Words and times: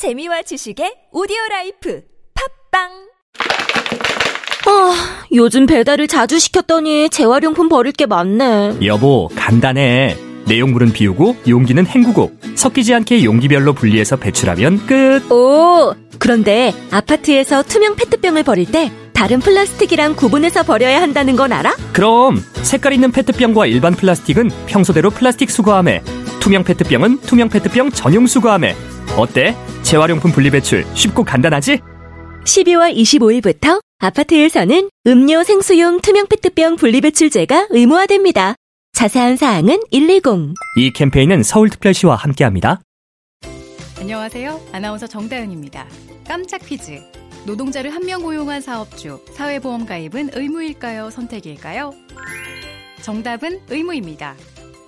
재미와 0.00 0.40
지식의 0.40 1.10
오디오 1.12 1.36
라이프 1.50 2.00
팟빵 2.70 2.88
아, 4.66 5.26
요즘 5.34 5.66
배달을 5.66 6.08
자주 6.08 6.38
시켰더니 6.38 7.10
재활용품 7.10 7.68
버릴 7.68 7.92
게 7.92 8.06
많네. 8.06 8.78
여보, 8.82 9.28
간단해. 9.36 10.16
내용물은 10.46 10.94
비우고 10.94 11.36
용기는 11.46 11.86
헹구고 11.86 12.32
섞이지 12.54 12.94
않게 12.94 13.24
용기별로 13.24 13.74
분리해서 13.74 14.16
배출하면 14.16 14.86
끝. 14.86 15.30
오, 15.30 15.94
그런데 16.18 16.72
아파트에서 16.90 17.62
투명 17.62 17.94
페트병을 17.96 18.42
버릴 18.42 18.72
때 18.72 18.90
다른 19.12 19.38
플라스틱이랑 19.38 20.16
구분해서 20.16 20.62
버려야 20.62 21.02
한다는 21.02 21.36
건 21.36 21.52
알아? 21.52 21.76
그럼 21.92 22.42
색깔 22.62 22.94
있는 22.94 23.12
페트병과 23.12 23.66
일반 23.66 23.92
플라스틱은 23.94 24.48
평소대로 24.66 25.10
플라스틱 25.10 25.50
수거함에 25.50 26.02
투명 26.40 26.64
페트병은 26.64 27.20
투명 27.20 27.50
페트병 27.50 27.90
전용 27.90 28.26
수거함에 28.26 28.74
어때? 29.16 29.54
재활용품 29.82 30.32
분리 30.32 30.50
배출 30.50 30.84
쉽고 30.94 31.24
간단하지? 31.24 31.78
12월 32.44 32.94
25일부터 32.96 33.80
아파트에서는 33.98 34.88
음료 35.06 35.42
생수용 35.42 36.00
투명 36.00 36.26
페트병 36.26 36.76
분리배출제가 36.76 37.66
의무화됩니다. 37.70 38.54
자세한 38.92 39.36
사항은 39.36 39.80
120. 39.92 40.54
이 40.76 40.92
캠페인은 40.92 41.42
서울특별시와 41.42 42.16
함께합니다. 42.16 42.80
안녕하세요. 43.98 44.60
아나운서 44.72 45.06
정다은입니다. 45.06 45.86
깜짝 46.26 46.58
퀴즈. 46.64 47.00
노동자를 47.46 47.94
한 47.94 48.04
명 48.04 48.22
고용한 48.22 48.60
사업주, 48.60 49.20
사회보험 49.34 49.86
가입은 49.86 50.30
의무일까요? 50.34 51.10
선택일까요? 51.10 51.94
정답은 53.02 53.60
의무입니다. 53.68 54.34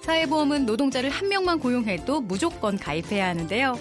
사회보험은 0.03 0.67
노동자를 0.67 1.09
한 1.09 1.29
명만 1.29 1.59
고용해도 1.59 2.21
무조건 2.21 2.77
가입해야 2.79 3.29
하는데요. 3.29 3.79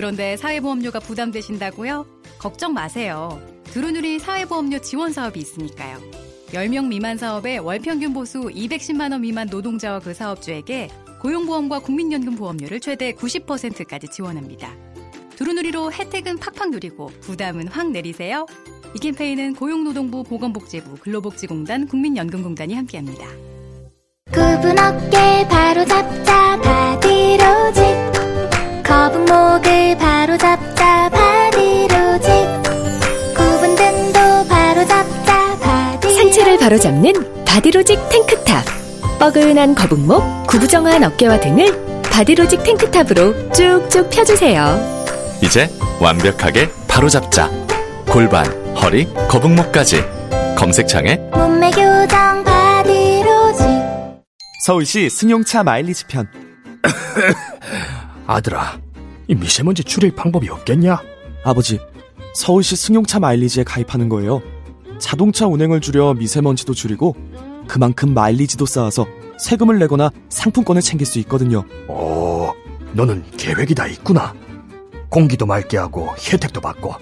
그런데 0.00 0.34
사회보험료가 0.38 0.98
부담되신다고요? 0.98 2.06
걱정 2.38 2.72
마세요. 2.72 3.38
두루누리 3.64 4.18
사회보험료 4.18 4.78
지원 4.78 5.12
사업이 5.12 5.38
있으니까요. 5.38 5.98
10명 6.52 6.86
미만 6.86 7.18
사업에 7.18 7.58
월평균 7.58 8.14
보수 8.14 8.40
210만 8.40 9.12
원 9.12 9.20
미만 9.20 9.48
노동자와 9.48 9.98
그 10.00 10.14
사업주에게 10.14 10.88
고용보험과 11.20 11.80
국민연금 11.80 12.36
보험료를 12.36 12.80
최대 12.80 13.12
90%까지 13.12 14.08
지원합니다. 14.08 14.74
두루누리로 15.36 15.92
혜택은 15.92 16.38
팍팍 16.38 16.70
누리고 16.70 17.08
부담은 17.20 17.68
확 17.68 17.90
내리세요. 17.90 18.46
이 18.96 18.98
캠페인은 19.00 19.54
고용노동부 19.54 20.24
보건복지부 20.24 20.96
근로복지공단 20.96 21.88
국민연금공단이 21.88 22.72
함께합니다. 22.72 23.26
굽은 24.32 24.78
어깨 24.78 25.46
바로 25.46 25.84
잡자 25.84 26.58
바디로직 26.62 28.10
거북목을 28.90 29.96
바로 29.98 30.36
잡자 30.36 31.08
바디로직 31.10 32.28
굽은 33.36 33.76
등도 33.76 34.48
바로 34.48 34.84
잡자 34.84 35.56
바디 35.60 36.12
상체를 36.12 36.58
바로잡는 36.58 37.44
바디로직 37.44 38.08
탱크탑. 38.08 38.64
뻐근한 39.20 39.76
거북목, 39.76 40.48
구부정한 40.48 41.04
어깨와 41.04 41.38
등을 41.38 42.02
바디로직 42.02 42.64
탱크탑으로 42.64 43.52
쭉쭉 43.52 44.10
펴주세요. 44.10 44.76
이제 45.40 45.70
완벽하게 46.00 46.68
바로잡자. 46.88 47.48
골반, 48.06 48.44
허리, 48.74 49.06
거북목까지. 49.28 50.02
검색창에 50.56 51.14
몸매 51.32 51.70
교정 51.70 52.42
바디로직 52.42 53.66
서울시 54.66 55.08
승용차 55.08 55.62
마일리지 55.62 56.06
편 56.06 56.26
아들아, 58.30 58.80
이 59.26 59.34
미세먼지 59.34 59.82
줄일 59.82 60.14
방법이 60.14 60.48
없겠냐? 60.48 61.02
아버지 61.42 61.80
서울시 62.32 62.76
승용차 62.76 63.18
마일리지에 63.18 63.64
가입하는 63.64 64.08
거예요 64.08 64.40
자동차 65.00 65.48
운행을 65.48 65.80
줄여 65.80 66.14
미세먼지도 66.14 66.72
줄이고 66.72 67.16
그만큼 67.66 68.14
마일리지도 68.14 68.66
쌓아서 68.66 69.04
세금을 69.36 69.80
내거나 69.80 70.10
상품권을 70.28 70.80
챙길 70.80 71.08
수 71.08 71.18
있거든요 71.20 71.64
오, 71.88 72.52
너는 72.92 73.24
계획이 73.36 73.74
다 73.74 73.88
있구나. 73.88 74.32
공기도 75.08 75.44
맑게 75.44 75.76
하고 75.78 76.14
혜택도 76.16 76.60
받고 76.60 76.94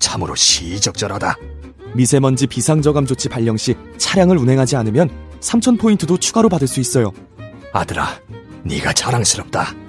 참으로 0.00 0.34
시적절하다. 0.34 1.36
미세먼지 1.94 2.48
비상저감 2.48 3.06
조치 3.06 3.28
발령 3.28 3.56
시 3.56 3.76
차량을 3.98 4.36
운행하지 4.36 4.74
않으면 4.74 5.10
3,000포인트도 5.40 6.20
추가로 6.20 6.48
받을 6.48 6.66
수 6.66 6.80
있어요 6.80 7.12
아들아, 7.72 8.20
네가 8.64 8.92
자랑스럽다. 8.94 9.85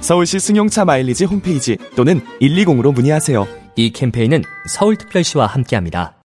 서울시 0.00 0.38
승용차 0.38 0.84
마일리지 0.84 1.24
홈페이지 1.24 1.76
또는 1.96 2.20
120으로 2.40 2.92
문의하세요 2.92 3.46
이 3.76 3.90
캠페인은 3.90 4.42
서울특별시와 4.66 5.46
함께합니다. 5.46 6.16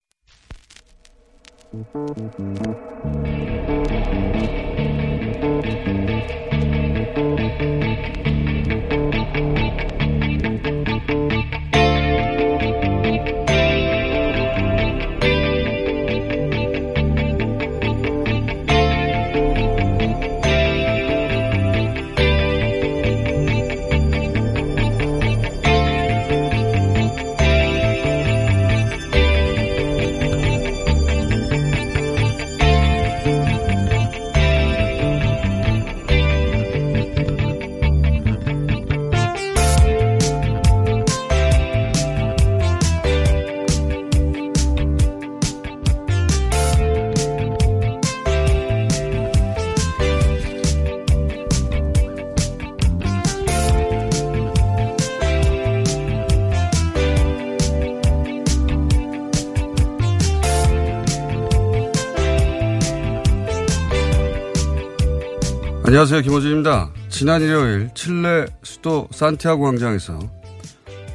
안녕하세요. 65.95 66.23
김호준입니다. 66.23 66.91
지난 67.07 67.41
일요일 67.41 67.89
칠레 67.95 68.47
수도 68.63 69.07
산티아고 69.11 69.63
광장에서 69.63 70.19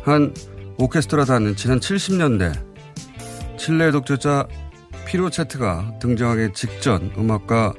한 0.04 0.32
오케스트라 0.78 1.26
단은 1.26 1.54
지난 1.54 1.80
70년대 1.80 3.58
칠레 3.58 3.90
독재자 3.90 4.48
피로체트가 5.06 5.98
등장하기 6.00 6.54
직전 6.54 7.12
음악가 7.18 7.74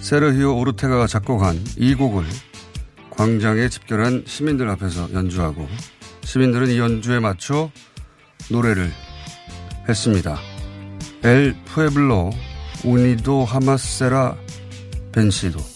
세르히오 0.00 0.56
오르테가가 0.56 1.06
작곡한 1.06 1.62
이 1.76 1.94
곡을 1.94 2.24
광장에 3.10 3.68
집결한 3.68 4.24
시민들 4.26 4.70
앞에서 4.70 5.12
연주하고 5.12 5.68
시민들은 6.24 6.70
이 6.70 6.78
연주에 6.78 7.20
맞춰 7.20 7.70
노래를 8.50 8.90
했습니다. 9.86 10.38
엘 11.24 11.54
푸에블로 11.66 12.30
우니도 12.86 13.44
하마세라 13.44 14.34
벤시도 15.12 15.71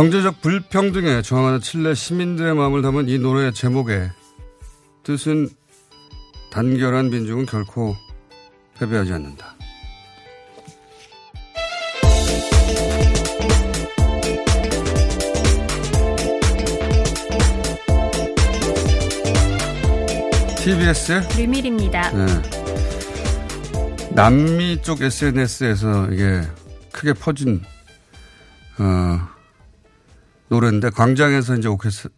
경제적 0.00 0.40
불평등에 0.40 1.20
저항하는 1.20 1.60
칠레 1.60 1.92
시민들의 1.92 2.54
마음을 2.54 2.80
담은 2.80 3.10
이 3.10 3.18
노래 3.18 3.52
제목의 3.52 4.10
뜻은 5.02 5.50
단결한 6.50 7.10
민중은 7.10 7.44
결코 7.44 7.94
패배하지 8.78 9.12
않는다. 9.12 9.54
TBS의 20.64 21.28
류밀입니다. 21.36 22.10
네. 22.12 22.26
남미 24.14 24.80
쪽 24.80 25.02
SNS에서 25.02 26.10
이게 26.10 26.40
크게 26.90 27.12
퍼진 27.12 27.60
어, 28.78 29.39
노래인데 30.50 30.90
광장에서 30.90 31.56
이제 31.56 31.68
오케스, 31.68 32.08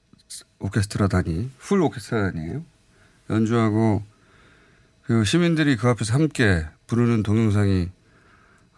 오케스트라단이 0.58 1.50
풀 1.58 1.82
오케스트라단이에요. 1.82 2.64
연주하고 3.29 4.02
그 5.02 5.25
시민들이 5.25 5.76
그 5.76 5.88
앞에서 5.88 6.14
함께 6.14 6.67
부르는 6.87 7.23
동영상이 7.23 7.90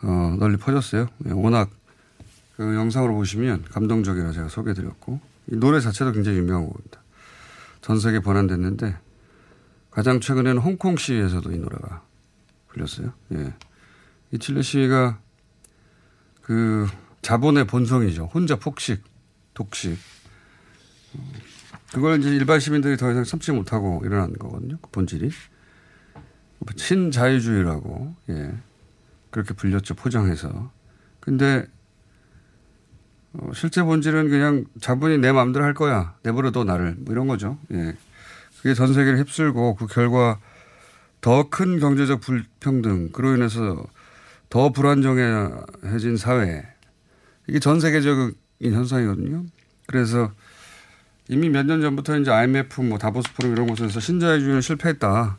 어, 0.02 0.36
널리 0.40 0.56
퍼졌어요. 0.56 1.06
예, 1.26 1.30
워낙 1.30 1.70
그 2.56 2.74
영상으로 2.74 3.14
보시면 3.14 3.64
감동적이라 3.70 4.32
제가 4.32 4.48
소개해드렸고 4.48 5.20
이 5.52 5.56
노래 5.56 5.80
자체도 5.80 6.12
굉장히 6.12 6.38
유명한 6.38 6.66
곡입니다. 6.66 7.00
전 7.80 8.00
세계 8.00 8.18
번안됐는데 8.20 8.96
가장 9.92 10.18
최근에는 10.18 10.60
홍콩 10.60 10.96
시에서도 10.96 11.52
이 11.52 11.58
노래가 11.58 12.02
불렸어요. 12.68 13.12
예. 13.34 13.54
이 14.32 14.38
칠레 14.38 14.62
시가 14.62 15.20
그 16.42 16.88
자본의 17.22 17.66
본성이죠. 17.68 18.30
혼자 18.34 18.56
폭식, 18.56 19.02
독식. 19.54 19.96
어, 21.14 21.32
그걸 21.92 22.18
이제 22.20 22.28
일반 22.30 22.60
시민들이 22.60 22.96
더 22.96 23.10
이상 23.10 23.24
참지 23.24 23.52
못하고 23.52 24.02
일어난 24.04 24.32
거거든요. 24.32 24.78
그 24.80 24.90
본질이. 24.90 25.30
친자유주의라고, 26.76 28.14
예. 28.30 28.54
그렇게 29.30 29.54
불렸죠. 29.54 29.94
포장해서. 29.94 30.70
근데, 31.20 31.66
어, 33.34 33.50
실제 33.54 33.82
본질은 33.82 34.30
그냥 34.30 34.64
자본이 34.80 35.18
내 35.18 35.30
마음대로 35.32 35.64
할 35.64 35.74
거야. 35.74 36.16
내버려둬 36.22 36.64
나를. 36.64 36.96
뭐 36.98 37.12
이런 37.12 37.26
거죠. 37.26 37.58
예. 37.72 37.96
그게 38.58 38.74
전 38.74 38.94
세계를 38.94 39.18
휩쓸고 39.18 39.74
그 39.76 39.86
결과 39.86 40.40
더 41.20 41.48
큰 41.50 41.78
경제적 41.78 42.20
불평등, 42.20 43.10
그로 43.12 43.34
인해서 43.34 43.84
더 44.50 44.72
불안정해진 44.72 46.16
사회. 46.16 46.66
이게 47.46 47.58
전 47.58 47.80
세계적인 47.80 48.34
현상이거든요. 48.72 49.44
그래서 49.86 50.32
이미 51.28 51.48
몇 51.48 51.64
년 51.66 51.80
전부터 51.80 52.18
이제 52.18 52.30
IMF 52.30 52.80
뭐 52.82 52.98
다보스 52.98 53.32
포럼 53.34 53.52
이런 53.52 53.66
곳에서 53.66 53.98
신자유 54.00 54.40
주의는 54.40 54.60
실패했다. 54.60 55.38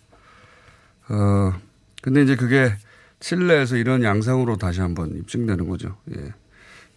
어, 1.10 1.54
근데 2.02 2.24
이제 2.24 2.36
그게 2.36 2.76
칠레에서 3.20 3.78
이런 3.78 4.04
양상으로 4.04 4.58
다시 4.58 4.82
한번 4.82 5.16
입증되는 5.18 5.68
거죠. 5.68 5.98
예. 6.16 6.34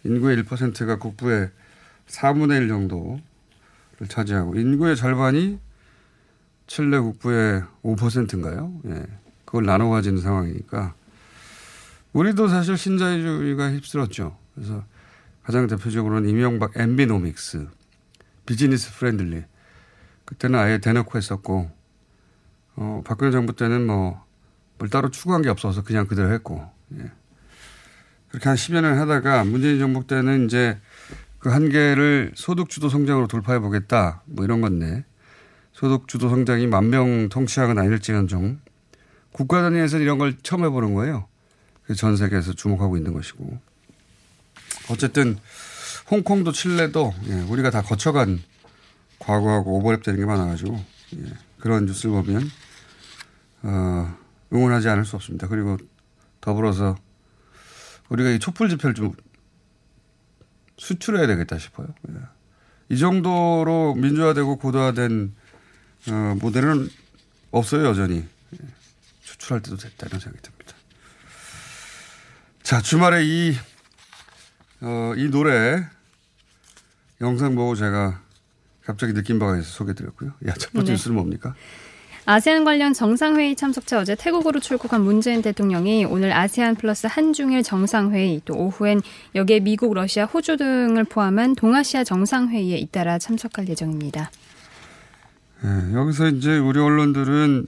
인구의 0.03 0.43
1%가 0.43 0.97
국부의 0.97 1.49
4분의 2.07 2.61
1 2.63 2.67
정도를 2.67 3.21
차지하고 4.07 4.55
인구의 4.55 4.95
절반이 4.95 5.59
칠레 6.67 6.99
국부의 6.99 7.63
5%인가요? 7.83 8.73
예. 8.87 9.05
그걸 9.45 9.65
나눠 9.65 9.89
가지는 9.89 10.21
상황이니까 10.21 10.93
우리도 12.13 12.47
사실 12.47 12.77
신자유주의가 12.77 13.71
휩쓸었죠. 13.71 14.35
그래서 14.55 14.83
가장 15.49 15.65
대표적으로는 15.65 16.29
이명박 16.29 16.73
엠비노믹스, 16.75 17.69
business 18.45 18.93
friendly. 18.93 19.45
그때는 20.25 20.59
아예 20.59 20.77
대놓고 20.77 21.17
했었고, 21.17 21.71
어, 22.75 23.01
박근혜 23.03 23.31
정부 23.31 23.55
때는 23.55 23.87
뭐, 23.87 24.23
뭘 24.77 24.91
따로 24.91 25.09
추구한 25.09 25.41
게 25.41 25.49
없어서 25.49 25.81
그냥 25.81 26.05
그대로 26.05 26.31
했고, 26.31 26.69
예. 26.99 27.11
그렇게 28.27 28.47
한 28.47 28.55
10여 28.55 28.81
년 28.81 28.99
하다가 28.99 29.43
문재인 29.45 29.79
정부 29.79 30.05
때는 30.05 30.45
이제 30.45 30.77
그 31.39 31.49
한계를 31.49 32.33
소득주도 32.35 32.87
성장으로 32.87 33.25
돌파해 33.25 33.57
보겠다, 33.57 34.21
뭐 34.27 34.45
이런 34.45 34.61
건데, 34.61 35.03
소득주도 35.73 36.29
성장이 36.29 36.67
만 36.67 36.91
명 36.91 37.27
통치하건 37.27 37.79
아닐지언정, 37.79 38.59
국가 39.31 39.63
단위에서 39.63 39.97
이런 39.97 40.19
걸 40.19 40.37
처음 40.43 40.63
해보는 40.63 40.93
거예요. 40.93 41.25
전 41.97 42.17
세계에서 42.17 42.53
주목하고 42.53 42.97
있는 42.97 43.13
것이고. 43.13 43.68
어쨌든 44.89 45.37
홍콩도 46.11 46.51
칠레도 46.51 47.13
예, 47.27 47.33
우리가 47.41 47.69
다 47.69 47.81
거쳐간 47.81 48.41
과거하고 49.19 49.81
오버랩되는 49.81 50.17
게 50.17 50.25
많아가지고 50.25 50.83
예, 51.17 51.23
그런 51.59 51.85
뉴스를 51.85 52.11
보면 52.11 52.49
어, 53.63 54.17
응원하지 54.51 54.89
않을 54.89 55.05
수 55.05 55.15
없습니다. 55.15 55.47
그리고 55.47 55.77
더불어서 56.41 56.95
우리가 58.09 58.31
이 58.31 58.39
촛불 58.39 58.69
집회를 58.69 58.95
좀 58.95 59.13
수출해야 60.77 61.27
되겠다 61.27 61.57
싶어요. 61.57 61.87
예. 62.09 62.13
이 62.89 62.97
정도로 62.97 63.93
민주화되고 63.95 64.57
고도화된 64.57 65.35
어, 66.09 66.35
모델은 66.41 66.89
없어요 67.51 67.85
여전히 67.85 68.17
예. 68.53 68.67
추출할 69.21 69.61
때도 69.61 69.77
됐다는 69.77 70.19
생각이 70.19 70.41
듭니다. 70.41 70.73
자 72.63 72.81
주말에 72.81 73.25
이 73.25 73.55
어, 74.81 75.13
이 75.17 75.29
노래 75.29 75.83
영상 77.21 77.55
보고 77.55 77.75
제가 77.75 78.21
갑자기 78.83 79.13
느낀 79.13 79.39
바가 79.39 79.57
있어서 79.57 79.71
소개드렸고요. 79.71 80.31
야, 80.47 80.53
첫 80.53 80.71
번째 80.73 80.87
네. 80.87 80.93
뉴스는 80.93 81.15
뭡니까? 81.15 81.53
아세안 82.25 82.63
관련 82.63 82.93
정상회의 82.93 83.55
참석차 83.55 83.99
어제 83.99 84.13
태국으로 84.13 84.59
출국한 84.59 85.01
문재인 85.01 85.41
대통령이 85.41 86.05
오늘 86.05 86.31
아세안 86.31 86.75
플러스 86.75 87.07
한중일 87.07 87.63
정상회의 87.63 88.41
또 88.45 88.55
오후엔 88.55 89.01
여기에 89.33 89.61
미국, 89.61 89.93
러시아, 89.95 90.25
호주 90.25 90.57
등을 90.57 91.05
포함한 91.05 91.55
동아시아 91.55 92.03
정상회의에 92.03 92.77
잇따라 92.77 93.17
참석할 93.17 93.67
예정입니다. 93.67 94.29
네, 95.63 95.93
여기서 95.93 96.27
이제 96.27 96.57
우리 96.57 96.79
언론들은 96.79 97.65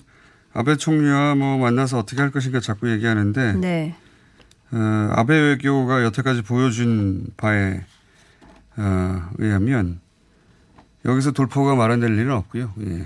아베 0.54 0.76
총리와 0.76 1.36
뭐 1.36 1.58
만나서 1.58 1.98
어떻게 1.98 2.22
할 2.22 2.30
것인가 2.30 2.60
자꾸 2.60 2.92
얘기하는데 2.92 3.54
네. 3.54 3.96
어, 4.74 5.10
아베 5.14 5.34
외교가 5.38 6.04
여태까지 6.04 6.44
보여준 6.44 7.28
바에 7.38 7.84
어, 8.78 9.30
의하면 9.38 10.00
여기서 11.04 11.32
돌포가 11.32 11.76
마련될 11.76 12.18
일은 12.18 12.32
없고요. 12.32 12.74
예. 12.88 13.06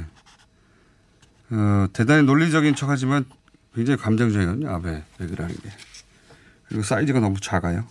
어, 1.55 1.88
대단히 1.93 2.24
논리적인 2.24 2.75
척하지만 2.75 3.25
굉장히 3.74 3.98
감정적이거든요. 4.00 4.69
아베 4.69 5.03
외교라는 5.19 5.55
게. 5.55 5.69
그리고 6.67 6.84
사이즈가 6.84 7.19
너무 7.19 7.39
작아요. 7.39 7.86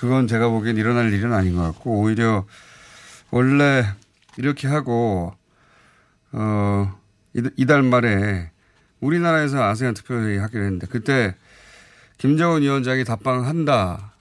그건 0.00 0.26
제가 0.26 0.48
보기엔 0.48 0.76
일어날 0.76 1.12
일은 1.12 1.32
아닌 1.32 1.54
것 1.54 1.62
같고 1.62 2.00
오히려 2.00 2.44
원래 3.30 3.84
이렇게 4.36 4.66
하고 4.66 5.34
어, 6.32 6.98
이- 7.34 7.50
이달 7.56 7.82
말에 7.82 8.50
우리나라에서 9.00 9.62
아세안 9.62 9.94
특별회의 9.94 10.38
하기로 10.38 10.64
했는데 10.64 10.86
그때 10.88 11.36
김정은 12.22 12.62
위원장이 12.62 13.02
답방한다. 13.02 14.12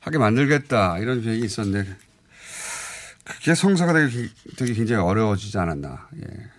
하게 0.00 0.16
만들겠다. 0.16 0.98
이런 1.00 1.20
계획이 1.20 1.44
있었는데 1.44 1.94
그게 3.24 3.54
성사가 3.54 3.92
되기, 3.92 4.30
되기 4.56 4.72
굉장히 4.72 5.02
어려워지지 5.02 5.58
않았나. 5.58 6.08
예. 6.16 6.50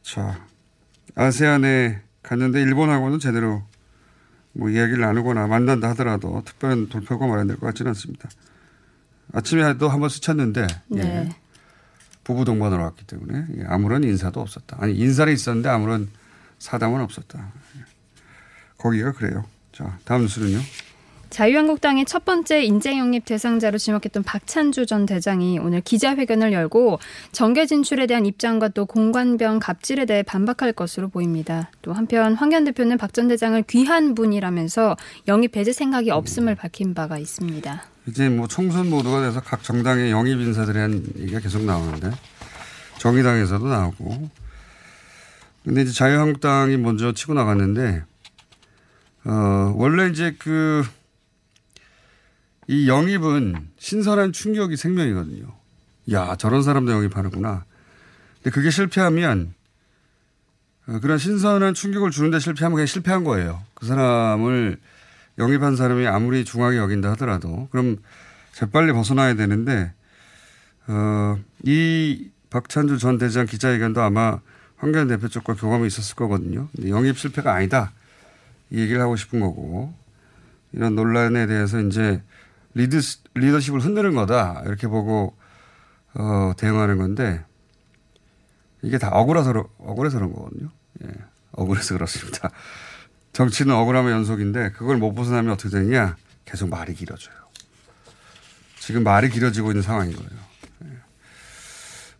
자, 0.00 0.42
아세안에 1.14 2.00
갔는데 2.22 2.62
일본하고는 2.62 3.18
제대로 3.18 3.62
뭐 4.54 4.70
이야기를 4.70 5.02
나누거나 5.02 5.48
만난다 5.48 5.90
하더라도 5.90 6.42
특별한 6.46 6.88
돌파가 6.88 7.26
마련될 7.26 7.58
것 7.58 7.66
같지는 7.66 7.90
않습니다. 7.90 8.30
아침에도 9.34 9.90
한번 9.90 10.08
스쳤는데 10.08 10.66
네. 10.86 11.02
예. 11.02 11.28
부부 12.24 12.46
동반으로 12.46 12.84
왔기 12.84 13.06
때문에 13.06 13.44
예, 13.58 13.64
아무런 13.66 14.02
인사도 14.02 14.40
없었다. 14.40 14.78
아니 14.80 14.94
인사는 14.94 15.30
있었는데 15.30 15.68
아무런 15.68 16.08
사담은 16.58 17.02
없었다. 17.02 17.52
예. 17.76 17.95
거기가 18.78 19.12
그래요. 19.12 19.44
자 19.72 19.98
다음 20.04 20.22
뉴스는요. 20.22 20.60
자유한국당의 21.28 22.04
첫 22.06 22.24
번째 22.24 22.62
인재 22.62 22.96
영입 22.96 23.24
대상자로 23.24 23.78
지목했던 23.78 24.22
박찬주 24.22 24.86
전 24.86 25.06
대장이 25.06 25.58
오늘 25.58 25.80
기자회견을 25.80 26.52
열고 26.52 27.00
정계 27.32 27.66
진출에 27.66 28.06
대한 28.06 28.24
입장과 28.24 28.68
또 28.68 28.86
공관병 28.86 29.58
갑질에 29.58 30.06
대해 30.06 30.22
반박할 30.22 30.72
것으로 30.72 31.08
보입니다. 31.08 31.70
또 31.82 31.92
한편 31.92 32.34
황교안 32.34 32.64
대표는 32.64 32.96
박 32.96 33.12
전 33.12 33.28
대장을 33.28 33.60
귀한 33.62 34.14
분이라면서 34.14 34.96
영입 35.26 35.52
배제 35.52 35.72
생각이 35.72 36.10
없음을 36.10 36.54
밝힌 36.54 36.94
바가 36.94 37.18
있습니다. 37.18 37.82
이제 38.06 38.28
뭐 38.28 38.46
총선 38.46 38.88
모드가 38.88 39.20
돼서 39.20 39.40
각 39.40 39.62
정당의 39.64 40.12
영입 40.12 40.40
인사들에 40.40 40.74
대한 40.74 41.02
얘기가 41.18 41.40
계속 41.40 41.64
나오는데 41.64 42.12
정의당에서도 42.98 43.66
나오고 43.66 44.30
근데 45.64 45.82
이제 45.82 45.92
자유한국당이 45.92 46.76
먼저 46.76 47.12
치고 47.12 47.34
나갔는데 47.34 48.04
어 49.26 49.74
원래 49.76 50.08
이제 50.08 50.36
그 50.38 50.84
이 52.68 52.88
영입은 52.88 53.68
신선한 53.78 54.32
충격이 54.32 54.76
생명이거든요. 54.76 55.46
야, 56.12 56.36
저런 56.36 56.62
사람도 56.62 56.92
영입하는구나. 56.92 57.64
근데 58.42 58.50
그게 58.50 58.70
실패하면 58.70 59.54
어, 60.88 61.00
그런 61.00 61.18
신선한 61.18 61.74
충격을 61.74 62.10
주는데 62.10 62.38
실패하면 62.38 62.74
그냥 62.76 62.86
실패한 62.86 63.24
거예요. 63.24 63.62
그 63.74 63.86
사람을 63.86 64.78
영입한 65.38 65.76
사람이 65.76 66.06
아무리 66.06 66.44
중하게 66.44 66.78
여긴다 66.78 67.10
하더라도 67.12 67.68
그럼 67.70 67.98
재빨리 68.52 68.92
벗어나야 68.92 69.34
되는데 69.34 69.92
어, 70.88 71.38
이 71.64 72.30
박찬주 72.50 72.98
전 72.98 73.18
대장 73.18 73.46
기자회견도 73.46 74.00
아마 74.00 74.40
황교안 74.76 75.08
대표 75.08 75.28
쪽과 75.28 75.54
교감이 75.54 75.86
있었을 75.86 76.16
거거든요. 76.16 76.68
근데 76.74 76.90
영입 76.90 77.18
실패가 77.18 77.52
아니다. 77.52 77.92
이 78.70 78.80
얘기를 78.80 79.00
하고 79.00 79.16
싶은 79.16 79.40
거고 79.40 79.94
이런 80.72 80.94
논란에 80.94 81.46
대해서 81.46 81.80
이제 81.80 82.22
리드, 82.74 83.00
리더십을 83.34 83.80
흔드는 83.80 84.14
거다. 84.14 84.62
이렇게 84.66 84.86
보고 84.86 85.36
어, 86.14 86.52
대응하는 86.56 86.98
건데 86.98 87.44
이게 88.82 88.98
다 88.98 89.10
억울해서, 89.10 89.52
억울해서 89.78 90.18
그런 90.18 90.32
거거든요. 90.32 90.70
예. 91.04 91.08
억울해서 91.52 91.94
그렇습니다. 91.94 92.50
정치는 93.32 93.74
억울함의 93.74 94.12
연속인데 94.12 94.70
그걸 94.72 94.96
못 94.96 95.14
벗어나면 95.14 95.52
어떻게 95.52 95.70
되느냐? 95.70 96.16
계속 96.44 96.68
말이 96.68 96.94
길어져요. 96.94 97.34
지금 98.78 99.02
말이 99.02 99.28
길어지고 99.30 99.70
있는 99.70 99.82
상황인 99.82 100.14
거예요. 100.14 100.30
예. 100.84 100.88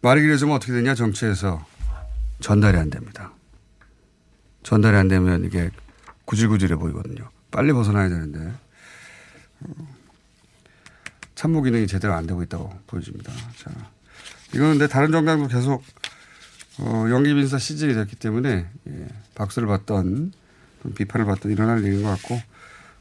말이 0.01 0.21
길어지면 0.23 0.57
어떻게 0.57 0.73
되냐? 0.73 0.95
정치에서 0.95 1.65
전달이 2.41 2.77
안 2.77 2.91
됩니다. 2.91 3.33
전달이 4.63 4.97
안 4.97 5.09
되면 5.09 5.45
이게 5.45 5.71
구질구질해 6.27 6.77
보이거든요. 6.77 7.31
빨리 7.51 7.73
벗어나야 7.73 8.09
되는데 8.09 8.53
참모 11.35 11.63
기능이 11.63 11.87
제대로 11.87 12.15
안 12.15 12.27
되고 12.27 12.43
있다고 12.43 12.71
보여집니다. 12.87 13.33
자, 13.57 13.71
이거는 14.55 14.73
근데 14.73 14.87
다른 14.87 15.11
정당도 15.13 15.49
계속 15.49 15.83
어, 16.79 17.07
영입 17.11 17.37
인사 17.39 17.59
시즌이 17.59 17.95
됐기 17.95 18.17
때문에 18.17 18.67
예, 18.89 19.09
박수를 19.35 19.67
받던 19.69 20.33
비판을 20.95 21.27
받던 21.27 21.51
일어날 21.51 21.83
일인 21.83 22.03
것 22.03 22.11
같고 22.11 22.41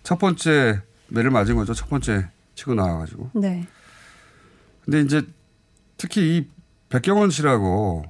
첫 0.03 0.17
번째 0.17 0.81
매를 1.07 1.29
맞은 1.31 1.55
거죠. 1.55 1.73
첫 1.73 1.89
번째 1.89 2.29
치고 2.55 2.73
나와가지고. 2.73 3.31
네. 3.35 3.67
근데 4.83 5.01
이제 5.01 5.23
특히 5.97 6.37
이 6.37 6.49
백경원 6.89 7.31
씨라고 7.31 8.03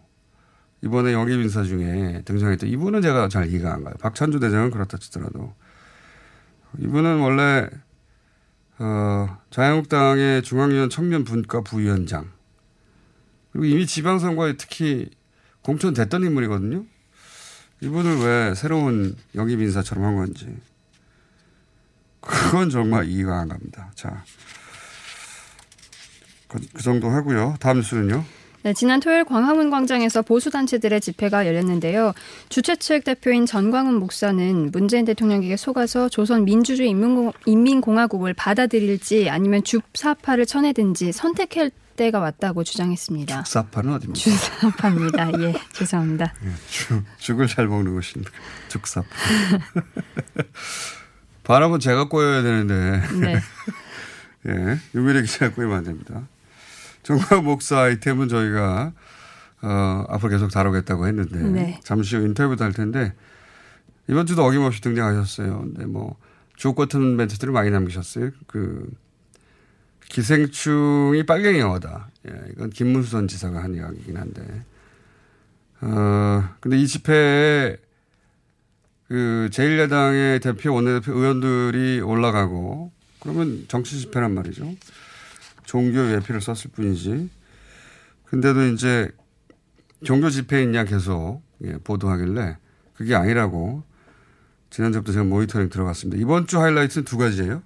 이번에 0.85 1.13
영입 1.13 1.41
인사 1.41 1.63
중에 1.63 2.21
등장했던 2.25 2.69
이분은 2.69 3.01
제가 3.01 3.27
잘 3.27 3.49
이해가 3.49 3.73
안 3.73 3.83
가요. 3.83 3.95
박찬주 3.99 4.39
대장은 4.39 4.69
그렇다 4.69 4.97
치더라도 4.97 5.53
이분은 6.77 7.19
원래 7.19 7.67
어, 8.77 9.37
자유한국당의 9.49 10.43
중앙위원 10.43 10.91
청년 10.91 11.23
분과 11.23 11.61
부위원장 11.61 12.29
그리고 13.51 13.65
이미 13.65 13.87
지방선거에 13.87 14.57
특히 14.57 15.09
공천됐던 15.61 16.23
인물이거든요. 16.23 16.85
이분을 17.81 18.19
왜 18.19 18.53
새로운 18.53 19.15
영입 19.33 19.59
인사처럼 19.61 20.03
한 20.03 20.15
건지 20.15 20.55
그건 22.19 22.69
정말 22.69 23.07
이해가 23.07 23.39
안 23.39 23.49
갑니다. 23.49 23.91
자, 23.95 24.23
그, 26.47 26.59
그 26.73 26.83
정도 26.83 27.09
하고요. 27.09 27.55
다음 27.59 27.77
뉴스는요. 27.77 28.23
네, 28.65 28.73
지난 28.73 28.99
토요일 28.99 29.25
광화문 29.25 29.69
광장에서 29.69 30.23
보수단체들의 30.23 30.99
집회가 30.99 31.45
열렸는데요. 31.45 32.13
주최 32.49 32.75
측 32.75 33.03
대표인 33.03 33.45
전광훈 33.45 33.93
목사는 33.99 34.71
문재인 34.71 35.05
대통령에게 35.05 35.55
속아서 35.55 36.09
조선 36.09 36.45
민주주의 36.45 36.89
인민공화국을 37.45 38.33
받아들일지 38.33 39.29
아니면 39.29 39.61
주사파를 39.63 40.47
쳐내든지 40.47 41.11
선택할 41.11 41.69
때가 41.95 42.17
왔다고 42.17 42.63
주장했습니다. 42.63 43.43
죽사파는 43.43 43.93
어디입니까? 43.93 44.19
죽사파입니다. 44.19 45.31
예, 45.41 45.53
죄송합니다. 45.73 46.33
예, 46.43 46.49
죽, 46.67 47.03
죽을 47.19 47.45
잘 47.45 47.67
먹는 47.67 47.93
곳입니다. 47.93 48.31
죽사파. 48.69 49.07
바람은 51.43 51.79
제가 51.79 52.07
꼬여야 52.07 52.41
되는데. 52.41 52.99
네. 53.21 53.35
예, 54.49 54.79
유미래 54.95 55.21
기자가 55.21 55.53
꼬이면 55.53 55.77
안 55.77 55.83
됩니다. 55.83 56.27
정광 57.05 57.45
목사 57.45 57.81
아이템은 57.81 58.27
저희가 58.27 58.91
어, 59.61 60.05
앞으로 60.09 60.31
계속 60.31 60.49
다루겠다고 60.49 61.05
했는데 61.05 61.39
네. 61.39 61.79
잠시 61.83 62.15
후 62.15 62.25
인터뷰도 62.25 62.63
할 62.63 62.73
텐데 62.73 63.13
이번 64.09 64.25
주도 64.25 64.43
어김없이 64.43 64.81
등장하셨어요. 64.81 65.59
근데 65.59 65.85
뭐 65.85 66.17
주옥 66.55 66.75
같은 66.75 67.15
멘트들을 67.15 67.53
많이 67.53 67.69
남기셨어요. 67.69 68.31
그 68.47 68.91
기생충이 70.09 71.25
빨갱이 71.27 71.59
영화다. 71.59 72.09
예, 72.27 72.31
이건 72.53 72.71
김문수 72.71 73.11
전 73.11 73.27
지사가 73.27 73.63
한 73.63 73.75
이야기이긴 73.75 74.17
한데 74.17 74.63
어 75.81 76.43
근데 76.59 76.77
이 76.79 76.87
집회에 76.87 77.77
그 79.07 79.49
제1야당의 79.51 80.41
대표 80.41 80.73
원내대표 80.73 81.13
의원들이 81.13 82.01
올라가고 82.01 82.91
그러면 83.19 83.65
정치 83.67 83.99
집회란 83.99 84.33
말이죠. 84.33 84.75
종교 85.75 86.09
예피를 86.13 86.39
썼을 86.39 86.71
뿐이지. 86.71 87.29
근데도 88.23 88.67
이제 88.67 89.11
종교 90.05 90.29
집회 90.29 90.63
있냐 90.63 90.85
계속 90.85 91.41
예, 91.65 91.73
보도하길래 91.73 92.57
그게 92.95 93.13
아니라고 93.13 93.83
지난주부터 94.69 95.11
제가 95.11 95.25
모니터링 95.25 95.67
들어갔습니다. 95.67 96.21
이번 96.21 96.47
주 96.47 96.61
하이라이트는 96.61 97.03
두 97.03 97.17
가지예요. 97.17 97.61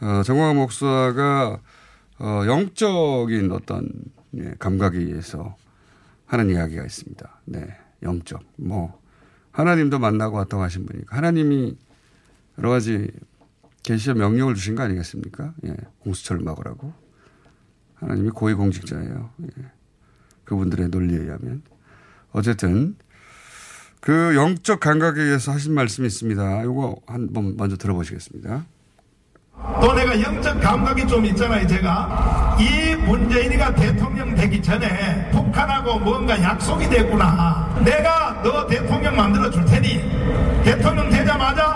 어, 0.00 0.22
정광 0.24 0.56
목사가 0.56 1.60
어, 2.18 2.42
영적인 2.46 3.52
어떤 3.52 3.88
예, 4.36 4.52
감각에 4.58 4.98
의해서 4.98 5.56
하는 6.26 6.50
이야기가 6.50 6.84
있습니다. 6.84 7.40
네, 7.44 7.78
영적. 8.02 8.42
뭐 8.56 9.00
하나님도 9.52 10.00
만나고 10.00 10.36
왔다고 10.38 10.64
하신 10.64 10.84
분이니까 10.86 11.16
하나님이 11.16 11.76
여러 12.58 12.70
가지 12.70 13.08
계시의 13.84 14.16
명령을 14.16 14.56
주신 14.56 14.74
거 14.74 14.82
아니겠습니까? 14.82 15.54
예. 15.66 15.76
공수처를 16.00 16.42
막으라고. 16.42 17.03
하나님이 18.04 18.30
고위공직자예요. 18.30 19.30
예. 19.42 19.62
그분들의 20.44 20.88
논리에 20.88 21.18
의하면. 21.18 21.62
어쨌든 22.32 22.96
그 24.00 24.34
영적 24.36 24.80
감각에 24.80 25.20
의해서 25.20 25.52
하신 25.52 25.72
말씀이 25.72 26.06
있습니다. 26.06 26.62
이거 26.64 26.96
한번 27.06 27.56
먼저 27.56 27.76
들어보시겠습니다. 27.76 28.66
또 29.80 29.94
내가 29.94 30.20
영적 30.20 30.60
감각이 30.60 31.06
좀 31.06 31.24
있잖아요, 31.26 31.66
제가. 31.66 32.58
이 32.60 32.94
문재인이가 32.96 33.74
대통령 33.74 34.34
되기 34.34 34.60
전에 34.60 35.30
북한하고 35.30 36.00
뭔가 36.00 36.40
약속이 36.40 36.88
됐구나. 36.90 37.80
내가 37.82 38.42
너 38.42 38.66
대통령 38.66 39.16
만들어 39.16 39.50
줄 39.50 39.64
테니 39.64 40.02
대통령 40.64 41.08
되자마자 41.08 41.73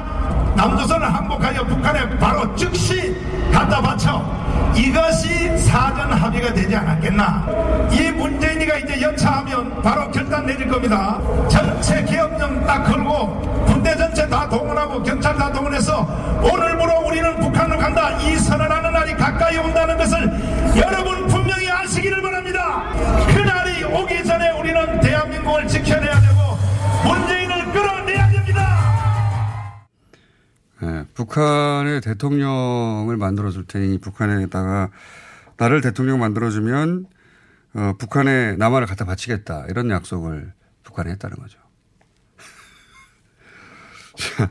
남조선을 0.58 1.14
항복하여 1.14 1.64
북한에 1.66 2.18
바로 2.18 2.56
즉시 2.56 3.16
갖다 3.52 3.80
바쳐 3.80 4.20
이것이 4.74 5.56
사전 5.56 6.12
합의가 6.12 6.52
되지 6.52 6.74
않았겠나? 6.74 7.46
이 7.92 8.10
문재인이가 8.10 8.78
이제 8.78 9.00
연차하면 9.00 9.80
바로 9.82 10.10
결단 10.10 10.44
내릴 10.46 10.68
겁니다. 10.68 11.20
전체 11.48 12.02
계엄령 12.02 12.66
딱 12.66 12.82
걸고 12.82 13.64
군대 13.66 13.96
전체 13.96 14.28
다 14.28 14.48
동원하고 14.48 15.00
경찰 15.04 15.36
다 15.36 15.52
동원해서 15.52 16.02
오늘부로 16.42 17.06
우리는 17.06 17.38
북한을 17.38 17.78
간다. 17.78 18.10
이 18.18 18.36
선언하는 18.36 18.92
날이 18.92 19.14
가까이 19.14 19.58
온다는 19.58 19.96
것을 19.96 20.18
여러분 20.76 21.24
분명히 21.28 21.70
아시기를 21.70 22.20
바랍니다. 22.20 22.82
그날이 23.28 23.84
오기 23.84 24.24
전에 24.24 24.50
우리는 24.50 25.00
대한민국을 25.00 25.68
지켜내야 25.68 26.20
되고 26.20 26.58
문재인을 27.04 27.72
끌어내야 27.72 28.28
됩니다 28.30 28.77
네, 30.80 31.04
북한의 31.14 32.00
대통령을 32.00 33.16
만들어줄 33.16 33.66
테니 33.66 33.98
북한에다가 33.98 34.90
나를 35.56 35.80
대통령 35.80 36.20
만들어주면 36.20 37.06
어, 37.74 37.94
북한에 37.98 38.56
남한을 38.56 38.86
갖다 38.86 39.04
바치겠다 39.04 39.66
이런 39.68 39.90
약속을 39.90 40.52
북한에 40.84 41.10
했다는 41.12 41.36
거죠. 41.36 41.58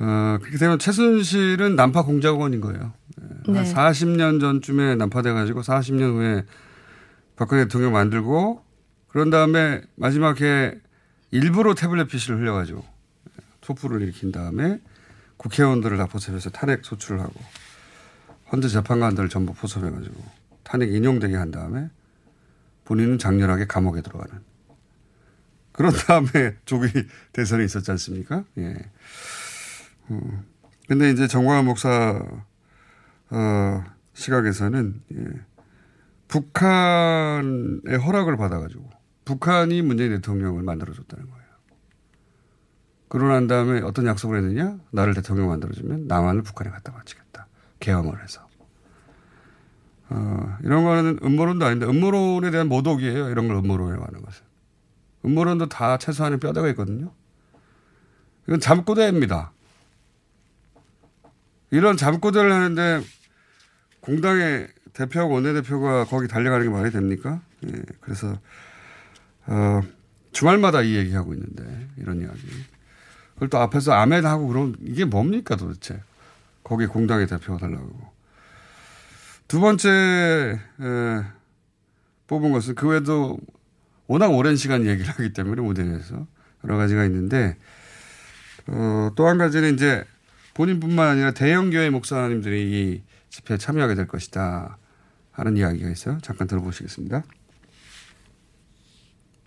어, 0.00 0.38
그렇게 0.40 0.56
되면 0.58 0.78
최순실은 0.78 1.76
난파 1.76 2.02
공작원인 2.02 2.60
거예요. 2.60 2.92
네. 3.48 3.58
한 3.58 3.64
40년 3.64 4.40
전쯤에 4.40 4.94
난파돼가지고 4.94 5.60
40년 5.60 6.14
후에 6.14 6.44
박근혜 7.36 7.64
대통령 7.64 7.92
만들고 7.92 8.64
그런 9.08 9.30
다음에 9.30 9.82
마지막에 9.96 10.78
일부러 11.30 11.74
태블릿 11.74 12.08
PC를 12.08 12.40
흘려가지고 12.40 12.84
촛불을 13.60 14.02
일으킨 14.02 14.32
다음에 14.32 14.80
국회의원들을 15.38 15.96
다 15.96 16.06
포섭해서 16.06 16.50
탄핵 16.50 16.84
소출을 16.84 17.20
하고 17.20 17.34
헌재 18.52 18.68
재판관들을 18.68 19.28
전부 19.28 19.54
포섭해가지고 19.54 20.22
탄핵 20.62 20.92
인용되게 20.92 21.36
한 21.36 21.50
다음에 21.50 21.88
본인은 22.84 23.18
장렬하게 23.18 23.66
감옥에 23.66 24.02
들어가는 24.02 24.42
그런 25.72 25.92
다음에 26.06 26.56
조기 26.64 26.88
대선이 27.32 27.64
있었지 27.64 27.90
않습니까? 27.92 28.44
예. 28.58 28.76
음. 30.10 30.44
근데 30.88 31.10
이제 31.10 31.26
정광훈 31.26 31.66
목사 31.66 32.22
어, 33.30 33.84
시각에서는 34.14 35.02
예. 35.14 35.24
북한의 36.28 37.98
허락을 38.04 38.36
받아가지고 38.36 38.90
북한이 39.24 39.82
문재인 39.82 40.10
대통령을 40.16 40.62
만들어줬다는 40.62 41.30
거예요. 41.30 41.47
그러고 43.08 43.32
난 43.32 43.46
다음에 43.46 43.80
어떤 43.80 44.06
약속을 44.06 44.38
했느냐? 44.38 44.78
나를 44.90 45.14
대통령 45.14 45.48
만들어주면 45.48 46.06
남한을 46.08 46.42
북한에 46.42 46.70
갖다 46.70 46.92
바치겠다. 46.92 47.46
개헌을 47.80 48.22
해서. 48.22 48.46
어, 50.10 50.56
이런 50.62 50.84
거는 50.84 51.18
음모론도 51.22 51.64
아닌데 51.64 51.86
음모론에 51.86 52.50
대한 52.50 52.68
모독이에요. 52.68 53.30
이런 53.30 53.48
걸 53.48 53.56
음모론이라고 53.58 54.04
하는 54.04 54.22
것은. 54.22 54.42
음모론도 55.24 55.68
다 55.68 55.98
최소한의 55.98 56.38
뼈대가 56.38 56.68
있거든요. 56.70 57.12
이건 58.46 58.60
잠꼬대입니다. 58.60 59.52
이런 61.70 61.96
잠꼬대를 61.96 62.50
하는데 62.50 63.02
공당의 64.00 64.68
대표하고 64.94 65.34
원내대표가 65.34 66.04
거기 66.04 66.28
달려가는 66.28 66.66
게 66.66 66.72
말이 66.72 66.90
됩니까? 66.90 67.40
예, 67.66 67.82
그래서, 68.00 68.38
어, 69.46 69.82
주말마다 70.32 70.82
이 70.82 70.96
얘기하고 70.96 71.34
있는데, 71.34 71.88
이런 71.98 72.20
이야기. 72.20 72.40
그걸 73.38 73.50
또 73.50 73.58
앞에서 73.58 73.92
아멘 73.92 74.26
하고 74.26 74.48
그럼 74.48 74.74
이게 74.82 75.04
뭡니까 75.04 75.54
도대체. 75.54 76.00
거기 76.64 76.86
공당의 76.86 77.28
대표가 77.28 77.58
달라고. 77.58 77.88
두 79.46 79.60
번째, 79.60 79.88
에, 79.88 81.22
뽑은 82.26 82.52
것은 82.52 82.74
그 82.74 82.88
외에도 82.88 83.38
워낙 84.08 84.28
오랜 84.28 84.56
시간 84.56 84.84
얘기를 84.84 85.08
하기 85.10 85.32
때문에 85.32 85.62
무대에서 85.62 86.26
여러 86.64 86.76
가지가 86.76 87.04
있는데, 87.06 87.56
어, 88.66 89.10
또 89.14 89.26
한 89.28 89.38
가지는 89.38 89.74
이제 89.74 90.04
본인뿐만 90.54 91.08
아니라 91.08 91.30
대형 91.30 91.70
교회 91.70 91.88
목사님들이 91.88 92.70
이 92.70 93.02
집회에 93.30 93.56
참여하게 93.56 93.94
될 93.94 94.06
것이다. 94.08 94.76
하는 95.30 95.56
이야기가 95.56 95.88
있어요. 95.88 96.18
잠깐 96.20 96.48
들어보시겠습니다. 96.48 97.22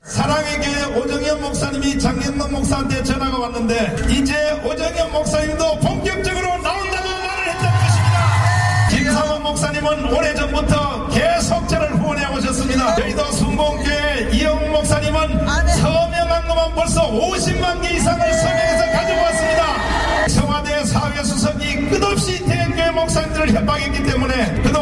사랑의 0.03 0.59
교회 0.61 0.99
오정현 0.99 1.41
목사님이 1.41 1.99
장현동 1.99 2.51
목사한테 2.51 3.03
전화가 3.03 3.37
왔는데 3.37 3.95
이제 4.09 4.51
오정현 4.65 5.11
목사님도 5.11 5.79
본격적으로 5.79 6.47
나온다고 6.57 7.07
말을 7.07 7.49
했다는 7.49 7.79
것입니다. 7.79 8.89
김상원 8.89 9.43
목사님은 9.43 10.11
오래전부터 10.11 11.07
계속 11.09 11.67
저를 11.69 11.99
후원해 11.99 12.25
오셨습니다. 12.35 12.95
저희도 12.95 13.31
순봉교회 13.31 14.29
이영 14.33 14.71
목사님은 14.71 15.45
서명한 15.67 16.47
것만 16.47 16.73
벌써 16.73 17.07
50만 17.11 17.81
개 17.83 17.93
이상을 17.93 18.33
서명해서 18.33 18.91
가지고 18.91 19.21
왔습니다. 19.21 20.27
청와대 20.29 20.83
사회수석이 20.83 21.89
끝없이 21.89 22.43
대교회 22.43 22.89
목사님들을 22.89 23.53
협박했기 23.53 24.03
때문에 24.03 24.61
못 24.63 24.75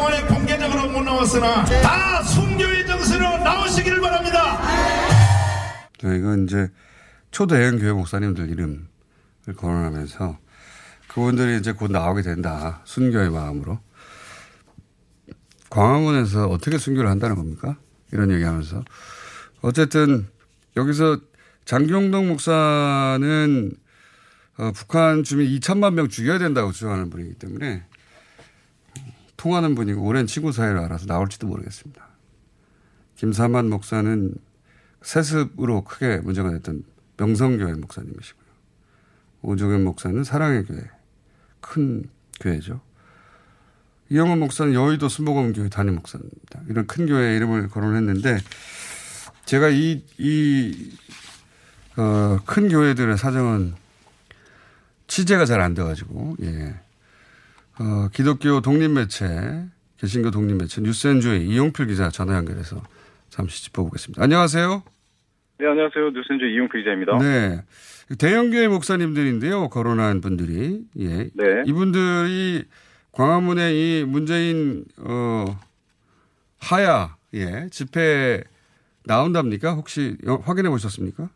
나왔으나 1.10 1.64
다 1.64 2.22
순교의 2.22 2.86
정서로 2.86 3.38
나오시기를 3.38 4.00
바랍니다. 4.00 4.60
저희가 5.98 6.36
이제 6.36 6.68
초대형 7.32 7.78
교회 7.78 7.92
목사님들 7.92 8.48
이름을 8.50 8.86
거론하면서 9.56 10.38
그분들이 11.08 11.58
이제 11.58 11.72
곧 11.72 11.90
나오게 11.90 12.22
된다. 12.22 12.80
순교의 12.84 13.30
마음으로. 13.30 13.80
광화문에서 15.70 16.46
어떻게 16.46 16.78
순교를 16.78 17.10
한다는 17.10 17.36
겁니까? 17.36 17.76
이런 18.12 18.30
얘기 18.30 18.44
하면서. 18.44 18.84
어쨌든 19.62 20.28
여기서 20.76 21.18
장경동 21.64 22.28
목사는 22.28 23.72
어, 24.58 24.72
북한 24.72 25.24
주민 25.24 25.48
2천만 25.58 25.94
명 25.94 26.08
죽여야 26.08 26.38
된다고 26.38 26.70
주장하는 26.70 27.10
분이기 27.10 27.34
때문에 27.34 27.84
통하는 29.40 29.74
분이고 29.74 30.02
오랜 30.02 30.26
친구 30.26 30.52
사이를 30.52 30.80
알아서 30.80 31.06
나올지도 31.06 31.46
모르겠습니다. 31.46 32.06
김사만 33.16 33.70
목사는 33.70 34.34
세습으로 35.00 35.84
크게 35.84 36.18
문제가 36.18 36.50
됐던 36.50 36.84
명성교회 37.16 37.72
목사님이시고요. 37.72 38.46
오종현 39.40 39.82
목사는 39.84 40.22
사랑의 40.24 40.66
교회. 40.66 40.82
큰 41.62 42.04
교회죠. 42.38 42.82
이영원 44.10 44.40
목사는 44.40 44.74
여의도 44.74 45.08
순복음교회 45.08 45.70
담임 45.70 45.94
목사입니다. 45.94 46.60
이런 46.68 46.86
큰 46.86 47.06
교회 47.06 47.34
이름을 47.36 47.68
거론했는데 47.68 48.40
제가 49.46 49.70
이, 49.70 50.04
이, 50.18 50.92
어, 51.96 52.38
큰 52.44 52.68
교회들의 52.68 53.16
사정은 53.16 53.74
취재가 55.06 55.46
잘 55.46 55.62
안 55.62 55.72
돼가지고, 55.72 56.36
예. 56.42 56.74
어, 57.80 58.08
기독교 58.12 58.60
독립매체, 58.60 59.64
개신교 59.96 60.30
독립매체, 60.30 60.82
뉴스엔조의 60.82 61.46
이용필 61.46 61.86
기자 61.86 62.10
전화 62.10 62.36
연결해서 62.36 62.76
잠시 63.30 63.64
짚어보겠습니다. 63.64 64.22
안녕하세요. 64.22 64.82
네, 65.58 65.66
안녕하세요. 65.66 66.10
뉴스엔조 66.10 66.44
이용필 66.44 66.82
기자입니다. 66.82 67.16
네. 67.18 67.62
대형교회 68.18 68.68
목사님들인데요. 68.68 69.70
거론한 69.70 70.20
분들이. 70.20 70.82
예. 70.98 71.30
네. 71.32 71.62
이분들이 71.64 72.64
광화문에 73.12 73.72
이 73.72 74.04
문재인, 74.06 74.84
어, 74.98 75.46
하야, 76.60 77.16
예, 77.32 77.66
집회 77.70 78.42
나온답니까? 79.06 79.72
혹시 79.72 80.18
확인해 80.42 80.68
보셨습니까? 80.68 81.30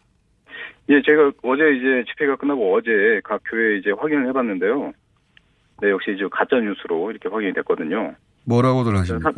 예, 0.91 1.01
제가 1.01 1.33
어제 1.43 1.63
이제 1.75 2.05
집회가 2.11 2.37
끝나고 2.37 2.77
어제 2.77 2.91
각 3.25 3.41
교회 3.51 3.79
이제 3.79 3.91
확인을 3.91 4.29
해봤는데요. 4.29 4.93
네, 5.81 5.91
역시 5.91 6.13
이제 6.15 6.27
가짜 6.31 6.57
뉴스로 6.57 7.11
이렇게 7.11 7.29
확인이 7.29 7.53
됐거든요. 7.55 8.15
뭐라고들 8.45 8.97
하십니까? 8.97 9.33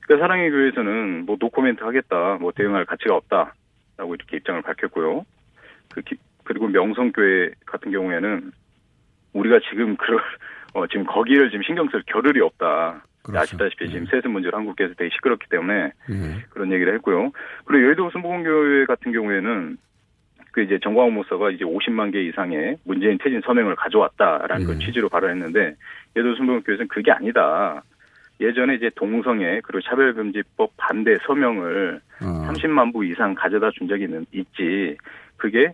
그 0.00 0.18
사랑의 0.18 0.50
교회에서는 0.50 1.26
뭐 1.26 1.36
노코멘트 1.38 1.82
하겠다, 1.82 2.38
뭐 2.40 2.52
대응할 2.52 2.84
가치가 2.84 3.16
없다라고 3.16 4.14
이렇게 4.14 4.38
입장을 4.38 4.60
밝혔고요. 4.62 5.24
그 5.90 6.02
기, 6.02 6.16
그리고 6.44 6.68
명성교회 6.68 7.52
같은 7.66 7.92
경우에는 7.92 8.52
우리가 9.32 9.60
지금 9.70 9.96
그 9.98 10.16
어, 10.74 10.86
지금 10.86 11.04
거기를 11.04 11.50
지금 11.50 11.62
신경 11.64 11.88
쓸 11.88 12.02
겨를이 12.06 12.40
없다. 12.40 13.04
그렇죠. 13.22 13.40
아시다시피 13.40 13.88
지금 13.88 14.06
세습 14.06 14.30
문제로 14.30 14.56
한국에서 14.58 14.94
되게 14.94 15.10
시끄럽기 15.14 15.46
때문에 15.48 15.92
예. 16.10 16.44
그런 16.50 16.72
얘기를 16.72 16.92
했고요. 16.94 17.30
그리고 17.64 17.84
여의도 17.84 18.10
순복음교회 18.10 18.86
같은 18.86 19.12
경우에는 19.12 19.78
그 20.52 20.62
이제 20.62 20.78
정광훈 20.82 21.14
목사가 21.14 21.50
이제 21.50 21.64
50만 21.64 22.12
개 22.12 22.22
이상의 22.22 22.76
문재인 22.84 23.18
퇴진 23.18 23.40
서명을 23.44 23.74
가져왔다라는 23.74 24.66
그 24.66 24.72
예. 24.72 24.76
그 24.76 24.84
취지로 24.84 25.08
발언했는데 25.08 25.74
여의도 26.14 26.36
순복음교회에서는 26.36 26.88
그게 26.88 27.10
아니다. 27.10 27.82
예전에 28.40 28.74
이제 28.74 28.90
동성애 28.94 29.60
그리고 29.64 29.80
차별금지법 29.82 30.72
반대 30.76 31.16
서명을 31.26 32.00
어. 32.20 32.24
30만 32.48 32.92
부 32.92 33.04
이상 33.04 33.34
가져다 33.34 33.70
준 33.70 33.88
적이 33.88 34.04
있는, 34.04 34.26
있지. 34.32 34.96
그게 35.36 35.72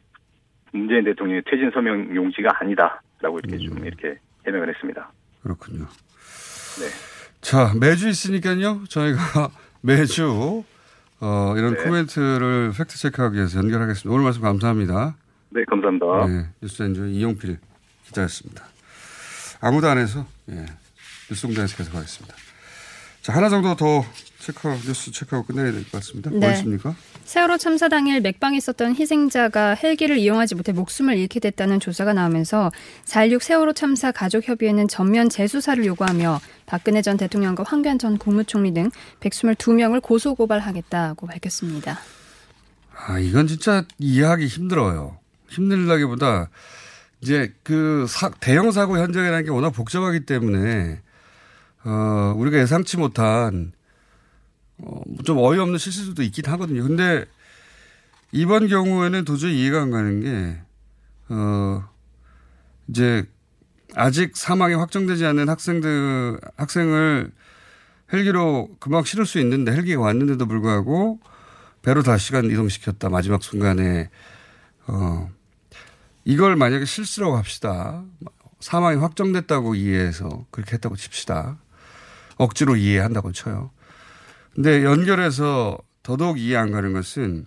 문재인 0.72 1.04
대통령의 1.04 1.42
퇴진 1.46 1.70
서명 1.72 2.14
용지가 2.14 2.50
아니다라고 2.60 3.40
이렇게 3.40 3.58
좀 3.58 3.84
이렇게 3.84 4.16
해명을 4.46 4.68
했습니다. 4.68 5.10
그렇군요. 5.42 5.80
네. 5.80 6.86
자, 7.40 7.72
매주 7.80 8.08
있으니까요. 8.08 8.84
저희가 8.88 9.50
매주 9.82 10.62
어, 11.20 11.54
이런 11.57 11.74
네. 11.74 11.83
코멘트를 11.85 12.72
팩트 12.76 12.96
체크하기 12.96 13.37
위해서 13.37 13.59
연결하겠습니다. 13.59 14.11
오늘 14.11 14.24
말씀 14.24 14.42
감사합니다. 14.42 15.16
네, 15.50 15.64
감사합니다. 15.64 16.26
네, 16.26 16.46
뉴스엔조 16.62 17.07
이용필 17.07 17.59
기자였습니다. 18.07 18.64
아무도 19.61 19.88
안 19.88 19.98
해서 19.98 20.24
예, 20.50 20.66
뉴스공장에서 21.31 21.76
계속 21.76 21.94
하겠습니다. 21.94 22.37
자, 23.22 23.33
하나 23.33 23.48
정도 23.48 23.74
더 23.74 24.04
체크, 24.52 24.68
뉴스 24.87 25.11
체크하고 25.12 25.46
끝내야 25.46 25.70
될 25.72 25.82
것 25.84 25.92
같습니다. 25.92 26.30
뭐 26.30 26.40
네. 26.40 26.52
있습니까? 26.54 26.94
세월호 27.24 27.58
참사 27.58 27.88
당일 27.88 28.20
맥박이 28.20 28.56
있었던 28.56 28.94
희생자가 28.96 29.74
헬기를 29.74 30.16
이용하지 30.16 30.54
못해 30.54 30.72
목숨을 30.72 31.18
잃게 31.18 31.40
됐다는 31.40 31.80
조사가 31.80 32.14
나오면서 32.14 32.70
4.16 33.04 33.42
세월호 33.42 33.72
참사 33.74 34.11
가족협의회는 34.12 34.88
전면 34.88 35.28
재수사를 35.28 35.84
요구하며 35.84 36.40
박근혜 36.66 37.02
전 37.02 37.16
대통령과 37.18 37.64
황교안 37.66 37.98
전 37.98 38.16
국무총리 38.16 38.72
등 38.72 38.90
122명을 39.20 40.00
고소고발하겠다고 40.02 41.26
밝혔습니다. 41.26 41.98
아, 43.06 43.18
이건 43.18 43.46
진짜 43.46 43.84
이해하기 43.98 44.46
힘들어요. 44.46 45.18
힘들다기보다 45.48 46.48
이제 47.20 47.52
그 47.62 48.06
사, 48.08 48.30
대형 48.40 48.70
사고 48.70 48.98
현장이라는 48.98 49.44
게 49.44 49.50
워낙 49.50 49.70
복잡하기 49.70 50.20
때문에 50.20 51.00
어, 51.84 52.34
우리가 52.37 52.58
예상치 52.58 52.96
못한 52.96 53.72
어, 54.78 55.00
좀 55.24 55.38
어이없는 55.38 55.78
실수도 55.78 56.22
있긴 56.22 56.46
하거든요. 56.46 56.82
근데 56.82 57.24
이번 58.32 58.68
경우에는 58.68 59.24
도저히 59.24 59.60
이해가 59.60 59.82
안 59.82 59.90
가는 59.90 60.20
게, 60.20 60.60
어, 61.28 61.88
이제 62.88 63.24
아직 63.94 64.36
사망이 64.36 64.74
확정되지 64.74 65.24
않은 65.26 65.48
학생들, 65.48 66.40
학생을 66.56 67.32
헬기로 68.12 68.76
금방 68.80 69.04
실을 69.04 69.26
수 69.26 69.38
있는데 69.40 69.72
헬기가 69.72 70.00
왔는데도 70.00 70.46
불구하고 70.46 71.20
배로 71.82 72.02
다시 72.02 72.26
시간 72.26 72.46
이동시켰다. 72.46 73.08
마지막 73.08 73.42
순간에, 73.42 74.10
어, 74.86 75.30
이걸 76.24 76.56
만약에 76.56 76.84
실수라고 76.84 77.36
합시다. 77.36 78.04
사망이 78.60 78.98
확정됐다고 78.98 79.74
이해해서 79.74 80.44
그렇게 80.50 80.72
했다고 80.74 80.96
칩시다. 80.96 81.58
억지로 82.36 82.76
이해한다고 82.76 83.32
쳐요. 83.32 83.70
근데 84.54 84.84
연결해서 84.84 85.78
더더욱 86.02 86.38
이해 86.38 86.56
안 86.56 86.70
가는 86.70 86.92
것은 86.92 87.46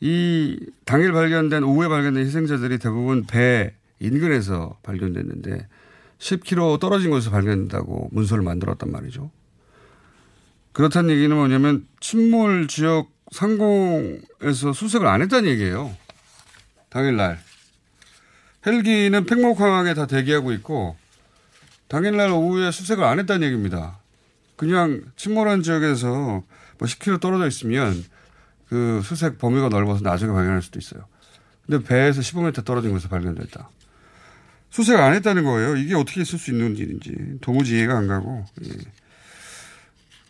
이 0.00 0.58
당일 0.84 1.12
발견된 1.12 1.62
오후에 1.62 1.88
발견된 1.88 2.24
희생자들이 2.24 2.78
대부분 2.78 3.26
배 3.26 3.74
인근에서 4.00 4.78
발견됐는데 4.82 5.68
10km 6.18 6.80
떨어진 6.80 7.10
곳에서 7.10 7.30
발견된다고 7.30 8.08
문서를 8.12 8.42
만들었단 8.42 8.90
말이죠. 8.90 9.30
그렇다는 10.72 11.10
얘기는 11.10 11.34
뭐냐면 11.34 11.86
침몰 12.00 12.66
지역 12.68 13.10
상공에서 13.30 14.72
수색을 14.72 15.06
안 15.06 15.22
했다는 15.22 15.48
얘기예요. 15.50 15.94
당일날. 16.88 17.38
헬기는 18.66 19.24
팽목항에 19.24 19.94
다 19.94 20.06
대기하고 20.06 20.52
있고 20.52 20.96
당일날 21.88 22.30
오후에 22.30 22.70
수색을 22.70 23.04
안 23.04 23.18
했다는 23.18 23.46
얘기입니다. 23.46 23.99
그냥 24.60 25.00
침몰한 25.16 25.62
지역에서 25.62 26.06
뭐 26.06 26.44
10km 26.78 27.18
떨어져 27.18 27.46
있으면 27.46 28.04
그 28.68 29.00
수색 29.02 29.38
범위가 29.38 29.70
넓어서 29.70 30.02
나중에 30.02 30.30
발견할 30.34 30.60
수도 30.60 30.78
있어요. 30.78 31.06
근데 31.64 31.82
배에서 31.82 32.20
15m 32.20 32.62
떨어진 32.66 32.90
곳에서 32.90 33.08
발견됐다. 33.08 33.70
수색 34.68 35.00
안 35.00 35.14
했다는 35.14 35.44
거예요. 35.44 35.76
이게 35.76 35.94
어떻게 35.94 36.20
있을 36.20 36.38
수 36.38 36.50
있는 36.50 36.76
일인지 36.76 37.38
도무지 37.40 37.78
이해가 37.78 37.96
안 37.96 38.06
가고. 38.06 38.44
예. 38.66 38.70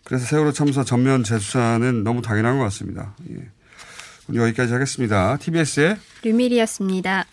그래서 0.05 0.27
세월호 0.27 0.53
참사 0.53 0.85
전면 0.85 1.25
재수사는 1.25 2.05
너무 2.05 2.23
당연한 2.23 2.57
것 2.57 2.63
같습니다. 2.65 3.17
예. 3.33 3.49
오늘 4.29 4.43
여기까지 4.43 4.73
하겠습니다. 4.73 5.39
TBS의 5.39 5.97
류밀이었습니다. 6.23 7.27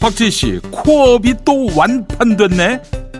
박지희 0.00 0.30
씨, 0.30 0.60
코업이 0.70 1.34
또 1.44 1.66
완판됐네? 1.76 3.07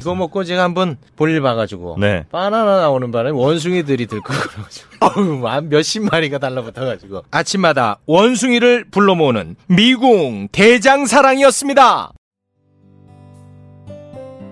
이거 0.00 0.14
먹고 0.14 0.44
제가 0.44 0.62
한번 0.62 0.96
볼일 1.16 1.40
봐가지고 1.42 1.96
네. 2.00 2.24
바나나 2.30 2.78
나오는 2.80 3.10
바람에 3.10 3.30
원숭이들이 3.38 4.06
들고 4.06 4.24
그래가지고 4.24 4.88
어우 5.00 5.46
한 5.46 5.68
몇십 5.68 6.02
마리가 6.02 6.38
달라붙어가지고 6.38 7.24
아침마다 7.30 7.98
원숭이를 8.06 8.84
불러 8.90 9.14
모으는 9.14 9.56
미궁 9.66 10.48
대장사랑이었습니다. 10.52 12.12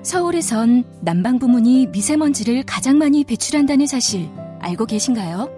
서울에선 0.03 0.85
난방 1.01 1.39
부문이 1.39 1.89
미세먼지를 1.89 2.63
가장 2.65 2.99
많이 2.99 3.25
배출한다는 3.25 3.87
사실 3.87 4.29
알고 4.61 4.87
계신가요? 4.87 5.51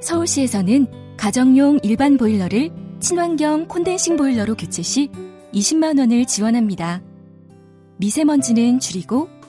서울시에서는 0.00 1.16
가정용 1.16 1.78
일반 1.82 2.16
보일러를 2.16 2.70
친환경 2.98 3.68
콘덴싱 3.68 4.16
보일러로 4.16 4.56
교체 4.56 4.82
시 4.82 5.08
20만 5.54 5.98
원을 5.98 6.24
지원합니다. 6.24 7.02
미세먼지는 7.98 8.80
줄이고 8.80 9.28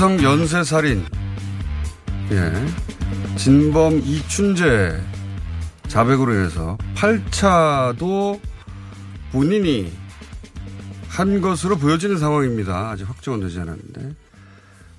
화성 0.00 0.22
연쇄살인, 0.22 1.04
예, 2.30 3.36
진범 3.36 3.98
이춘재 3.98 4.98
자백으로 5.88 6.32
인해서 6.32 6.78
8차도 6.94 8.40
본인이 9.30 9.92
한 11.06 11.42
것으로 11.42 11.76
보여지는 11.76 12.16
상황입니다. 12.16 12.88
아직 12.88 13.06
확정은 13.10 13.40
되지 13.40 13.60
않았는데. 13.60 14.14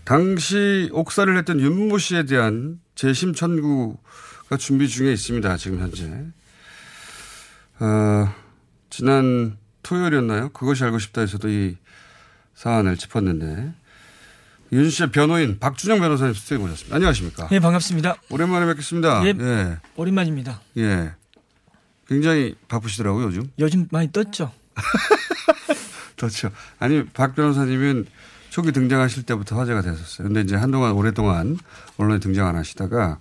당시 0.03 0.91
옥살을 0.93 1.35
했던 1.35 1.59
윤모 1.59 1.97
씨에 1.97 2.25
대한 2.25 2.79
재심 2.93 3.33
청구가 3.33 4.57
준비 4.59 4.87
중에 4.87 5.11
있습니다. 5.13 5.57
지금 5.57 5.79
현재. 5.79 6.11
어, 7.79 8.31
지난 8.91 9.57
토요일이었나요? 9.81 10.49
그것이 10.49 10.83
알고 10.83 10.99
싶다에서도 10.99 11.49
이 11.49 11.77
사안을 12.53 12.97
짚었는데 12.97 13.80
윤 14.73 14.89
씨의 14.89 15.11
변호인 15.11 15.59
박준영 15.59 15.99
변호사님 15.99 16.33
스튜디오에 16.33 16.59
모셨습니다. 16.59 16.95
안녕하십니까? 16.95 17.49
네, 17.49 17.59
반갑습니다. 17.59 18.15
오랜만에 18.29 18.65
뵙겠습니다. 18.67 19.21
예, 19.25 19.33
예. 19.37 19.77
오랜만입니다. 19.97 20.61
예. 20.77 21.11
굉장히 22.07 22.55
바쁘시더라고요, 22.69 23.25
요즘. 23.25 23.51
요즘 23.59 23.87
많이 23.91 24.11
떴죠. 24.11 24.51
그렇죠. 26.15 26.51
아니, 26.79 27.05
박 27.05 27.35
변호사님은 27.35 28.05
초기 28.49 28.71
등장하실 28.71 29.23
때부터 29.23 29.57
화제가 29.57 29.81
됐었어요. 29.81 30.27
근데 30.27 30.41
이제 30.41 30.55
한동안, 30.55 30.93
오랫동안 30.93 31.57
언론에 31.97 32.19
등장 32.19 32.47
안 32.47 32.55
하시다가, 32.55 33.19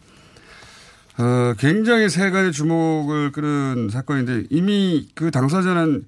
어, 1.18 1.54
굉장히 1.58 2.08
세간의 2.08 2.52
주목을 2.52 3.32
끄는 3.32 3.88
사건인데 3.90 4.44
이미 4.50 5.08
그 5.16 5.32
당사자는 5.32 6.06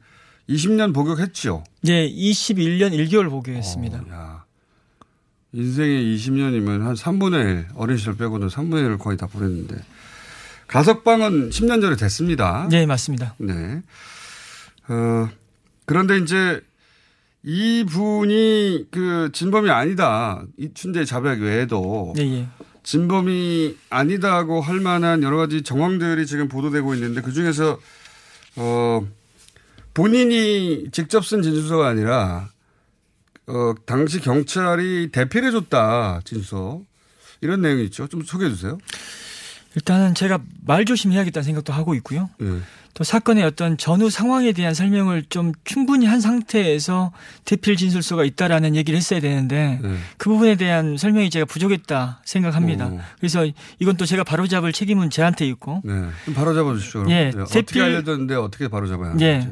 20년 0.49 0.95
복역했죠. 0.95 1.65
예, 1.87 2.09
21년 2.09 2.93
1개월 2.93 3.29
복역했습니다. 3.29 4.05
어, 4.09 4.43
인생의 5.53 6.17
20년이면 6.17 6.81
한 6.81 6.95
3분의 6.95 7.35
1, 7.35 7.67
어린 7.75 7.97
시절 7.97 8.17
빼고는 8.17 8.49
3분의 8.49 8.89
1을 8.89 8.99
거의 8.99 9.17
다 9.17 9.27
보냈는데, 9.27 9.77
가석방은 10.67 11.51
10년 11.51 11.83
전에 11.83 11.97
됐습니다. 11.97 12.67
네, 12.71 12.87
맞습니다. 12.87 13.35
네. 13.39 13.83
어, 14.89 15.29
그런데 15.85 16.19
이제 16.19 16.63
이분이 17.43 18.87
그 18.91 19.31
진범이 19.33 19.69
아니다. 19.71 20.43
이 20.57 20.71
춘재 20.73 21.05
자백 21.05 21.43
외에도. 21.43 22.15
예, 22.19 22.23
예. 22.23 22.49
진범이 22.85 23.77
아니다고 23.91 24.61
할 24.61 24.81
만한 24.81 25.23
여러 25.23 25.37
가지 25.37 25.63
정황들이 25.63 26.27
지금 26.27 26.49
보도되고 26.49 26.95
있는데 26.95 27.21
그 27.21 27.33
중에서, 27.33 27.79
어, 28.57 29.07
본인이 29.93 30.87
직접 30.91 31.25
쓴 31.27 31.43
진술서가 31.43 31.87
아니라, 31.87 32.49
어, 33.53 33.75
당시 33.87 34.21
경찰이 34.21 35.11
대필해줬다, 35.13 36.21
진술서. 36.25 36.81
이런 37.41 37.61
내용이 37.61 37.85
있죠. 37.87 38.07
좀 38.07 38.23
소개해 38.23 38.51
주세요. 38.51 38.79
일단은 39.75 40.15
제가 40.15 40.39
말 40.67 40.85
조심해야겠다는 40.85 41.45
생각도 41.45 41.73
하고 41.73 41.95
있고요. 41.97 42.31
예. 42.41 42.47
또 42.95 43.05
사건의 43.05 43.43
어떤 43.45 43.79
전후 43.79 44.11
상황에 44.11 44.53
대한 44.53 44.75
설명을 44.75 45.25
좀 45.31 45.53
충분히 45.65 46.05
한 46.05 46.21
상태에서 46.21 47.11
대필 47.47 47.77
진술서가 47.77 48.23
있다라는 48.25 48.77
얘기를 48.77 48.99
했어야 48.99 49.19
되는데 49.21 49.79
네. 49.83 49.97
그 50.19 50.29
부분에 50.29 50.57
대한 50.57 50.99
설명이 50.99 51.31
제가 51.31 51.47
부족했다 51.47 52.21
생각합니다. 52.27 52.89
오. 52.89 53.01
그래서 53.19 53.47
이건 53.79 53.97
또 53.97 54.05
제가 54.05 54.25
바로잡을 54.25 54.73
책임은 54.75 55.09
저한테 55.09 55.47
있고 55.49 55.81
네. 55.85 55.93
좀 56.27 56.35
바로 56.35 56.55
잡아 56.55 56.75
주시죠. 56.75 57.07
예, 57.09 57.31
네. 57.35 57.41
어떻게 57.41 57.63
대필- 57.63 57.83
알려졌는데 57.83 58.35
어떻게 58.35 58.69
바로 58.69 58.87
잡아야 58.87 59.07
하는지. 59.13 59.25
예. 59.25 59.49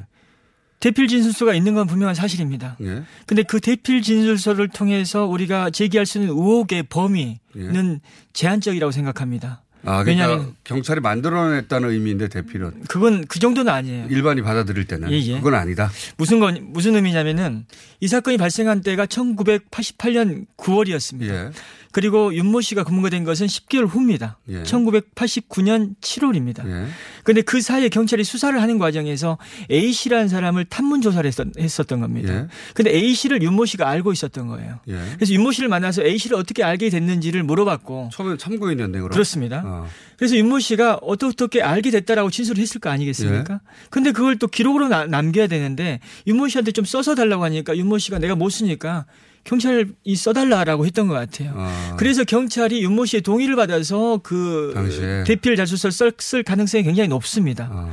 대필 0.80 1.08
진술서가 1.08 1.54
있는 1.54 1.74
건 1.74 1.86
분명한 1.86 2.14
사실입니다. 2.14 2.76
예. 2.80 3.02
근데 3.26 3.42
그 3.42 3.60
대필 3.60 4.02
진술서를 4.02 4.68
통해서 4.68 5.26
우리가 5.26 5.70
제기할 5.70 6.06
수 6.06 6.18
있는 6.18 6.30
의혹의 6.34 6.84
범위는 6.84 8.00
제한적이라고 8.32 8.90
생각합니다. 8.90 9.62
아, 9.84 10.02
그러니까 10.02 10.26
왜냐하면 10.26 10.54
경찰이 10.64 11.00
만들어냈다는 11.00 11.90
의미인데 11.90 12.28
대필은 12.28 12.84
그건 12.88 13.24
그 13.26 13.38
정도는 13.38 13.72
아니에요. 13.72 14.06
일반이 14.10 14.42
받아들일 14.42 14.86
때는 14.86 15.10
예, 15.10 15.18
예. 15.18 15.36
그건 15.36 15.54
아니다. 15.54 15.90
무슨 16.16 16.38
건 16.38 16.68
무슨 16.70 16.96
의미냐면은 16.96 17.64
이 18.00 18.08
사건이 18.08 18.36
발생한 18.36 18.82
때가 18.82 19.06
1988년 19.06 20.46
9월이었습니다. 20.58 21.52
예. 21.90 21.92
그리고 21.92 22.32
윤모 22.34 22.60
씨가 22.60 22.84
근무가 22.84 23.08
된 23.10 23.24
것은 23.24 23.46
10개월 23.46 23.86
후입니다. 23.88 24.38
예. 24.48 24.62
1989년 24.62 25.94
7월입니다. 26.00 26.66
예. 26.68 26.86
근데 27.24 27.42
그 27.42 27.60
사이에 27.60 27.88
경찰이 27.88 28.24
수사를 28.24 28.60
하는 28.60 28.78
과정에서 28.78 29.38
A 29.70 29.92
씨라는 29.92 30.28
사람을 30.28 30.66
탐문 30.66 31.00
조사를 31.02 31.26
했었, 31.26 31.48
했었던 31.58 32.00
겁니다. 32.00 32.32
예. 32.34 32.46
근데 32.74 32.90
A 32.94 33.12
씨를 33.14 33.42
윤모 33.42 33.66
씨가 33.66 33.88
알고 33.88 34.12
있었던 34.12 34.46
거예요. 34.46 34.78
예. 34.88 34.98
그래서 35.16 35.32
윤모 35.34 35.52
씨를 35.52 35.68
만나서 35.68 36.02
A 36.02 36.16
씨를 36.18 36.36
어떻게 36.36 36.62
알게 36.62 36.90
됐는지를 36.90 37.42
물어봤고 37.42 38.10
처음에 38.12 38.36
참고인이었네 38.36 38.98
그럼. 38.98 39.10
그렇습니다. 39.10 39.62
어. 39.64 39.86
그래서 40.16 40.36
윤모 40.36 40.60
씨가 40.60 41.00
어떻게 41.02 41.62
알게 41.62 41.90
됐다라고 41.90 42.30
진술을 42.30 42.60
했을 42.62 42.80
거 42.80 42.90
아니겠습니까? 42.90 43.54
예. 43.54 43.58
근데 43.90 44.12
그걸 44.12 44.38
또 44.38 44.46
기록으로 44.46 44.88
나- 44.88 45.06
남겨야 45.06 45.46
되는데 45.46 46.00
윤모 46.26 46.48
씨한테 46.48 46.72
좀 46.72 46.84
써서 46.84 47.14
달라고 47.14 47.42
하니까 47.44 47.76
윤모 47.76 47.98
씨가 47.98 48.18
내가 48.18 48.34
못 48.34 48.50
쓰니까 48.50 49.06
경찰이 49.44 50.14
써달라라고 50.16 50.86
했던 50.86 51.08
것 51.08 51.14
같아요. 51.14 51.52
아. 51.56 51.96
그래서 51.98 52.24
경찰이 52.24 52.82
윤모 52.82 53.06
씨의 53.06 53.22
동의를 53.22 53.56
받아서 53.56 54.20
그 54.22 54.72
당시에. 54.74 55.24
대필 55.24 55.56
자수서를 55.56 55.92
쓸, 55.92 56.12
쓸 56.18 56.42
가능성이 56.42 56.84
굉장히 56.84 57.08
높습니다. 57.08 57.68
어. 57.72 57.90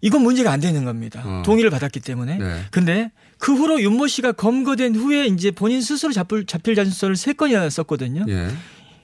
이건 0.00 0.22
문제가 0.22 0.50
안 0.50 0.60
되는 0.60 0.84
겁니다. 0.84 1.22
어. 1.24 1.42
동의를 1.44 1.70
받았기 1.70 2.00
때문에. 2.00 2.38
네. 2.38 2.60
근데 2.70 3.10
그 3.38 3.54
후로 3.54 3.80
윤모 3.80 4.06
씨가 4.08 4.32
검거된 4.32 4.96
후에 4.96 5.26
이제 5.26 5.50
본인 5.50 5.80
스스로 5.82 6.12
잡힐, 6.12 6.46
잡힐 6.46 6.74
자수서를 6.74 7.16
세 7.16 7.32
건이나 7.32 7.68
썼거든요. 7.70 8.24
예. 8.28 8.48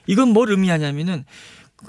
이건 0.07 0.29
뭘 0.29 0.49
의미하냐면은 0.49 1.23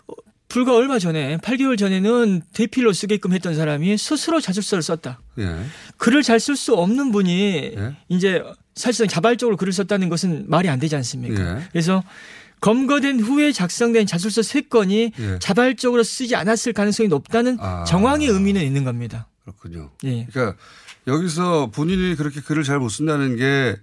어, 0.09 0.15
불과 0.49 0.75
얼마 0.77 0.99
전에 0.99 1.39
8개월 1.39 1.79
전에는 1.79 2.43
대필로 2.53 2.93
쓰게끔 2.93 3.33
했던 3.33 3.55
사람이 3.55 3.97
스스로 3.97 4.41
자술서를 4.41 4.83
썼다. 4.83 5.21
예. 5.39 5.57
글을 5.97 6.23
잘 6.23 6.39
쓸 6.41 6.57
수 6.57 6.75
없는 6.75 7.13
분이 7.13 7.73
예. 7.77 7.97
이제 8.09 8.43
사실상 8.81 9.07
자발적으로 9.09 9.57
글을 9.57 9.73
썼다는 9.73 10.09
것은 10.09 10.47
말이 10.49 10.69
안 10.69 10.79
되지 10.81 10.97
않습니까? 10.97 11.59
예. 11.59 11.63
그래서 11.71 12.03
검거된 12.61 13.21
후에 13.21 13.53
작성된 13.53 14.07
자술서 14.07 14.43
세 14.43 14.63
건이 14.63 15.13
예. 15.19 15.39
자발적으로 15.39 16.03
쓰지 16.03 16.35
않았을 16.37 16.73
가능성이 16.73 17.09
높다는 17.09 17.59
아. 17.61 17.85
정황의 17.85 18.29
의미는 18.29 18.63
있는 18.63 18.85
겁니다. 18.85 19.29
그렇군요. 19.43 19.91
예. 20.05 20.27
그러니까 20.31 20.57
여기서 21.07 21.71
본인이 21.71 22.15
그렇게 22.17 22.41
글을 22.41 22.65
잘 22.65 22.79
못 22.79 22.89
쓴다는 22.89 23.37
게 23.37 23.77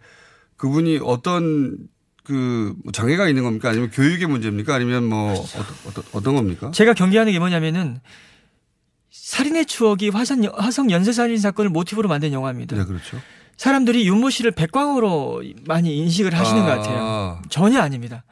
그분이 0.57 0.99
어떤 1.03 1.77
그뭐 2.23 2.91
장애가 2.91 3.29
있는 3.29 3.43
겁니까? 3.43 3.69
아니면 3.69 3.89
교육의 3.89 4.27
문제입니까? 4.27 4.75
아니면 4.75 5.05
뭐 5.05 5.31
어떤, 5.31 5.65
어떤, 5.85 6.03
어떤 6.11 6.35
겁니까? 6.35 6.71
제가 6.71 6.93
경계하는 6.93 7.31
게 7.31 7.39
뭐냐면은 7.39 7.99
살인의 9.09 9.65
추억이 9.65 10.09
화성, 10.09 10.43
화성 10.55 10.91
연쇄살인 10.91 11.37
사건을 11.37 11.69
모티브로 11.71 12.07
만든 12.07 12.33
영화입니다. 12.33 12.75
네, 12.75 12.85
그렇죠. 12.85 13.19
사람들이 13.57 14.07
윤모 14.07 14.29
씨를 14.29 14.51
백광으로 14.51 15.43
많이 15.65 15.97
인식을 15.97 16.33
하시는 16.33 16.61
아. 16.61 16.65
것 16.65 16.71
같아요. 16.71 17.41
전혀 17.49 17.81
아닙니다. 17.81 18.23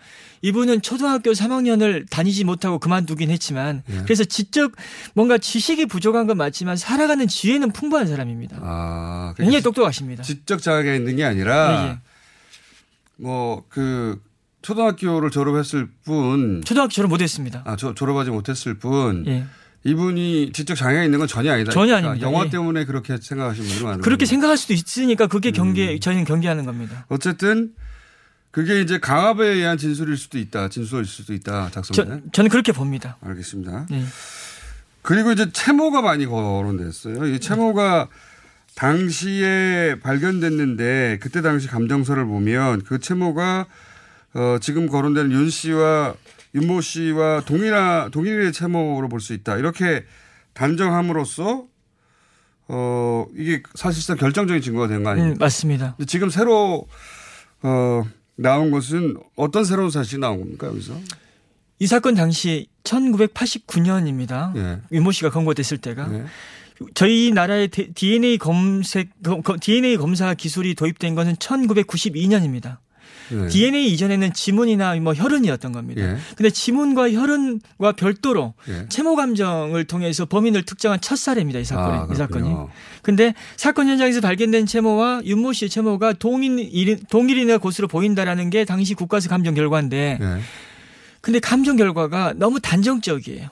이분은 0.41 0.83
초등학교 0.83 1.31
3학년을 1.31 2.07
다니지 2.09 2.43
못하고 2.43 2.77
그만두긴 2.77 3.31
했지만 3.31 3.81
예. 3.89 4.01
그래서 4.03 4.23
지적 4.23 4.73
뭔가 5.15 5.39
지식이 5.39 5.87
부족한 5.87 6.27
건 6.27 6.37
맞지만 6.37 6.77
살아가는 6.77 7.27
지혜는 7.27 7.71
풍부한 7.71 8.05
사람입니다. 8.05 8.57
아, 8.61 9.33
그러니까 9.33 9.43
굉장히 9.43 9.63
똑똑하십니다. 9.63 10.21
지적 10.21 10.61
장애가 10.61 10.93
있는 10.93 11.15
게 11.15 11.23
아니라 11.23 11.81
네, 11.81 11.87
예. 11.89 11.97
뭐그 13.15 14.21
초등학교를 14.61 15.31
졸업했을 15.31 15.87
뿐 16.03 16.61
초등학교 16.63 16.91
졸업 16.91 17.09
못했습니다. 17.09 17.63
아, 17.65 17.75
저, 17.75 17.95
졸업하지 17.95 18.29
못했을 18.29 18.75
뿐 18.75 19.25
예. 19.27 19.45
이분이 19.85 20.51
지적 20.51 20.75
장애가 20.75 21.03
있는 21.03 21.19
건 21.19 21.27
전혀 21.27 21.53
아니다. 21.53 21.71
전혀 21.71 21.87
그러니까 21.95 22.09
아닙니다. 22.09 22.27
영화 22.27 22.45
예. 22.45 22.49
때문에 22.49 22.85
그렇게 22.85 23.17
생각하시는 23.21 23.67
분들이 23.67 23.85
많은 23.85 24.01
그렇게 24.01 24.23
거죠. 24.25 24.29
생각할 24.31 24.57
수도 24.57 24.73
있으니까 24.73 25.27
그게 25.27 25.49
음. 25.49 25.53
경계 25.53 25.99
저희는 25.99 26.25
경계하는 26.25 26.65
겁니다. 26.65 27.05
어쨌든 27.07 27.71
그게 28.51 28.81
이제 28.81 28.99
강압에 28.99 29.45
의한 29.47 29.77
진술일 29.77 30.17
수도 30.17 30.39
있다. 30.39 30.69
진술일 30.69 31.05
수도 31.05 31.33
있다. 31.33 31.69
저, 31.71 31.81
작성된. 31.81 32.23
저 32.33 32.41
는 32.41 32.49
그렇게 32.49 32.71
봅니다. 32.71 33.17
알겠습니다. 33.21 33.85
네. 33.91 34.03
그리고 35.03 35.31
이제 35.31 35.51
채모가 35.51 36.01
많이 36.01 36.25
거론됐어요. 36.25 37.27
이 37.27 37.39
채모가 37.39 38.07
당시에 38.75 39.97
발견됐는데 40.01 41.19
그때 41.21 41.41
당시 41.41 41.67
감정서를 41.67 42.25
보면 42.25 42.81
그 42.83 42.99
채모가 42.99 43.67
어 44.33 44.57
지금 44.61 44.87
거론되는 44.87 45.31
윤 45.31 45.49
씨와 45.49 46.15
윤모 46.55 46.81
씨와 46.81 47.41
동일한 47.41 48.09
동일의 48.11 48.53
채모로 48.53 49.07
볼 49.09 49.19
수 49.19 49.33
있다. 49.33 49.57
이렇게 49.57 50.05
단정함으로써 50.53 51.65
어 52.67 53.25
이게 53.35 53.61
사실상 53.75 54.17
결정적인 54.17 54.61
증거가 54.61 54.87
된 54.87 55.03
거 55.03 55.09
아닙니까? 55.11 55.35
음, 55.35 55.37
맞습니다. 55.37 55.95
지금 56.07 56.29
새로 56.29 56.87
어 57.61 58.03
나온 58.35 58.71
것은 58.71 59.17
어떤 59.35 59.63
새로운 59.65 59.89
사실이 59.91 60.19
나온 60.19 60.39
겁니까 60.39 60.67
여기서? 60.67 60.97
이 61.79 61.87
사건 61.87 62.15
당시 62.15 62.67
1989년입니다. 62.83 64.55
예. 64.55 64.79
윤모 64.91 65.11
씨가 65.11 65.29
검거됐을 65.29 65.77
때가 65.77 66.09
저희 66.93 67.31
나라의 67.33 67.67
데- 67.69 67.91
DNA 67.93 68.37
검색 68.37 69.09
DNA 69.61 69.97
검사 69.97 70.33
기술이 70.33 70.73
도입된 70.75 71.15
것은 71.15 71.35
1992년입니다. 71.35 72.77
네. 73.29 73.47
DNA 73.47 73.91
이전에는 73.93 74.33
지문이나 74.33 74.95
뭐 74.95 75.13
혈흔이었던 75.13 75.71
겁니다. 75.71 76.01
예. 76.01 76.17
근데 76.35 76.49
지문과 76.49 77.11
혈흔과 77.11 77.93
별도로 77.97 78.53
예. 78.69 78.87
채모 78.89 79.15
감정을 79.15 79.85
통해서 79.85 80.25
범인을 80.25 80.63
특정한 80.63 80.99
첫 81.01 81.17
사례입니다. 81.17 81.59
이 81.59 81.65
사건이. 81.65 81.97
아, 81.97 82.07
이 82.11 82.15
사건이. 82.15 82.49
근데 83.01 83.33
사건 83.57 83.87
현장에서 83.87 84.21
발견된 84.21 84.65
채모와 84.65 85.21
윤모 85.25 85.53
씨의 85.53 85.69
채모가 85.69 86.13
동일 86.13 86.99
동일인의 87.09 87.59
곳으로 87.59 87.87
보인다라는 87.87 88.49
게 88.49 88.65
당시 88.65 88.93
국가수 88.93 89.29
감정 89.29 89.53
결과인데 89.53 90.19
예. 90.21 90.39
근데 91.21 91.39
감정 91.39 91.75
결과가 91.75 92.33
너무 92.35 92.59
단정적이에요. 92.59 93.49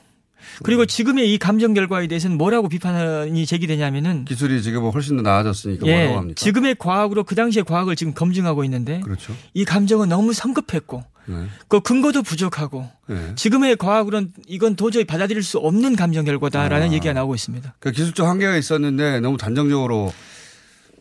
그리고 0.63 0.85
지금의 0.85 1.33
이 1.33 1.37
감정 1.37 1.73
결과에 1.73 2.07
대해서는 2.07 2.37
뭐라고 2.37 2.69
비판이 2.69 3.45
제기되냐면은 3.45 4.25
기술이 4.25 4.61
지금 4.63 4.89
훨씬 4.89 5.17
더 5.17 5.21
나아졌으니까 5.21 5.85
예, 5.87 5.95
뭐라고 5.95 6.17
합니까? 6.19 6.35
지금의 6.39 6.75
과학으로 6.79 7.23
그 7.25 7.35
당시의 7.35 7.65
과학을 7.65 7.95
지금 7.95 8.13
검증하고 8.13 8.63
있는데 8.63 8.99
그렇죠. 9.01 9.35
이 9.53 9.65
감정은 9.65 10.09
너무 10.09 10.33
성급했고 10.33 11.03
네. 11.25 11.35
그 11.67 11.79
근거도 11.79 12.21
부족하고 12.23 12.89
네. 13.07 13.33
지금의 13.35 13.75
과학으로는 13.77 14.33
이건 14.47 14.75
도저히 14.75 15.03
받아들일 15.05 15.43
수 15.43 15.57
없는 15.57 15.95
감정 15.95 16.25
결과다라는 16.25 16.89
아. 16.89 16.93
얘기가 16.93 17.13
나오고 17.13 17.35
있습니다. 17.35 17.75
그 17.79 17.91
기술적 17.91 18.27
한계가 18.27 18.57
있었는데 18.57 19.19
너무 19.21 19.37
단정적으로 19.37 20.13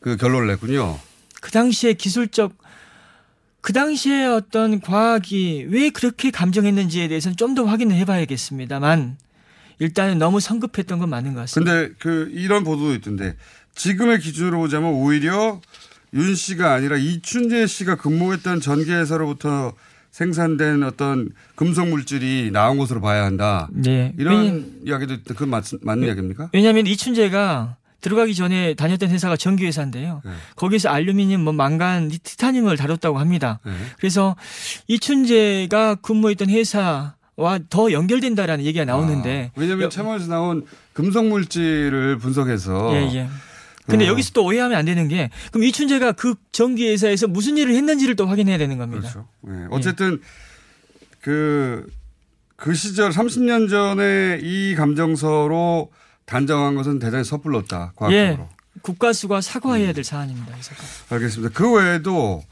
그 0.00 0.16
결론을 0.16 0.48
냈군요. 0.48 0.98
그 1.40 1.50
당시에 1.50 1.94
기술적 1.94 2.52
그 3.60 3.72
당시에 3.72 4.26
어떤 4.26 4.80
과학이 4.80 5.66
왜 5.70 5.90
그렇게 5.90 6.30
감정했는지에 6.32 7.06
대해서는 7.08 7.36
좀 7.36 7.54
더 7.54 7.64
확인을 7.64 7.94
해봐야겠습니다만 7.96 9.16
일단은 9.82 10.18
너무 10.18 10.38
성급했던 10.38 11.00
건 11.00 11.08
맞는 11.10 11.34
것 11.34 11.40
같습니다. 11.40 11.72
근데 11.72 11.94
그 11.98 12.30
이런 12.32 12.62
보도도 12.62 12.94
있던데 12.94 13.34
지금의 13.74 14.20
기준으로 14.20 14.58
보자면 14.58 14.90
오히려 14.94 15.60
윤 16.14 16.34
씨가 16.36 16.72
아니라 16.72 16.96
이춘재 16.96 17.66
씨가 17.66 17.96
근무했던 17.96 18.60
전기회사로부터 18.60 19.72
생산된 20.12 20.82
어떤 20.84 21.30
금속 21.56 21.88
물질이 21.88 22.50
나온 22.52 22.78
것으로 22.78 23.00
봐야 23.00 23.24
한다. 23.24 23.68
네. 23.72 24.12
이런 24.18 24.44
왜냐- 24.44 24.64
이야기도. 24.84 25.16
그건 25.34 25.48
맞, 25.48 25.64
맞는 25.80 26.06
이야기입니까? 26.06 26.50
왜냐하면 26.52 26.86
이춘재가 26.86 27.76
들어가기 28.02 28.34
전에 28.34 28.74
다녔던 28.74 29.08
회사가 29.10 29.36
전기회사인데요. 29.36 30.20
네. 30.24 30.32
거기서 30.56 30.90
알루미늄, 30.90 31.40
뭐 31.40 31.52
망간, 31.54 32.08
티타늄을 32.10 32.76
다뤘다고 32.76 33.18
합니다. 33.18 33.58
네. 33.64 33.72
그래서 33.98 34.36
이춘재가 34.86 35.96
근무했던 35.96 36.50
회사 36.50 37.14
와더 37.36 37.92
연결된다라는 37.92 38.64
얘기가 38.64 38.84
나오는데 38.84 39.50
아, 39.54 39.60
왜냐하면 39.60 39.90
채모에서 39.90 40.26
나온 40.26 40.66
금속 40.92 41.26
물질을 41.26 42.18
분석해서 42.18 42.94
예, 42.94 43.14
예. 43.14 43.28
근데 43.86 44.04
어. 44.06 44.08
여기서 44.08 44.32
또 44.32 44.44
오해하면 44.44 44.76
안 44.78 44.84
되는 44.84 45.08
게 45.08 45.30
그럼 45.50 45.64
이춘재가 45.64 46.12
그 46.12 46.34
전기 46.52 46.88
회사에서 46.88 47.26
무슨 47.26 47.56
일을 47.56 47.74
했는지를 47.74 48.16
또 48.16 48.26
확인해야 48.26 48.58
되는 48.58 48.78
겁니다. 48.78 49.08
그렇죠. 49.10 49.28
예. 49.48 49.66
어쨌든 49.70 50.20
그, 51.20 51.86
그 52.56 52.74
시절 52.74 53.10
30년 53.10 53.68
전에 53.68 54.38
이 54.42 54.74
감정서로 54.76 55.90
단정한 56.26 56.74
것은 56.74 56.98
대단히 56.98 57.24
섣불렀다. 57.24 57.92
과학적으로. 57.96 58.14
예. 58.14 58.38
국가수가 58.82 59.40
사과해야 59.40 59.92
될 59.92 60.04
사안입니다. 60.04 60.56
이 60.56 60.62
사건. 60.62 60.84
알겠습니다. 61.10 61.52
그 61.54 61.72
외에도 61.74 62.42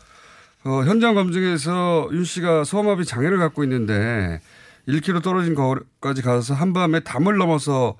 어, 0.64 0.82
현장 0.84 1.14
검증에서 1.14 2.08
윤 2.12 2.24
씨가 2.24 2.64
소아마비 2.64 3.04
장애를 3.04 3.38
갖고 3.38 3.64
있는데 3.64 4.40
1km 4.90 5.22
떨어진 5.22 5.54
거리까지 5.54 6.22
가서 6.22 6.54
한밤에 6.54 7.00
담을 7.00 7.36
넘어서 7.36 7.96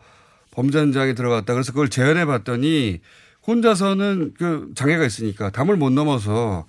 범죄 0.51 0.79
현장에 0.79 1.15
들어갔다. 1.15 1.53
그래서 1.53 1.73
그걸 1.73 1.89
재현해 1.89 2.25
봤더니 2.27 3.01
혼자서는 3.47 4.35
그 4.39 4.71
장애가 4.75 5.05
있으니까 5.05 5.51
담을 5.51 5.77
못 5.77 5.91
넘어서 5.91 6.67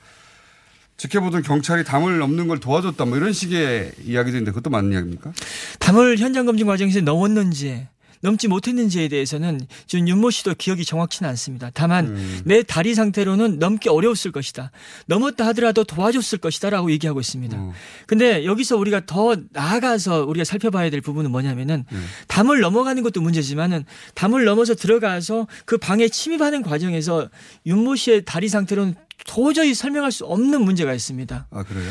지켜보던 0.97 1.41
경찰이 1.41 1.83
담을 1.83 2.19
넘는 2.19 2.47
걸 2.47 2.59
도와줬다. 2.59 3.05
뭐 3.05 3.17
이런 3.17 3.33
식의 3.33 3.93
이야기도 4.03 4.37
있는데 4.37 4.51
그것도 4.51 4.69
맞는 4.69 4.91
이야기입니까? 4.91 5.33
담을 5.79 6.17
현장 6.17 6.45
검증 6.45 6.67
과정에서 6.67 7.01
넘었는지 7.01 7.87
넘지 8.21 8.47
못했는지에 8.47 9.07
대해서는 9.07 9.59
지금 9.87 10.07
윤모 10.07 10.31
씨도 10.31 10.55
기억이 10.57 10.85
정확치는 10.85 11.29
않습니다. 11.31 11.71
다만 11.73 12.07
음. 12.07 12.41
내 12.45 12.63
다리 12.63 12.93
상태로는 12.95 13.59
넘기 13.59 13.89
어려웠을 13.89 14.31
것이다. 14.31 14.71
넘었다 15.07 15.45
하더라도 15.47 15.83
도와줬을 15.83 16.37
것이다라고 16.37 16.91
얘기하고 16.91 17.19
있습니다. 17.19 17.57
음. 17.57 17.71
근데 18.07 18.45
여기서 18.45 18.77
우리가 18.77 19.05
더 19.05 19.35
나아가서 19.51 20.25
우리가 20.25 20.43
살펴봐야 20.43 20.89
될 20.89 21.01
부분은 21.01 21.31
뭐냐면은 21.31 21.85
음. 21.91 22.07
담을 22.27 22.61
넘어가는 22.61 23.01
것도 23.03 23.21
문제지만은 23.21 23.85
담을 24.15 24.45
넘어서 24.45 24.75
들어가서 24.75 25.47
그 25.65 25.77
방에 25.77 26.07
침입하는 26.07 26.61
과정에서 26.61 27.29
윤모 27.65 27.95
씨의 27.95 28.25
다리 28.25 28.47
상태로는 28.47 28.95
도저히 29.25 29.73
설명할 29.73 30.11
수 30.11 30.25
없는 30.25 30.63
문제가 30.63 30.93
있습니다. 30.93 31.47
아, 31.49 31.63
그래요? 31.63 31.89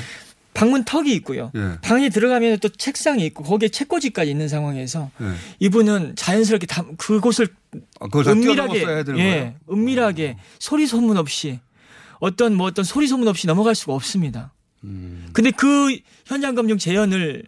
방문 0.61 0.85
턱이 0.85 1.11
있고요. 1.15 1.51
예. 1.55 1.79
방에 1.81 2.11
들어가면 2.11 2.59
또 2.59 2.69
책상이 2.69 3.25
있고 3.27 3.45
거기에 3.45 3.71
책꽂이까지 3.71 4.31
있는 4.31 4.47
상황에서 4.47 5.11
예. 5.23 5.33
이분은 5.59 6.17
자연스럽게 6.17 6.67
담, 6.67 6.97
그곳을 6.97 7.49
아, 7.99 8.09
다 8.09 8.35
되는 9.05 9.19
예? 9.19 9.57
은밀하게 9.71 10.37
소리 10.59 10.87
소문 10.87 11.17
없이 11.17 11.61
어떤 12.19 12.55
뭐 12.55 12.67
어떤 12.67 12.85
소리 12.85 13.07
소문 13.07 13.27
없이 13.27 13.47
넘어갈 13.47 13.75
수가 13.75 13.95
없습니다. 13.95 14.53
음. 14.85 15.31
근데 15.33 15.51
그 15.51 15.97
현장 16.27 16.55
검증 16.55 16.77
재현을 16.77 17.45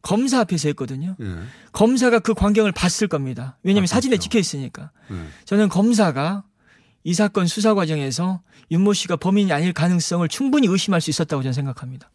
검사 0.00 0.38
앞에서 0.38 0.68
했거든요. 0.68 1.16
예. 1.20 1.26
검사가 1.72 2.20
그 2.20 2.32
광경을 2.32 2.70
봤을 2.70 3.08
겁니다. 3.08 3.58
왜냐하면 3.64 3.84
아, 3.84 3.86
사진에 3.88 4.12
그렇죠. 4.12 4.22
찍혀 4.22 4.38
있으니까. 4.38 4.92
예. 5.10 5.16
저는 5.46 5.68
검사가 5.68 6.44
이 7.02 7.14
사건 7.14 7.48
수사 7.48 7.74
과정에서 7.74 8.40
윤모 8.70 8.92
씨가 8.92 9.16
범인이 9.16 9.52
아닐 9.52 9.72
가능성을 9.72 10.26
충분히 10.28 10.68
의심할 10.68 11.00
수 11.00 11.10
있었다고 11.10 11.42
저는 11.42 11.52
생각합니다. 11.52 12.10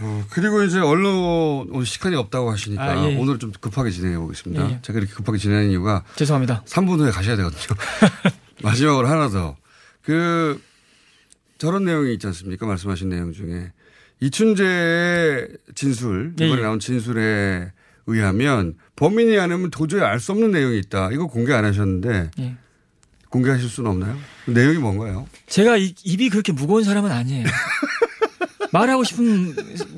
어, 0.00 0.24
그리고 0.30 0.62
이제 0.62 0.78
언론 0.78 1.68
오늘 1.70 1.86
시간이 1.86 2.16
없다고 2.16 2.50
하시니까 2.50 2.82
아, 2.84 3.10
예. 3.10 3.16
오늘 3.16 3.38
좀 3.38 3.52
급하게 3.60 3.90
진행해 3.90 4.18
보겠습니다. 4.18 4.68
예, 4.68 4.72
예. 4.74 4.78
제가 4.82 4.98
이렇게 4.98 5.14
급하게 5.14 5.38
진행하는 5.38 5.70
이유가 5.70 6.04
죄송합니다. 6.16 6.64
3분 6.66 7.00
후에 7.00 7.10
가셔야 7.10 7.36
되거든요. 7.36 7.76
마지막으로 8.62 9.06
하나 9.08 9.28
더. 9.28 9.56
그 10.02 10.60
저런 11.58 11.84
내용이 11.84 12.12
있지 12.14 12.26
않습니까? 12.26 12.66
말씀하신 12.66 13.08
내용 13.08 13.32
중에 13.32 13.72
이춘재의 14.20 15.48
진술, 15.74 16.34
예, 16.40 16.46
이번에 16.46 16.60
예. 16.60 16.64
나온 16.66 16.78
진술에 16.78 17.72
의하면 18.06 18.74
범인이 18.96 19.38
아니면 19.38 19.70
도저히 19.70 20.02
알 20.02 20.20
수 20.20 20.32
없는 20.32 20.50
내용이 20.52 20.78
있다. 20.78 21.10
이거 21.12 21.26
공개 21.26 21.52
안 21.54 21.64
하셨는데 21.64 22.30
예. 22.38 22.56
공개하실 23.30 23.68
수는 23.68 23.90
없나요? 23.90 24.16
내용이 24.46 24.78
뭔가요? 24.78 25.26
제가 25.48 25.76
이- 25.76 25.94
입이 26.04 26.28
그렇게 26.30 26.52
무거운 26.52 26.84
사람은 26.84 27.10
아니에요. 27.10 27.46
말하고 28.72 29.04
싶은 29.04 29.54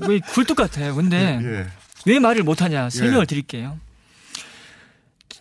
왜 0.08 0.20
굴뚝 0.20 0.56
같아요. 0.56 0.94
근데 0.94 1.38
예. 1.42 1.66
왜 2.06 2.18
말을 2.18 2.42
못하냐 2.42 2.90
설명을 2.90 3.22
예. 3.22 3.26
드릴게요. 3.26 3.78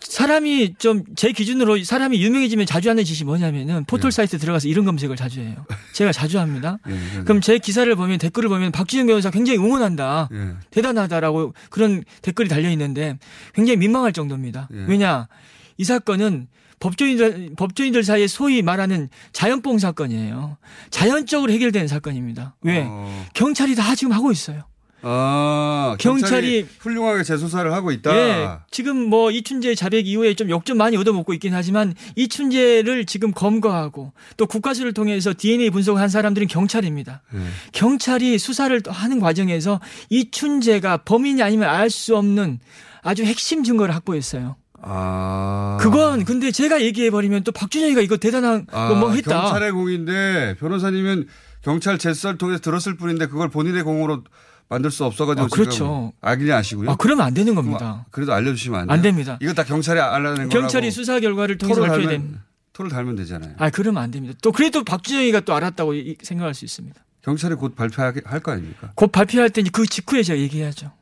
사람이 0.00 0.74
좀 0.78 1.04
제 1.14 1.32
기준으로 1.32 1.82
사람이 1.84 2.22
유명해지면 2.22 2.64
자주 2.66 2.88
하는 2.88 3.04
짓이 3.04 3.24
뭐냐면은 3.24 3.84
포털 3.84 4.10
사이트 4.10 4.38
들어가서 4.38 4.68
이런 4.68 4.84
검색을 4.84 5.16
자주 5.16 5.40
해요. 5.40 5.66
제가 5.92 6.12
자주 6.12 6.38
합니다. 6.38 6.78
예, 6.88 7.22
그럼 7.24 7.40
제 7.40 7.58
기사를 7.58 7.94
보면 7.94 8.18
댓글을 8.18 8.48
보면 8.48 8.72
박지영 8.72 9.06
변호사 9.06 9.30
굉장히 9.30 9.58
응원한다. 9.58 10.28
예. 10.32 10.50
대단하다라고 10.70 11.54
그런 11.70 12.04
댓글이 12.22 12.48
달려 12.48 12.70
있는데 12.70 13.18
굉장히 13.52 13.76
민망할 13.76 14.12
정도입니다. 14.12 14.68
예. 14.72 14.84
왜냐 14.88 15.28
이 15.76 15.84
사건은 15.84 16.48
법조인들 16.80 17.50
법조인들 17.56 18.04
사이에 18.04 18.26
소위 18.26 18.62
말하는 18.62 19.08
자연뽕 19.32 19.78
사건이에요. 19.78 20.56
자연적으로 20.90 21.52
해결되는 21.52 21.88
사건입니다. 21.88 22.54
왜 22.62 22.84
어. 22.88 23.24
경찰이 23.34 23.74
다 23.74 23.94
지금 23.94 24.12
하고 24.12 24.30
있어요. 24.32 24.62
아, 25.00 25.96
경찰이 26.00 26.64
경찰이- 26.64 26.66
훌륭하게 26.80 27.22
재수사를 27.22 27.72
하고 27.72 27.92
있다. 27.92 28.16
예, 28.16 28.48
지금 28.72 28.96
뭐 29.08 29.30
이춘재 29.30 29.76
자백 29.76 30.08
이후에 30.08 30.34
좀 30.34 30.50
욕 30.50 30.64
좀 30.66 30.76
많이 30.76 30.96
얻어먹고 30.96 31.32
있긴 31.34 31.54
하지만 31.54 31.94
이춘재를 32.16 33.06
지금 33.06 33.30
검거하고 33.30 34.12
또 34.36 34.46
국가수를 34.46 34.92
통해서 34.94 35.32
DNA 35.36 35.70
분석을 35.70 36.00
한 36.00 36.08
사람들은 36.08 36.48
경찰입니다. 36.48 37.22
예. 37.32 37.38
경찰이 37.72 38.38
수사를 38.38 38.80
하는 38.88 39.20
과정에서 39.20 39.80
이춘재가 40.10 40.98
범인이 41.04 41.42
아니면 41.44 41.68
알 41.68 41.90
수 41.90 42.16
없는 42.16 42.58
아주 43.02 43.22
핵심 43.24 43.62
증거를 43.62 43.94
확보했어요. 43.94 44.56
아. 44.80 45.76
그건 45.80 46.24
근데 46.24 46.50
제가 46.50 46.80
얘기해 46.82 47.10
버리면 47.10 47.44
또 47.44 47.52
박준영이가 47.52 48.00
이거 48.00 48.16
대단한 48.16 48.66
아, 48.70 48.88
거뭐 48.88 49.12
했다. 49.12 49.42
경찰의 49.42 49.72
공인데 49.72 50.56
변호사님은 50.60 51.26
경찰 51.62 51.98
제스를 51.98 52.38
통해서 52.38 52.60
들었을 52.60 52.96
뿐인데 52.96 53.26
그걸 53.26 53.48
본인의 53.48 53.82
공으로 53.82 54.24
만들 54.68 54.90
수 54.90 55.04
없어가지고 55.04 55.46
아, 55.46 55.48
그렇죠. 55.48 56.12
알긴 56.20 56.52
아시고요. 56.52 56.90
아, 56.90 56.96
그러면 56.96 57.26
안 57.26 57.34
되는 57.34 57.54
겁니다. 57.54 58.06
그래도 58.10 58.32
알려주시면 58.34 58.80
안 58.80 58.86
돼요. 58.86 58.94
안 58.94 59.02
됩니다. 59.02 59.38
이거 59.40 59.52
다 59.54 59.64
경찰이 59.64 59.98
알아내는 59.98 60.34
거라고. 60.48 60.48
경찰이 60.50 60.90
수사 60.90 61.18
결과를 61.20 61.58
통해서 61.58 61.80
밝혀야 61.80 62.08
됩니다. 62.08 62.44
토를 62.72 62.90
달면 62.90 63.16
되잖아요. 63.16 63.54
아, 63.58 63.70
그러면 63.70 64.02
안 64.02 64.10
됩니다. 64.10 64.38
또 64.42 64.52
그래도 64.52 64.84
박준영이가 64.84 65.40
또 65.40 65.54
알았다고 65.54 65.94
이- 65.94 66.16
생각할 66.22 66.54
수 66.54 66.64
있습니다. 66.64 67.00
경찰이 67.22 67.56
곧 67.56 67.74
발표할 67.74 68.12
거 68.42 68.52
아닙니까? 68.52 68.92
곧 68.94 69.10
발표할 69.10 69.50
때는 69.50 69.70
그 69.72 69.84
직후에 69.86 70.22
제가 70.22 70.38
얘기해야죠. 70.38 70.92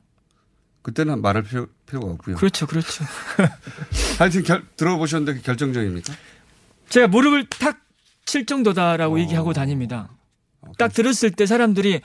그때는 0.83 1.21
말할 1.21 1.43
필요, 1.43 1.67
필요가 1.87 2.12
없고요. 2.12 2.37
그렇죠, 2.37 2.66
그렇죠. 2.66 3.05
하여튼 4.18 4.42
결, 4.42 4.64
들어보셨는데 4.77 5.40
결정적입니까? 5.42 6.12
제가 6.88 7.09
무릎을 7.09 7.46
탁 7.46 7.87
칠 8.27 8.44
정도다라고 8.44 9.20
얘기하고 9.20 9.53
다닙니다. 9.53 10.11
딱 10.79 10.92
들었을 10.92 11.31
때 11.31 11.46
사람들이 11.46 12.01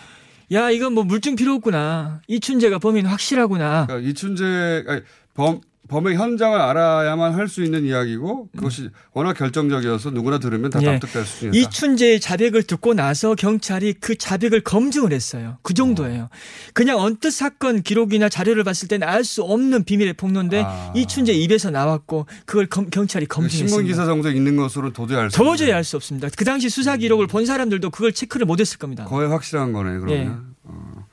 야 0.53 0.69
이건 0.69 0.93
뭐 0.93 1.03
물증 1.03 1.35
필요 1.35 1.53
없구나 1.55 2.21
이춘재가 2.27 2.77
범인 2.77 3.07
확실하구나. 3.07 3.87
그러니까 3.87 4.09
이춘재 4.09 4.83
아니, 4.87 5.01
범 5.33 5.61
범의 5.91 6.15
현장을 6.15 6.57
알아야만 6.59 7.33
할 7.35 7.49
수 7.49 7.61
있는 7.63 7.83
이야기고 7.83 8.47
그것이 8.55 8.89
워낙 9.13 9.33
결정적이어서 9.33 10.11
누구나 10.11 10.39
들으면 10.39 10.69
다 10.69 10.79
예. 10.81 10.85
납득될 10.91 11.25
수 11.25 11.47
있다. 11.47 11.57
이춘재의 11.57 12.21
자백을 12.21 12.63
듣고 12.63 12.93
나서 12.93 13.35
경찰이 13.35 13.95
그 13.99 14.15
자백을 14.17 14.61
검증을 14.61 15.11
했어요. 15.11 15.57
그 15.63 15.73
정도예요. 15.73 16.29
그냥 16.73 16.97
언뜻 16.97 17.31
사건 17.31 17.81
기록이나 17.81 18.29
자료를 18.29 18.63
봤을 18.63 18.87
때는 18.87 19.05
알 19.05 19.25
수 19.25 19.43
없는 19.43 19.83
비밀의 19.83 20.13
폭로인데 20.13 20.65
이춘재 20.95 21.33
입에서 21.33 21.69
나왔고 21.71 22.25
그걸 22.45 22.67
검- 22.67 22.89
경찰이 22.89 23.25
검증했습니다. 23.25 23.65
아. 23.65 23.67
신문 23.67 23.85
기사 23.85 24.05
정도 24.05 24.31
있는 24.31 24.55
것으로는 24.55 24.93
도저히 24.93 25.17
알 25.19 25.29
수. 25.29 25.35
없는 25.41 25.51
도저히 25.51 25.71
알 25.73 25.83
수 25.83 25.97
없습니다. 25.97 26.29
그 26.37 26.45
당시 26.45 26.69
수사 26.69 26.95
기록을 26.95 27.27
본 27.27 27.45
사람들도 27.45 27.89
그걸 27.89 28.13
체크를 28.13 28.45
못했을 28.45 28.77
겁니다. 28.77 29.03
거의 29.03 29.27
확실한 29.27 29.73
거네 29.73 29.99
그러면. 29.99 30.17
예. 30.17 30.29
어. 30.63 31.05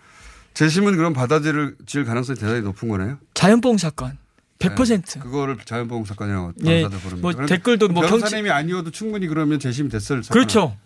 재심은 0.54 0.96
그럼 0.96 1.12
받아들일 1.14 1.74
가능성이 2.06 2.38
대단히 2.38 2.60
높은 2.60 2.88
거네요. 2.88 3.18
자연봉 3.34 3.78
사건 3.78 4.16
100%. 4.58 5.04
네, 5.14 5.20
그거를 5.20 5.56
자연보험 5.64 6.04
사건이라고 6.04 6.52
예, 6.66 6.82
변호사들 6.82 6.98
부릅니다. 6.98 7.38
뭐 7.38 7.46
댓글도 7.46 7.88
뭐 7.88 8.02
변호사님이 8.02 8.50
아니어도 8.50 8.90
충분히 8.90 9.26
그러면 9.28 9.60
재심이 9.60 9.88
됐을 9.88 10.22
사건. 10.24 10.34
그렇죠. 10.40 10.76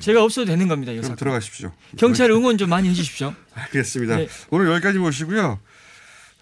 제가 0.00 0.22
없어도 0.22 0.46
되는 0.46 0.68
겁니다. 0.68 0.92
이 0.92 1.00
그럼. 1.00 1.16
들어가십시오. 1.16 1.72
경찰 1.96 2.30
응원 2.30 2.58
좀 2.58 2.70
많이 2.70 2.88
해주십시오. 2.90 3.34
알겠습니다. 3.54 4.16
네. 4.16 4.28
오늘 4.50 4.70
여기까지 4.70 4.98
모시고요. 4.98 5.58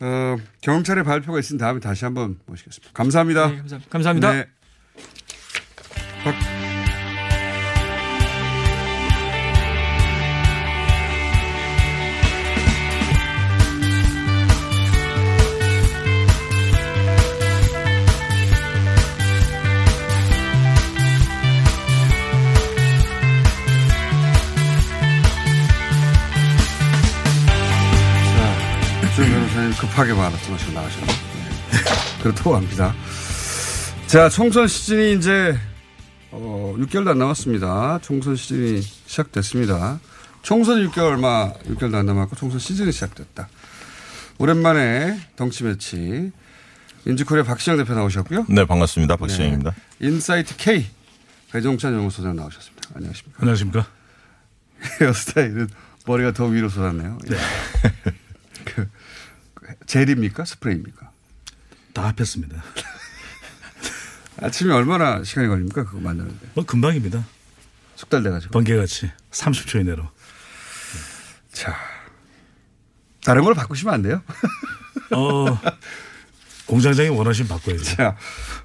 어, 0.00 0.36
경찰의 0.60 1.04
발표가 1.04 1.38
있은 1.38 1.56
다음에 1.56 1.80
다시 1.80 2.04
한번 2.04 2.38
모시겠습니다. 2.44 2.92
감사합니다. 2.92 3.48
네, 3.48 3.56
감사- 3.56 3.78
감사합니다. 3.88 4.32
네. 4.32 4.46
박- 6.24 6.65
급하게 29.78 30.12
말씀하시고 30.12 30.72
나가셨네요. 30.72 31.06
네. 31.12 31.78
그렇다고 32.22 32.56
합니다. 32.56 32.94
자, 34.06 34.28
총선 34.28 34.68
시즌이 34.68 35.14
이제, 35.14 35.58
어, 36.30 36.74
6개월도 36.78 37.08
안 37.08 37.18
남았습니다. 37.18 38.00
총선 38.02 38.36
시즌이 38.36 38.80
시작됐습니다. 38.80 40.00
총선 40.42 40.78
6개월 40.88 41.08
얼마, 41.08 41.52
6개월도 41.52 41.94
안 41.94 42.06
남았고 42.06 42.36
총선 42.36 42.58
시즌이 42.58 42.92
시작됐다. 42.92 43.48
오랜만에 44.38 45.18
덩치 45.36 45.64
매치. 45.64 46.30
윈지코리아 47.06 47.44
박시영 47.44 47.76
대표 47.76 47.94
나오셨고요. 47.94 48.46
네, 48.48 48.64
반갑습니다. 48.64 49.16
박시영입니다. 49.16 49.70
네. 49.70 50.06
인사이트 50.06 50.56
K 50.56 50.86
배종찬 51.52 51.94
연구소장 51.94 52.34
나오셨습니다. 52.36 52.90
안녕하십니까. 52.94 53.38
안녕하십니까. 53.40 53.86
헤어스타일은 55.00 55.68
머리가 56.06 56.32
더 56.32 56.46
위로 56.46 56.68
솟았네요. 56.68 57.18
네. 57.28 57.36
그 58.64 58.88
젤입니까? 59.86 60.44
스프레이입니까? 60.44 61.10
다 61.92 62.08
합했습니다. 62.08 62.62
아침에 64.42 64.72
얼마나 64.74 65.24
시간이 65.24 65.48
걸립니까? 65.48 65.84
그거 65.84 66.00
만드는데. 66.00 66.48
뭐 66.54 66.64
금방입니다. 66.64 67.24
숙달 67.94 68.22
돼가지고. 68.22 68.52
번개같이 68.52 69.10
30초 69.30 69.80
이내로. 69.80 70.08
자. 71.52 71.74
다른 73.24 73.42
걸 73.42 73.54
바꾸시면 73.54 73.94
안 73.94 74.02
돼요? 74.02 74.22
어, 75.12 75.58
공장장이 76.66 77.08
원하시면 77.08 77.48
바꿔야죠. 77.48 77.84
자, 77.84 78.16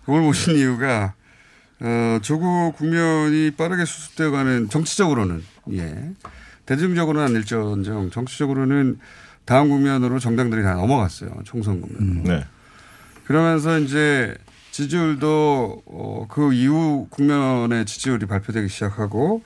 오늘 0.05 0.22
모신 0.22 0.55
이유가, 0.55 1.13
어, 1.80 2.19
조국 2.22 2.76
국면이 2.76 3.51
빠르게 3.51 3.86
수습되어 3.86 4.32
가는 4.32 4.69
정치적으로는, 4.69 5.43
예. 5.74 6.11
대중적으로는 6.65 7.28
아닐지언정 7.28 8.11
정치적으로는 8.11 8.99
다음 9.46 9.70
국면으로 9.70 10.20
정당들이 10.20 10.64
다 10.64 10.76
넘어갔어요. 10.76 11.32
총선 11.44 11.82
국면. 11.82 12.02
음, 12.02 12.24
네. 12.24 12.46
그러면서 13.26 13.80
이제 13.80 14.36
지지율도 14.72 15.84
어, 15.86 16.28
그 16.30 16.54
이후 16.54 17.08
국면의 17.10 17.86
지지율이 17.86 18.26
발표되기 18.26 18.70
시작하고 18.70 19.44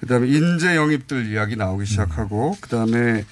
그다음에 0.00 0.28
인재 0.28 0.74
영입들 0.74 1.30
이야기 1.30 1.56
나오기 1.56 1.86
시작하고 1.86 2.56
그다음에 2.60 3.24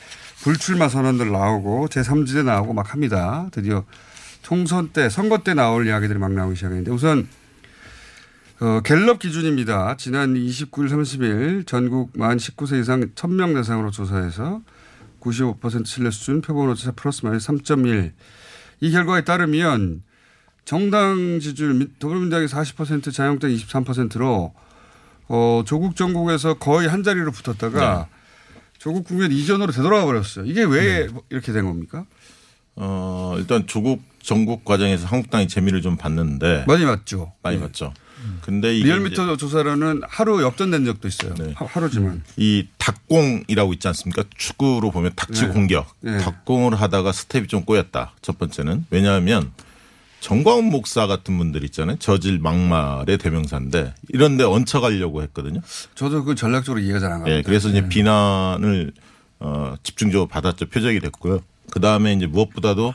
불출마 0.42 0.88
선언들 0.88 1.30
나오고 1.32 1.88
제3지대 1.88 2.44
나오고 2.44 2.72
막 2.74 2.92
합니다. 2.92 3.48
드디어 3.50 3.84
총선 4.42 4.88
때 4.88 5.08
선거 5.08 5.38
때 5.38 5.54
나올 5.54 5.86
이야기들이 5.86 6.18
막 6.18 6.32
나오기 6.32 6.56
시작했는데 6.56 6.90
우선 6.90 7.28
어, 8.60 8.80
갤럽 8.84 9.18
기준입니다. 9.18 9.96
지난 9.96 10.34
29일 10.34 10.90
30일 10.90 11.66
전국 11.66 12.12
만 12.14 12.36
19세 12.36 12.80
이상 12.80 13.00
1000명 13.14 13.54
대상으로 13.54 13.90
조사해서 13.90 14.60
95% 15.20 15.86
신뢰 15.86 16.10
수준 16.10 16.40
표본 16.40 16.68
오차 16.70 16.92
플러스 16.92 17.24
마이너스 17.24 17.48
3.1. 17.48 18.12
이 18.80 18.90
결과에 18.90 19.24
따르면 19.24 20.02
정당 20.64 21.40
지지율 21.40 21.88
더불어민주당이 21.98 22.46
40% 22.46 23.12
자유한국당 23.12 23.50
23%로 23.50 24.54
어, 25.28 25.62
조국 25.66 25.96
전국에서 25.96 26.54
거의 26.54 26.88
한 26.88 27.02
자리로 27.02 27.30
붙었다가 27.32 28.08
네. 28.10 28.16
조국 28.78 29.04
국면 29.04 29.30
이전으로 29.30 29.72
되돌아가 29.72 30.04
버렸어요. 30.04 30.44
이게 30.46 30.64
왜 30.64 31.06
네. 31.06 31.12
이렇게 31.28 31.52
된 31.52 31.66
겁니까? 31.66 32.04
어, 32.76 33.34
일단 33.36 33.66
조국 33.66 34.02
정국 34.22 34.64
과정에서 34.64 35.06
한국당이 35.06 35.48
재미를 35.48 35.82
좀 35.82 35.96
봤는데 35.96 36.64
많이 36.66 36.84
봤죠. 36.84 37.32
많이 37.42 37.56
네. 37.56 37.62
봤죠. 37.62 37.92
근데 38.42 38.72
리얼미터 38.72 39.36
조사로는 39.36 40.02
하루 40.08 40.42
역전된 40.42 40.84
적도 40.84 41.08
있어요. 41.08 41.34
네. 41.34 41.54
하루지만 41.56 42.22
이 42.36 42.66
닥공이라고 42.78 43.72
있지 43.74 43.88
않습니까? 43.88 44.24
축구로 44.36 44.90
보면 44.90 45.12
닥치 45.16 45.46
네. 45.46 45.48
공격, 45.48 45.94
네. 46.00 46.18
닥공을 46.18 46.80
하다가 46.80 47.12
스텝이 47.12 47.46
좀 47.46 47.64
꼬였다. 47.64 48.12
첫 48.22 48.38
번째는 48.38 48.86
왜냐하면 48.90 49.52
전광훈 50.20 50.66
목사 50.66 51.06
같은 51.06 51.36
분들 51.38 51.64
있잖아요. 51.64 51.96
저질 51.98 52.38
막말의 52.38 53.18
대명사인데 53.18 53.94
이런데 54.08 54.44
얹혀가려고 54.44 55.22
했거든요. 55.22 55.60
저도 55.94 56.24
그 56.24 56.34
전략적으로 56.34 56.80
이해가 56.80 57.00
잘안 57.00 57.20
갑니다. 57.20 57.36
네, 57.36 57.42
그래서 57.42 57.68
이제 57.68 57.88
비난을 57.88 58.92
어, 59.40 59.74
집중적으로 59.82 60.28
받았죠. 60.28 60.66
표적이 60.66 61.00
됐고요. 61.00 61.40
그 61.70 61.80
다음에 61.80 62.12
이제 62.12 62.26
무엇보다도 62.26 62.92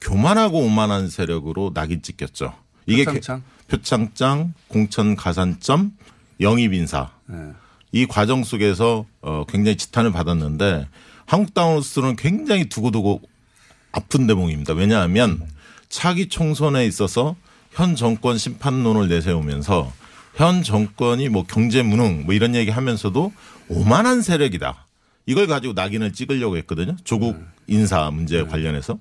교만하고 0.00 0.60
오만한 0.60 1.08
세력으로 1.08 1.72
낙인 1.74 2.02
찍혔죠. 2.02 2.54
이게 2.86 3.04
표창장, 3.04 3.42
표창장 3.68 4.54
공천 4.68 5.16
가산점, 5.16 5.92
영입 6.40 6.72
인사. 6.72 7.10
네. 7.26 7.52
이 7.92 8.06
과정 8.06 8.42
속에서 8.42 9.04
어, 9.20 9.44
굉장히 9.48 9.76
지탄을 9.76 10.12
받았는데 10.12 10.88
한국당으로서는 11.26 12.16
굉장히 12.16 12.68
두고두고 12.68 13.22
아픈 13.92 14.26
대목입니다. 14.26 14.72
왜냐하면 14.72 15.42
차기 15.88 16.28
총선에 16.28 16.86
있어서 16.86 17.36
현 17.70 17.94
정권 17.94 18.38
심판론을 18.38 19.08
내세우면서 19.08 19.92
현 20.34 20.62
정권이 20.62 21.28
뭐 21.28 21.44
경제 21.44 21.82
무능 21.82 22.24
뭐 22.24 22.34
이런 22.34 22.54
얘기 22.54 22.70
하면서도 22.70 23.32
오만한 23.68 24.22
세력이다. 24.22 24.86
이걸 25.26 25.46
가지고 25.46 25.74
낙인을 25.74 26.12
찍으려고 26.12 26.56
했거든요. 26.58 26.96
조국 27.04 27.36
인사 27.66 28.10
문제 28.10 28.42
관련해서. 28.44 28.98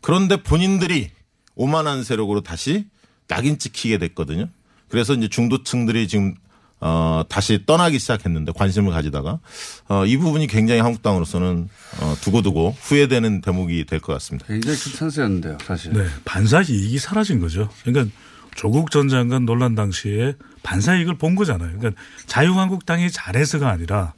그런데 0.00 0.36
본인들이 0.36 1.10
오만한 1.56 2.04
세력으로 2.04 2.40
다시 2.40 2.86
낙인 3.28 3.58
찍히게 3.58 3.98
됐거든요. 3.98 4.48
그래서 4.88 5.14
이제 5.14 5.28
중도층들이 5.28 6.08
지금 6.08 6.34
어, 6.80 7.24
다시 7.28 7.64
떠나기 7.66 7.98
시작했는데 7.98 8.52
관심을 8.52 8.92
가지다가 8.92 9.40
어, 9.88 10.06
이 10.06 10.16
부분이 10.16 10.46
굉장히 10.46 10.80
한국당으로서는 10.80 11.68
어, 12.00 12.16
두고두고 12.20 12.76
후회되는 12.80 13.40
대목이 13.40 13.84
될 13.84 14.00
것 14.00 14.12
같습니다. 14.14 14.46
굉장히 14.46 14.78
큰 14.78 14.92
찬스였는데요, 14.92 15.58
사실. 15.64 15.92
네, 15.92 16.06
반사 16.24 16.62
이익이 16.62 16.98
사라진 16.98 17.40
거죠. 17.40 17.68
그러니까 17.84 18.14
조국 18.54 18.90
전 18.92 19.08
장관 19.08 19.44
논란 19.44 19.74
당시에 19.74 20.34
반사 20.62 20.96
이익을 20.96 21.18
본 21.18 21.34
거잖아요. 21.34 21.78
그러니까 21.78 22.00
자유한국당이 22.26 23.10
잘해서가 23.10 23.68
아니라 23.68 24.14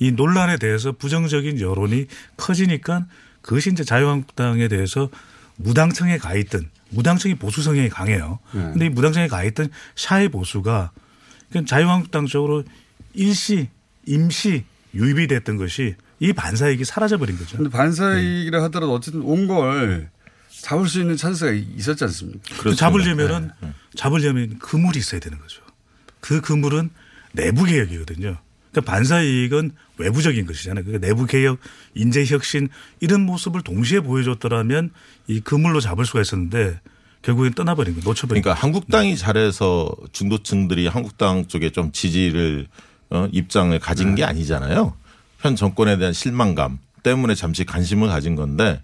이 0.00 0.10
논란에 0.12 0.56
대해서 0.58 0.92
부정적인 0.92 1.60
여론이 1.60 2.06
커지니까 2.36 3.06
그것이 3.40 3.70
이제 3.70 3.84
자유한국당에 3.84 4.66
대해서 4.68 5.10
무당층에 5.56 6.18
가 6.18 6.34
있던 6.34 6.68
무당층이 6.90 7.36
보수 7.36 7.62
성향이 7.62 7.88
강해요. 7.88 8.38
그런데 8.52 8.78
네. 8.80 8.86
이 8.86 8.88
무당층에 8.88 9.28
가 9.28 9.44
있던 9.44 9.70
샤의 9.96 10.28
보수가 10.28 10.90
그러니까 11.50 11.68
자유한국당 11.68 12.26
쪽으로 12.26 12.64
일시 13.14 13.68
임시 14.06 14.64
유입이 14.94 15.26
됐던 15.28 15.56
것이 15.56 15.96
이 16.18 16.32
반사이익이 16.32 16.84
사라져 16.84 17.16
버린 17.18 17.38
거죠. 17.38 17.56
근데 17.56 17.70
반사이익이라 17.70 18.58
네. 18.58 18.62
하더라도 18.64 18.92
어쨌든 18.94 19.22
온 19.22 19.46
걸 19.46 20.10
잡을 20.60 20.88
수 20.88 21.00
있는 21.00 21.16
찬스가 21.16 21.52
있었지 21.52 22.04
않습니까? 22.04 22.40
그렇죠. 22.58 22.76
잡으려면은 22.76 23.50
네. 23.60 23.72
잡으려면 23.94 24.58
그물이 24.58 24.98
있어야 24.98 25.20
되는 25.20 25.38
거죠. 25.38 25.62
그 26.20 26.40
그물은 26.40 26.90
내부 27.32 27.64
개혁이거든요. 27.64 28.36
그러니까 28.72 28.92
반사 28.92 29.22
이익은 29.22 29.72
외부적인 29.98 30.46
것이잖아요. 30.46 30.84
그러니까 30.84 31.06
내부 31.06 31.26
개혁, 31.26 31.58
인재 31.94 32.24
혁신 32.24 32.68
이런 33.00 33.22
모습을 33.22 33.62
동시에 33.62 34.00
보여줬더라면 34.00 34.90
이 35.26 35.40
그물로 35.40 35.80
잡을 35.80 36.04
수가 36.04 36.20
있었는데 36.20 36.80
결국엔 37.22 37.52
떠나버린 37.52 37.94
거 37.94 38.00
놓쳐버린 38.02 38.42
그러니까 38.42 38.58
거. 38.58 38.66
한국당이 38.66 39.10
네. 39.10 39.16
잘해서 39.16 39.90
중도층들이 40.12 40.86
한국당 40.86 41.46
쪽에 41.46 41.70
좀 41.70 41.92
지지를 41.92 42.66
어, 43.10 43.28
입장을 43.32 43.76
가진 43.78 44.10
네. 44.10 44.16
게 44.16 44.24
아니잖아요. 44.24 44.94
현 45.40 45.56
정권에 45.56 45.98
대한 45.98 46.12
실망감 46.12 46.78
때문에 47.02 47.34
잠시 47.34 47.64
관심을 47.64 48.08
가진 48.08 48.36
건데 48.36 48.80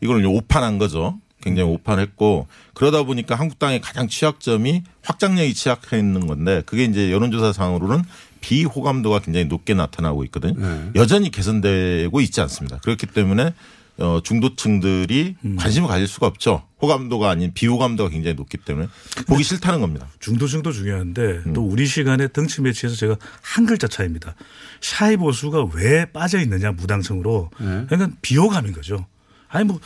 이걸 0.00 0.24
오판한 0.24 0.78
거죠. 0.78 1.18
굉장히 1.40 1.70
오판했고 1.70 2.48
그러다 2.74 3.04
보니까 3.04 3.36
한국당의 3.36 3.80
가장 3.80 4.08
취약점이 4.08 4.82
확장력이 5.02 5.54
취약해 5.54 5.98
있는 5.98 6.26
건데 6.26 6.62
그게 6.66 6.84
이제 6.84 7.12
여론조사상으로는 7.12 8.02
비호감도가 8.40 9.20
굉장히 9.20 9.46
높게 9.46 9.74
나타나고 9.74 10.24
있거든요. 10.24 10.54
네. 10.54 10.90
여전히 10.94 11.30
개선되고 11.30 12.20
있지 12.20 12.40
않습니다. 12.40 12.78
그렇기 12.78 13.06
때문에 13.06 13.54
어, 13.98 14.20
중도층들이 14.22 15.34
음. 15.44 15.56
관심을 15.56 15.88
가질 15.88 16.06
수가 16.06 16.26
없죠. 16.28 16.62
호감도가 16.80 17.30
아닌 17.30 17.52
비호감도가 17.52 18.10
굉장히 18.10 18.36
높기 18.36 18.56
때문에 18.56 18.86
보기 19.26 19.42
싫다는 19.42 19.80
겁니다. 19.80 20.06
중도층도 20.20 20.70
중요한데 20.70 21.22
음. 21.46 21.52
또 21.52 21.62
우리 21.62 21.86
시간에 21.86 22.28
덩치 22.28 22.62
매치에서 22.62 22.94
제가 22.94 23.16
한 23.42 23.66
글자 23.66 23.88
차이입니다. 23.88 24.36
샤이 24.80 25.16
보수가 25.16 25.70
왜 25.74 26.04
빠져 26.04 26.38
있느냐 26.40 26.70
무당층으로. 26.72 27.50
네. 27.58 27.86
그러니까 27.88 28.16
비호감인 28.22 28.72
거죠. 28.72 29.06
아니 29.48 29.64
뭐 29.64 29.80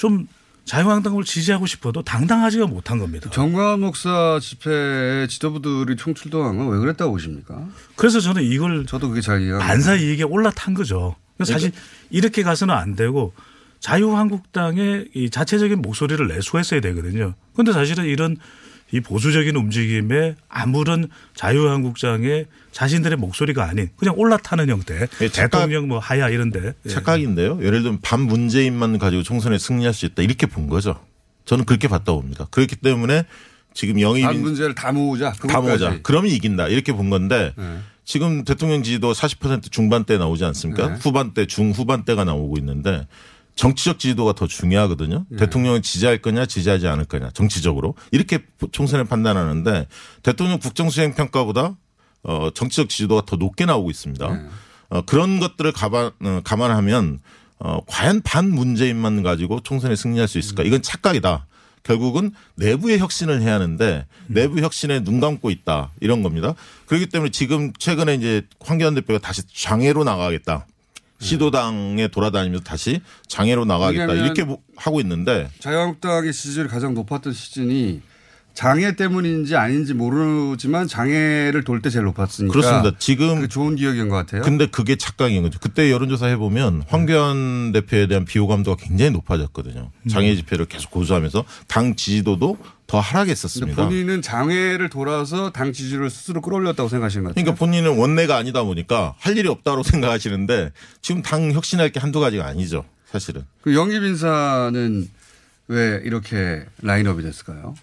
좀 0.00 0.26
자유한국당을 0.70 1.24
지지하고 1.24 1.66
싶어도 1.66 2.00
당당하지가 2.02 2.68
못한 2.68 3.00
겁니다. 3.00 3.28
정광 3.30 3.80
목사 3.80 4.38
집회에 4.40 5.26
지도부들이 5.26 5.96
총출동한 5.96 6.56
건 6.56 6.68
왜 6.68 6.78
그랬다고 6.78 7.10
보십니까? 7.10 7.66
그래서 7.96 8.20
저는 8.20 8.44
이걸 8.44 8.86
저도 8.86 9.08
그게 9.08 9.20
잘 9.20 9.42
이해가 9.42 9.58
반사 9.58 9.96
이익에 9.96 10.22
올라탄 10.22 10.74
거죠. 10.74 11.16
사실 11.42 11.72
이렇게 12.10 12.44
가서는 12.44 12.72
안 12.72 12.94
되고 12.94 13.32
자유한국당의 13.80 15.08
이 15.12 15.28
자체적인 15.30 15.82
목소리를 15.82 16.24
내수했어야 16.28 16.80
되거든요. 16.80 17.34
그런데 17.52 17.72
사실은 17.72 18.04
이런 18.04 18.36
이 18.92 19.00
보수적인 19.00 19.56
움직임에 19.56 20.36
아무런 20.48 21.08
자유한국당의 21.34 22.46
자신들의 22.72 23.18
목소리가 23.18 23.64
아닌 23.64 23.88
그냥 23.96 24.14
올라타는 24.16 24.68
형태. 24.68 25.06
네, 25.18 25.28
대통령 25.28 25.88
뭐 25.88 25.98
하야 25.98 26.28
이런데. 26.28 26.74
예. 26.86 26.88
착각인데요. 26.88 27.58
예를 27.62 27.82
들면 27.82 28.00
반 28.00 28.20
문재인만 28.20 28.98
가지고 28.98 29.22
총선에 29.22 29.58
승리할 29.58 29.92
수 29.92 30.06
있다 30.06 30.22
이렇게 30.22 30.46
본 30.46 30.68
거죠. 30.68 31.00
저는 31.44 31.64
그렇게 31.64 31.88
봤다고 31.88 32.20
봅니다. 32.20 32.46
그렇기 32.50 32.76
때문에 32.76 33.24
지금 33.74 34.00
영입 34.00 34.24
반 34.24 34.40
문제를 34.40 34.74
다 34.74 34.92
모으자. 34.92 35.32
다 35.32 35.60
모으자. 35.60 35.98
그러면 36.02 36.30
이긴다 36.30 36.68
이렇게 36.68 36.92
본 36.92 37.10
건데 37.10 37.52
네. 37.56 37.78
지금 38.04 38.44
대통령 38.44 38.82
지지도 38.82 39.12
40% 39.12 39.70
중반대 39.70 40.18
나오지 40.18 40.44
않습니까? 40.44 40.88
네. 40.88 40.94
후반대 41.00 41.46
중후반대가 41.46 42.24
나오고 42.24 42.56
있는데 42.58 43.06
정치적 43.56 43.98
지지도가 43.98 44.32
더 44.32 44.46
중요하거든요. 44.46 45.26
예. 45.32 45.36
대통령을 45.36 45.82
지지할 45.82 46.18
거냐 46.18 46.46
지지하지 46.46 46.86
않을 46.88 47.04
거냐 47.04 47.30
정치적으로 47.34 47.94
이렇게 48.10 48.40
총선을 48.72 49.04
판단하는데 49.04 49.86
대통령 50.22 50.58
국정수행 50.58 51.14
평가보다 51.14 51.76
어, 52.22 52.50
정치적 52.52 52.88
지지도가 52.88 53.22
더 53.26 53.36
높게 53.36 53.64
나오고 53.64 53.90
있습니다. 53.90 54.32
네. 54.32 54.48
어, 54.90 55.02
그런 55.02 55.40
것들을 55.40 55.72
감안, 55.72 56.10
어, 56.22 56.40
감안하면 56.44 57.20
어, 57.58 57.80
과연 57.86 58.22
반 58.22 58.50
문재인만 58.50 59.22
가지고 59.22 59.60
총선에 59.60 59.94
승리할 59.96 60.28
수 60.28 60.38
있을까? 60.38 60.62
이건 60.62 60.82
착각이다. 60.82 61.46
결국은 61.82 62.32
내부의 62.56 62.98
혁신을 62.98 63.40
해야 63.40 63.54
하는데 63.54 64.06
내부 64.26 64.60
혁신에 64.60 65.02
눈 65.02 65.18
감고 65.20 65.50
있다 65.50 65.90
이런 66.00 66.22
겁니다. 66.22 66.54
그렇기 66.86 67.06
때문에 67.06 67.30
지금 67.30 67.72
최근에 67.78 68.14
이제 68.14 68.42
황교안 68.60 68.94
대표가 68.94 69.18
다시 69.18 69.42
장애로 69.52 70.04
나가겠다. 70.04 70.66
시도당에 71.20 72.08
돌아다니면서 72.08 72.64
다시 72.64 73.00
장애로 73.28 73.66
나가겠다 73.66 74.12
이렇게 74.14 74.42
뭐- 74.44 74.58
하고 74.76 75.00
있는데 75.00 75.50
자유한국당의 75.60 76.32
지지율이 76.32 76.68
가장 76.68 76.94
높았던 76.94 77.32
시즌이 77.34 78.00
장애 78.54 78.94
때문인지 78.96 79.56
아닌지 79.56 79.94
모르지만 79.94 80.86
장애를 80.86 81.64
돌 81.64 81.80
때 81.80 81.88
제일 81.88 82.04
높았으니까 82.04 82.52
그렇습니다. 82.52 82.96
지금 82.98 83.40
그 83.40 83.48
좋은 83.48 83.74
기억인 83.76 84.08
것 84.08 84.16
같아요. 84.16 84.42
근데 84.42 84.66
그게 84.66 84.96
착각인 84.96 85.42
거죠. 85.42 85.58
그때 85.60 85.90
여론조사 85.90 86.26
해보면 86.26 86.82
황교안 86.88 87.72
대표에 87.72 88.06
대한 88.06 88.24
비호감도가 88.26 88.84
굉장히 88.84 89.12
높아졌거든요. 89.12 89.90
장애 90.10 90.34
집회를 90.36 90.66
계속 90.66 90.90
고수하면서 90.90 91.44
당 91.68 91.96
지지도도 91.96 92.58
더 92.86 92.98
하락했었습니다. 93.00 93.82
본인은 93.86 94.20
장애를 94.20 94.90
돌아서 94.90 95.50
당 95.52 95.72
지지율을 95.72 96.10
스스로 96.10 96.40
끌어올렸다고 96.42 96.88
생각하시는 96.88 97.22
것 97.24 97.30
같아요. 97.30 97.44
그러니까 97.44 97.58
본인은 97.64 97.96
원내가 97.96 98.36
아니다 98.36 98.62
보니까 98.64 99.14
할 99.18 99.38
일이 99.38 99.48
없다고 99.48 99.82
생각하시는데 99.84 100.72
지금 101.00 101.22
당 101.22 101.52
혁신할 101.52 101.90
게 101.92 102.00
한두 102.00 102.20
가지가 102.20 102.44
아니죠. 102.46 102.84
사실은. 103.10 103.44
그 103.62 103.74
영입 103.74 104.02
인사는 104.02 105.08
왜 105.68 106.00
이렇게 106.04 106.64
라인업이 106.82 107.22
됐을까요? 107.22 107.74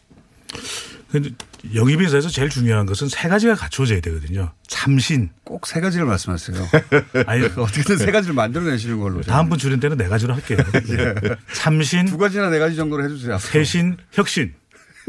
근데 1.11 1.29
영입인사에서 1.73 2.27
제일 2.29 2.49
중요한 2.49 2.85
것은 2.85 3.07
세 3.07 3.29
가지가 3.29 3.55
갖춰져야 3.55 4.01
되거든요. 4.01 4.51
참신. 4.67 5.29
꼭 5.43 5.65
세 5.65 5.79
가지를 5.79 6.05
말씀하세요. 6.05 6.67
아니 7.25 7.45
어떻게든 7.55 7.97
세 7.97 8.11
가지를 8.11 8.35
만들어내시는 8.35 8.99
걸로. 8.99 9.21
다음번 9.21 9.57
줄인 9.57 9.79
때는 9.79 9.97
네 9.97 10.07
가지로 10.07 10.33
할게요. 10.33 10.57
예. 10.89 11.35
참신. 11.53 12.05
두 12.05 12.17
가지나 12.17 12.49
네 12.49 12.59
가지 12.59 12.75
정도로 12.75 13.03
해주세요. 13.05 13.37
세신, 13.39 13.97
혁신. 14.11 14.53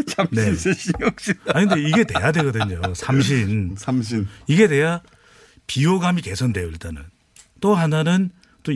참신, 0.06 0.54
세신, 0.54 0.92
혁신. 1.00 1.34
아니 1.52 1.66
근데 1.66 1.88
이게 1.88 2.04
돼야 2.04 2.30
되거든요. 2.30 2.80
삼신. 2.94 3.74
삼신. 3.76 4.28
이게 4.46 4.68
돼야 4.68 5.02
비호감이 5.66 6.22
개선돼요 6.22 6.68
일단은. 6.68 7.02
또 7.60 7.74
하나는 7.74 8.30
또 8.62 8.72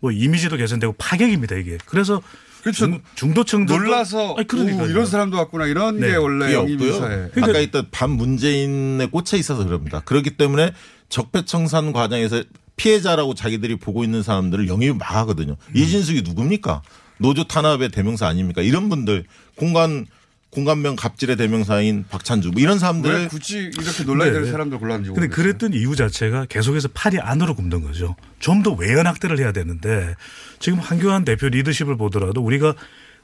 뭐 0.00 0.12
이미지도 0.12 0.58
개선되고 0.58 0.96
파격입니다 0.98 1.56
이게. 1.56 1.78
그래서 1.86 2.20
그렇죠. 2.64 2.86
중, 2.86 3.00
중도층도 3.14 3.76
놀라서 3.76 4.36
아니. 4.36 4.72
오, 4.80 4.86
이런 4.86 5.04
사람도 5.04 5.36
왔구나 5.36 5.66
이런 5.66 6.00
네. 6.00 6.08
게 6.08 6.16
원래 6.16 6.54
영입 6.54 6.80
없고요. 6.80 6.94
인사에. 6.94 7.42
아까 7.42 7.58
있던 7.58 7.88
반 7.90 8.10
문재인에 8.10 9.06
꽂혀 9.06 9.36
있어서 9.36 9.64
그럽니다. 9.64 10.00
그렇기 10.00 10.38
때문에 10.38 10.72
적폐청산 11.10 11.92
과정에서 11.92 12.42
피해자라고 12.76 13.34
자기들이 13.34 13.76
보고 13.76 14.02
있는 14.02 14.22
사람들을 14.22 14.66
영입을 14.66 14.96
막 14.96 15.14
하거든요. 15.16 15.56
음. 15.68 15.76
이진숙이 15.76 16.22
누굽니까? 16.22 16.80
노조 17.18 17.44
탄압의 17.44 17.90
대명사 17.90 18.26
아닙니까? 18.26 18.62
이런 18.62 18.88
분들 18.88 19.24
공간 19.56 20.06
공간명 20.54 20.96
갑질의 20.96 21.36
대명사인 21.36 22.04
박찬주 22.08 22.50
뭐 22.52 22.62
이런 22.62 22.78
사람들 22.78 23.12
왜 23.12 23.28
굳이 23.28 23.58
이렇게 23.58 24.04
놀라야 24.04 24.32
될 24.32 24.44
네. 24.44 24.50
사람들 24.50 24.78
골랐는지 24.78 25.10
근데 25.10 25.26
모르겠어요. 25.26 25.44
그랬던 25.44 25.72
이유 25.74 25.96
자체가 25.96 26.46
계속해서 26.46 26.88
팔이 26.94 27.18
안으로 27.20 27.54
굽는 27.54 27.82
거죠. 27.82 28.16
좀 28.38 28.62
더 28.62 28.72
외연 28.72 29.06
확대를 29.06 29.38
해야 29.38 29.52
되는데 29.52 30.14
지금 30.60 30.78
한교안 30.78 31.24
대표 31.24 31.48
리더십을 31.48 31.96
보더라도 31.96 32.40
우리가 32.42 32.74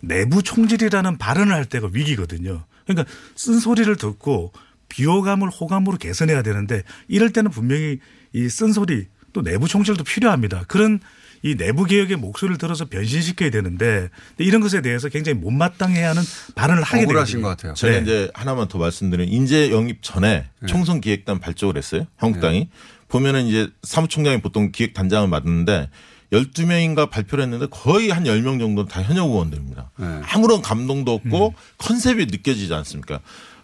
내부 0.01 0.43
총질이라는 0.43 1.19
발언을 1.19 1.55
할 1.55 1.65
때가 1.65 1.89
위기거든요. 1.93 2.65
그러니까 2.87 3.11
쓴소리를 3.37 3.95
듣고 3.97 4.53
비호감을 4.89 5.49
호감으로 5.49 5.97
개선해야 5.99 6.43
되는데 6.43 6.83
이럴 7.09 7.31
때는 7.31 7.51
분명히 7.51 8.01
이 8.33 8.49
쓴소리 8.49 9.07
또 9.33 9.43
내부 9.43 9.69
총질도 9.69 10.03
필요합니다. 10.05 10.65
그런 10.67 10.99
이 11.43 11.57
내부 11.57 11.85
개혁의 11.85 12.17
목소리를 12.17 12.59
들어서 12.59 12.85
변신시켜야 12.85 13.51
되는데 13.51 14.09
이런 14.39 14.61
것에 14.61 14.83
대해서 14.83 15.09
굉장히 15.09 15.39
못마땅해하는 15.39 16.23
발언을 16.55 16.83
하게 16.83 17.05
억울하신 17.05 17.39
되거든요. 17.39 17.43
것 17.43 17.49
같아요. 17.49 17.75
제가 17.75 17.97
네. 17.97 18.03
이제 18.03 18.31
하나만 18.35 18.69
더 18.69 18.79
말씀드리면 18.79 19.33
인재 19.33 19.71
영입 19.71 20.03
전에 20.03 20.47
총선 20.67 21.01
기획단 21.01 21.41
발족을 21.41 21.77
했어요. 21.77 22.07
한국당이. 22.17 22.69
보면은 23.09 23.47
이제 23.47 23.69
사무총장이 23.83 24.41
보통 24.41 24.71
기획단장을 24.71 25.29
맡는데 25.29 25.89
12명인가 26.33 27.11
발표를 27.11 27.43
했는데 27.45 27.67
거의 27.71 28.11
한 28.11 28.25
10명 28.25 28.61
정도는 28.61 28.87
다 28.87 29.03
현역 29.03 29.31
의원들입니다. 29.31 29.91
아무런 30.23 30.63
감동도 30.63 31.13
없고 31.15 31.55
컨셉이 31.79 32.27
느껴지지 32.27 32.73
않습니까? 32.73 33.21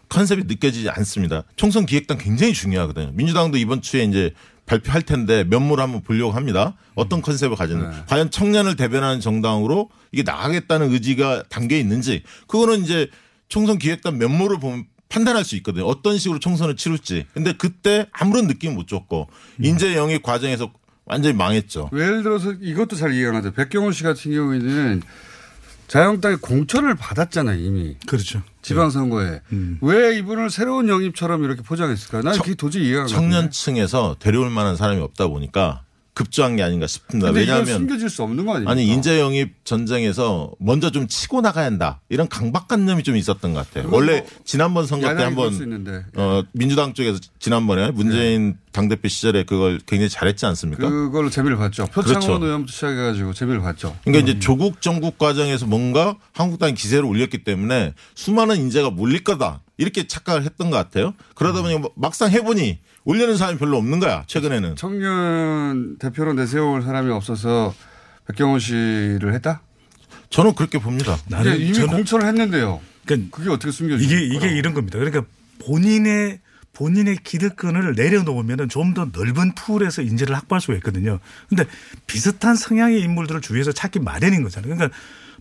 컨셉이 0.09 0.45
느껴지지 0.47 0.89
않습니다. 0.89 1.45
총선 1.57 1.87
기획단 1.87 2.19
굉장히 2.19 2.53
중요하거든요. 2.55 3.11
민주당도 3.13 3.59
이번 3.59 3.83
주에 3.83 4.05
이제 4.05 4.33
발표할 4.67 5.03
텐데 5.03 5.45
면모를 5.45 5.83
한번 5.83 6.03
보려고 6.03 6.33
합니다. 6.33 6.75
어떤 6.95 7.23
컨셉을 7.23 7.57
가지는 7.57 7.91
과연 8.07 8.31
청년을 8.31 8.77
대변하는 8.77 9.21
정당으로 9.21 9.91
이게 10.13 10.23
나가겠다는 10.23 10.93
의지가 10.93 11.45
담겨 11.49 11.77
있는지 11.77 12.23
그거는 12.49 12.83
이제 12.83 13.09
총선 13.49 13.79
기획단 13.79 14.19
면모를 14.19 14.59
보면 14.59 14.87
판단할 15.09 15.45
수 15.45 15.55
있거든요. 15.57 15.85
어떤 15.87 16.19
식으로 16.19 16.41
총선을 16.41 16.77
치룰지. 16.77 17.27
근데 17.33 17.53
그때 17.53 18.07
아무런 18.13 18.49
느낌 18.49 18.75
못 18.75 18.89
줬고 18.89 19.29
인재 19.61 19.97
영입 19.97 20.23
과정에서 20.23 20.73
완전히 21.05 21.37
망했죠. 21.37 21.91
예를 21.93 22.25
들어서 22.25 22.53
이것도 22.53 22.97
잘 22.97 23.15
이해가 23.15 23.37
안 23.37 23.43
돼요. 23.43 23.53
백경원 23.53 23.93
씨 23.93 24.03
같은 24.03 24.33
경우에는 24.33 25.03
자유한국당이 25.87 26.37
공천을 26.37 26.95
받았잖아요 26.95 27.59
이미. 27.59 27.97
그렇죠. 28.07 28.43
지방선거에. 28.63 29.43
왜 29.81 30.19
이분을 30.19 30.51
새로운 30.51 30.89
영입처럼 30.89 31.45
이렇게 31.45 31.63
포장했을까요? 31.63 32.23
난 32.23 32.37
그게 32.39 32.55
도저히 32.55 32.87
이해가 32.89 33.03
안 33.03 33.07
가요. 33.07 33.17
청년층에서 33.17 34.17
데려올 34.19 34.51
만한 34.51 34.77
사람이 34.77 35.01
없다 35.01 35.29
보니까 35.29 35.83
급조한 36.17 36.57
게 36.57 36.63
아닌가 36.63 36.87
싶습니다. 36.87 37.31
왜냐하면 37.31 37.67
숨겨질 37.67 38.09
수 38.09 38.23
없는 38.23 38.47
거 38.47 38.53
아닙니까? 38.53 38.73
아니 38.73 38.87
인재 38.87 39.21
영입 39.21 39.53
전쟁에서 39.65 40.51
먼저 40.59 40.91
좀 40.91 41.07
치고 41.07 41.43
나가야 41.43 41.67
한다 41.67 42.01
이런 42.09 42.27
강박관념이 42.27 43.03
좀 43.03 43.17
있었던 43.17 43.53
것 43.53 43.69
같아요. 43.69 43.91
원래 43.93 44.21
뭐 44.21 44.31
지난번 44.43 44.87
선거 44.87 45.15
때 45.15 45.23
한번. 45.23 46.03
어, 46.17 46.43
민주당 46.53 46.95
쪽에서 46.95 47.19
지난번에 47.39 47.91
문재인 47.91 48.57
당대표 48.73 49.09
시절에 49.09 49.43
그걸 49.43 49.79
굉장히 49.85 50.09
잘했지 50.09 50.47
않습니까? 50.47 50.89
그걸로 50.89 51.29
재미를 51.29 51.59
봤죠. 51.59 51.85
표창원 51.89 52.23
그렇죠. 52.23 52.45
의원부터 52.45 52.73
시작해가지고 52.73 53.35
재미를 53.35 53.61
봤죠. 53.61 53.95
그러니까 54.05 54.27
이제 54.27 54.39
조국 54.39 54.81
정국 54.81 55.19
과정에서 55.19 55.67
뭔가 55.67 56.17
한국당이 56.33 56.73
기세를 56.73 57.05
올렸기 57.05 57.45
때문에 57.45 57.93
수많은 58.15 58.57
인재가 58.57 58.89
몰릴 58.89 59.23
거다 59.23 59.61
이렇게 59.79 60.07
착각을 60.07 60.45
했던 60.45 60.71
것 60.71 60.77
같아요. 60.77 61.15
그러다 61.35 61.63
보니 61.63 61.79
뭐 61.79 61.93
막상 61.97 62.31
해보니 62.31 62.81
올리는 63.05 63.37
사람이 63.37 63.59
별로 63.59 63.77
없는 63.77 64.01
거야 64.01 64.25
최근에는. 64.27 64.77
청년 64.77 65.99
대표로 65.99 66.33
내세울 66.33 66.83
사람이 66.83 67.11
없어서 67.13 67.75
백경원 68.27 68.59
씨를 68.59 69.35
했다? 69.35 69.63
저는 70.31 70.55
그렇게 70.55 70.79
봅니다. 70.79 71.17
근데 71.29 71.57
이미 71.57 71.79
공천을 71.87 72.27
했는데요. 72.27 72.81
그러니까 73.05 73.37
그게 73.37 73.51
어떻게 73.51 73.71
숨겨지죠? 73.71 74.15
이게 74.15 74.35
이게 74.35 74.49
이런 74.57 74.75
겁니다. 74.75 74.99
그러니까 74.99 75.25
본인의 75.65 76.41
본인의 76.73 77.19
기득권을 77.25 77.95
내려놓으면은 77.95 78.69
좀더 78.69 79.09
넓은 79.13 79.55
풀에서 79.55 80.03
인재를 80.03 80.37
확보할 80.37 80.61
수가 80.61 80.75
있거든요. 80.75 81.21
근데 81.49 81.65
비슷한 82.07 82.55
성향의 82.55 83.01
인물들을 83.01 83.41
주위에서 83.41 83.73
찾기 83.73 84.01
마련인 84.01 84.43
거잖아요. 84.43 84.75
그러니까 84.75 84.97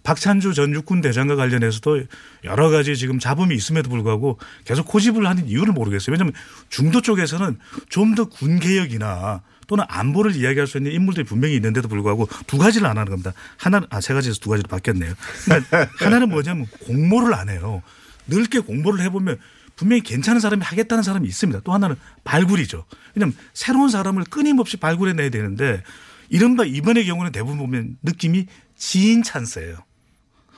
박찬주 0.06 0.54
전 0.54 0.72
육군 0.74 1.02
대장과 1.02 1.36
관련해서도 1.36 2.04
여러 2.46 2.70
가지 2.70 2.96
지금 2.96 3.20
잡음이 3.20 3.54
있음에도 3.56 3.90
불구하고 3.90 4.40
계속 4.64 4.88
고집을 4.88 5.28
하는 5.28 5.48
이유를 5.48 5.74
모르겠어요. 5.74 6.14
왜냐하면 6.14 6.34
중도 6.70 7.02
쪽에서는 7.02 7.58
좀 7.90 8.16
더 8.16 8.26
군 8.30 8.60
개혁이나 8.60 9.42
또는 9.68 9.84
안보를 9.88 10.36
이야기할 10.36 10.68
수 10.68 10.78
있는 10.78 10.92
인물들이 10.92 11.26
분명히 11.26 11.56
있는데도 11.56 11.88
불구하고 11.90 12.30
두 12.46 12.58
가지를 12.60 12.88
안 12.88 12.98
하는 13.00 13.10
겁니다. 13.10 13.34
하나는 13.58 13.88
아 13.90 14.00
세 14.00 14.14
가지에서 14.14 14.40
두 14.40 14.50
가지로 14.52 14.68
바뀌었네요. 14.70 15.14
그러니까 15.46 15.90
하나는 15.98 16.30
뭐냐면 16.30 16.68
공모를 16.86 17.34
안 17.34 17.50
해요. 17.50 17.82
넓게 18.28 18.60
공모를 18.60 19.04
해보면 19.06 19.40
분명히 19.76 20.02
괜찮은 20.04 20.40
사람이 20.40 20.62
하겠다는 20.64 21.04
사람이 21.04 21.28
있습니다. 21.28 21.62
또 21.64 21.74
하나는 21.74 21.96
발굴이죠. 22.24 22.86
왜냐하면 23.16 23.36
새로운 23.54 23.90
사람을 23.90 24.24
끊임없이 24.26 24.78
발굴해내야 24.78 25.30
되는데 25.30 25.82
이른바 26.30 26.64
이번의 26.64 27.06
경우는 27.08 27.32
대부분 27.32 27.58
보면 27.58 27.98
느낌이 28.04 28.46
지인 28.78 29.24
찬스예요. 29.24 29.78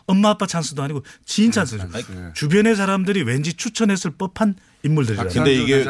엄마 0.07 0.29
아빠 0.29 0.47
찬스도 0.47 0.81
아니고 0.81 1.03
지인 1.25 1.51
찬스죠. 1.51 1.83
주변의 2.33 2.75
사람들이 2.75 3.21
왠지 3.23 3.53
추천했을 3.53 4.11
법한 4.11 4.55
인물들이잖아요. 4.83 5.33
근데 5.33 5.53
이게 5.53 5.83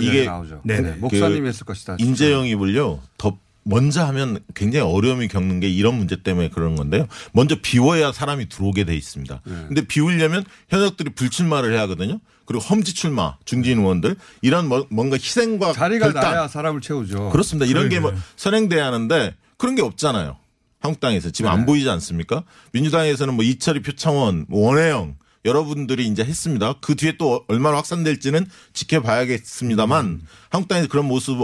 이게 0.00 0.26
네, 0.64 0.82
그 0.82 0.98
목사님이 1.00 1.48
했을 1.48 1.64
것이다. 1.66 1.96
인재 1.98 2.30
영입을요 2.32 3.00
더 3.16 3.38
먼저 3.66 4.04
하면 4.04 4.40
굉장히 4.54 4.84
어려움이 4.92 5.28
겪는 5.28 5.60
게 5.60 5.70
이런 5.70 5.94
문제 5.94 6.22
때문에 6.22 6.50
그런 6.50 6.76
건데요. 6.76 7.06
먼저 7.32 7.56
비워야 7.62 8.12
사람이 8.12 8.50
들어오게 8.50 8.84
돼 8.84 8.94
있습니다. 8.94 9.40
네. 9.42 9.54
근데 9.68 9.86
비우려면 9.86 10.44
현역들이 10.68 11.14
불출마를 11.14 11.72
해야 11.72 11.80
하거든요. 11.82 12.20
그리고 12.44 12.62
험지 12.62 12.92
출마 12.92 13.38
중진 13.46 13.78
의원들 13.78 14.16
이런 14.42 14.68
뭐- 14.68 14.86
뭔가 14.90 15.16
희생과 15.16 15.72
자리가 15.72 16.12
결단 16.12 16.34
나야 16.34 16.48
사람을 16.48 16.82
채우죠. 16.82 17.30
그렇습니다. 17.30 17.64
이런 17.64 17.88
게 17.88 18.00
뭐. 18.00 18.12
선행돼야 18.36 18.84
하는데 18.84 19.34
그런 19.56 19.74
게 19.74 19.80
없잖아요. 19.80 20.36
한국 20.84 21.00
당에서 21.00 21.30
지금 21.30 21.50
네. 21.50 21.56
안 21.56 21.64
보이지 21.64 21.88
않습니까? 21.88 22.44
민주당에서는 22.72 23.32
뭐 23.32 23.42
이철이 23.42 23.80
표창원, 23.80 24.44
뭐 24.50 24.68
원혜영 24.68 25.16
여러분들이 25.46 26.06
이제 26.06 26.22
했습니다. 26.22 26.74
그 26.82 26.94
뒤에 26.94 27.16
또 27.16 27.42
얼마나 27.48 27.78
확산될지는 27.78 28.46
지켜봐야겠습니다만 28.74 30.04
음. 30.04 30.22
한국당에서 30.50 30.88
그런 30.88 31.06
모습 31.06 31.40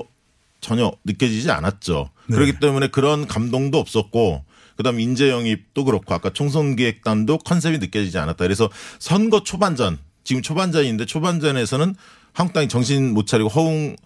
전혀 0.61 0.93
느껴지지 1.07 1.51
않았죠. 1.51 2.11
네. 2.27 2.37
그렇기 2.37 2.61
때문에 2.61 2.89
그런 2.89 3.27
감동도 3.27 3.79
없었고 3.79 4.45
그다음 4.77 5.01
인재 5.01 5.31
영입도 5.31 5.87
그렇고 5.87 6.15
아까 6.15 6.29
총선 6.31 6.77
기획단도 6.77 7.39
컨셉이 7.39 7.79
느껴지지 7.79 8.19
않았다. 8.19 8.45
그래서 8.45 8.69
선거 8.99 9.43
초반전 9.43 9.99
지금 10.23 10.43
초반전인데 10.43 11.07
초반전에서는 11.07 11.95
한국당이 12.35 12.69
정신 12.69 13.15
못 13.15 13.27
차리고 13.27 13.49
허웅 13.49 13.97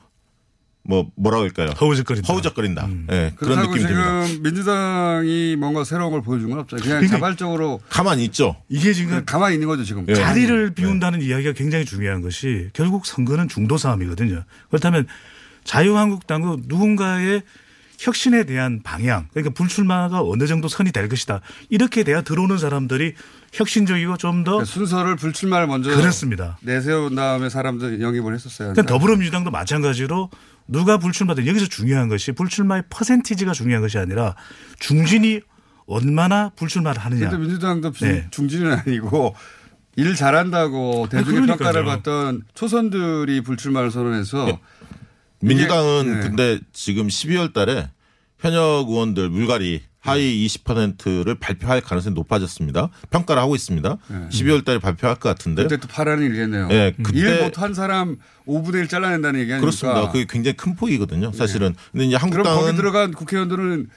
뭐 0.87 1.11
뭐라고 1.17 1.45
할까요? 1.45 1.71
허우적거린다. 1.81 2.33
허우적거린다. 2.33 2.89
예, 3.11 3.33
그런 3.37 3.55
그렇다고 3.57 3.75
느낌이 3.75 3.89
지금 3.89 4.03
듭니다. 4.03 4.43
민주당이 4.43 5.57
뭔가 5.57 5.83
새로운 5.83 6.13
걸 6.13 6.23
보여준 6.23 6.51
건 6.51 6.61
없죠. 6.61 6.77
그냥 6.77 6.99
그러니까 6.99 7.17
자발적으로 7.17 7.81
가만히 7.89 8.25
있죠. 8.27 8.57
이게 8.69 8.93
지금 8.93 9.25
가만히 9.25 9.55
있는 9.55 9.67
거죠 9.67 9.83
지금. 9.83 10.05
예. 10.09 10.15
자리를 10.15 10.75
비운다는 10.75 11.23
이야기가 11.23 11.53
굉장히 11.53 11.87
중요한 11.87 12.21
것이 12.21 12.69
결국 12.75 13.07
선거는 13.07 13.49
중도 13.49 13.79
싸움이거든요. 13.79 14.45
그렇다면 14.69 15.07
자유한국당은 15.65 16.65
누군가의 16.67 17.43
혁신에 17.99 18.45
대한 18.45 18.83
방향, 18.83 19.29
그러니까 19.33 19.55
불출마가 19.55 20.21
어느 20.23 20.47
정도 20.47 20.69
선이 20.69 20.93
될 20.93 21.09
것이다. 21.09 21.41
이렇게 21.71 22.03
돼야 22.03 22.23
들어오는 22.23 22.59
사람들이 22.59 23.15
혁신적이고 23.53 24.17
좀더 24.17 24.51
그러니까 24.51 24.65
순서를 24.71 25.17
불출마를 25.17 25.67
먼저 25.67 25.91
그렇습니다. 25.91 26.59
내세운 26.61 27.15
다음에 27.15 27.49
사람들 27.49 28.01
영입을 28.01 28.35
했었어요. 28.35 28.73
그러니까 28.73 28.93
더불어민주당도 28.93 29.51
마찬가지로 29.51 30.29
누가 30.67 30.99
불출마든 30.99 31.47
여기서 31.47 31.67
중요한 31.67 32.09
것이 32.09 32.33
불출마의 32.33 32.85
퍼센티지가 32.91 33.53
중요한 33.53 33.83
것이 33.83 33.99
아니라 33.99 34.35
중진이 34.81 35.41
얼마나 35.87 36.51
불출마를 36.57 37.01
하느냐. 37.03 37.29
근데 37.31 37.37
민주당도 37.47 37.93
중- 37.93 38.09
네. 38.09 38.27
중진은 38.31 38.73
아니고 38.73 39.35
일 39.97 40.15
잘한다고 40.15 41.09
대중의 41.11 41.25
그러니까요. 41.43 41.57
평가를 41.59 41.85
받던 41.85 42.43
초선들이 42.55 43.43
불출마를 43.43 43.91
선언해서 43.91 44.59
민주당은 45.41 46.03
이게- 46.07 46.15
네. 46.15 46.21
근데 46.21 46.59
지금 46.73 47.09
12월 47.09 47.53
달에 47.53 47.91
현역 48.41 48.87
의원들 48.89 49.29
물갈이 49.29 49.83
하위 50.05 50.47
20%를 50.47 51.35
발표할 51.37 51.81
가능성이 51.81 52.15
높아졌습니다. 52.15 52.91
평가를 53.11 53.41
하고 53.41 53.55
있습니다. 53.55 53.97
12월 54.31 54.63
달에 54.65 54.79
발표할 54.79 55.17
것 55.17 55.31
같은데. 55.31 55.63
그때 55.63 55.79
또 55.79 55.89
파란이 55.89 56.27
일겠네요. 56.27 56.69
예, 56.71 56.93
그때- 57.03 57.19
일 57.19 57.41
못 57.43 57.59
한 57.59 57.73
사람 57.73 58.19
5분의 58.47 58.81
1 58.81 58.89
잘라낸다는 58.89 59.41
얘기 59.41 59.53
아닙니까? 59.53 59.61
그렇습니다. 59.61 60.13
그게 60.13 60.27
굉장히 60.29 60.57
큰 60.59 60.75
폭이거든요. 60.77 61.33
사실은. 61.33 61.75
근데 61.93 62.05
이제 62.05 62.19
그럼 62.19 62.31
거기 62.31 62.37
한국당은 62.49 62.77
들어간 62.77 63.13
국회의원들은 63.13 63.89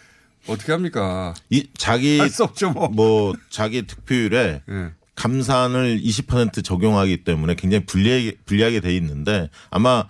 어떻게 0.48 0.72
합니까? 0.72 1.34
이 1.50 1.68
자기 1.78 2.20
할 2.20 2.30
수 2.30 2.46
없죠, 2.46 2.70
뭐. 2.72 2.88
뭐 2.88 3.34
자기 3.50 3.82
득표율에 3.86 4.62
예. 4.70 4.92
감산을 5.16 6.00
20% 6.00 6.64
적용하기 6.64 7.26
때문에 7.26 7.56
굉장히 7.56 7.86
불리하게 7.86 8.38
불리하게 8.46 8.80
돼 8.80 8.96
있는데 8.96 9.50
아마 9.72 10.06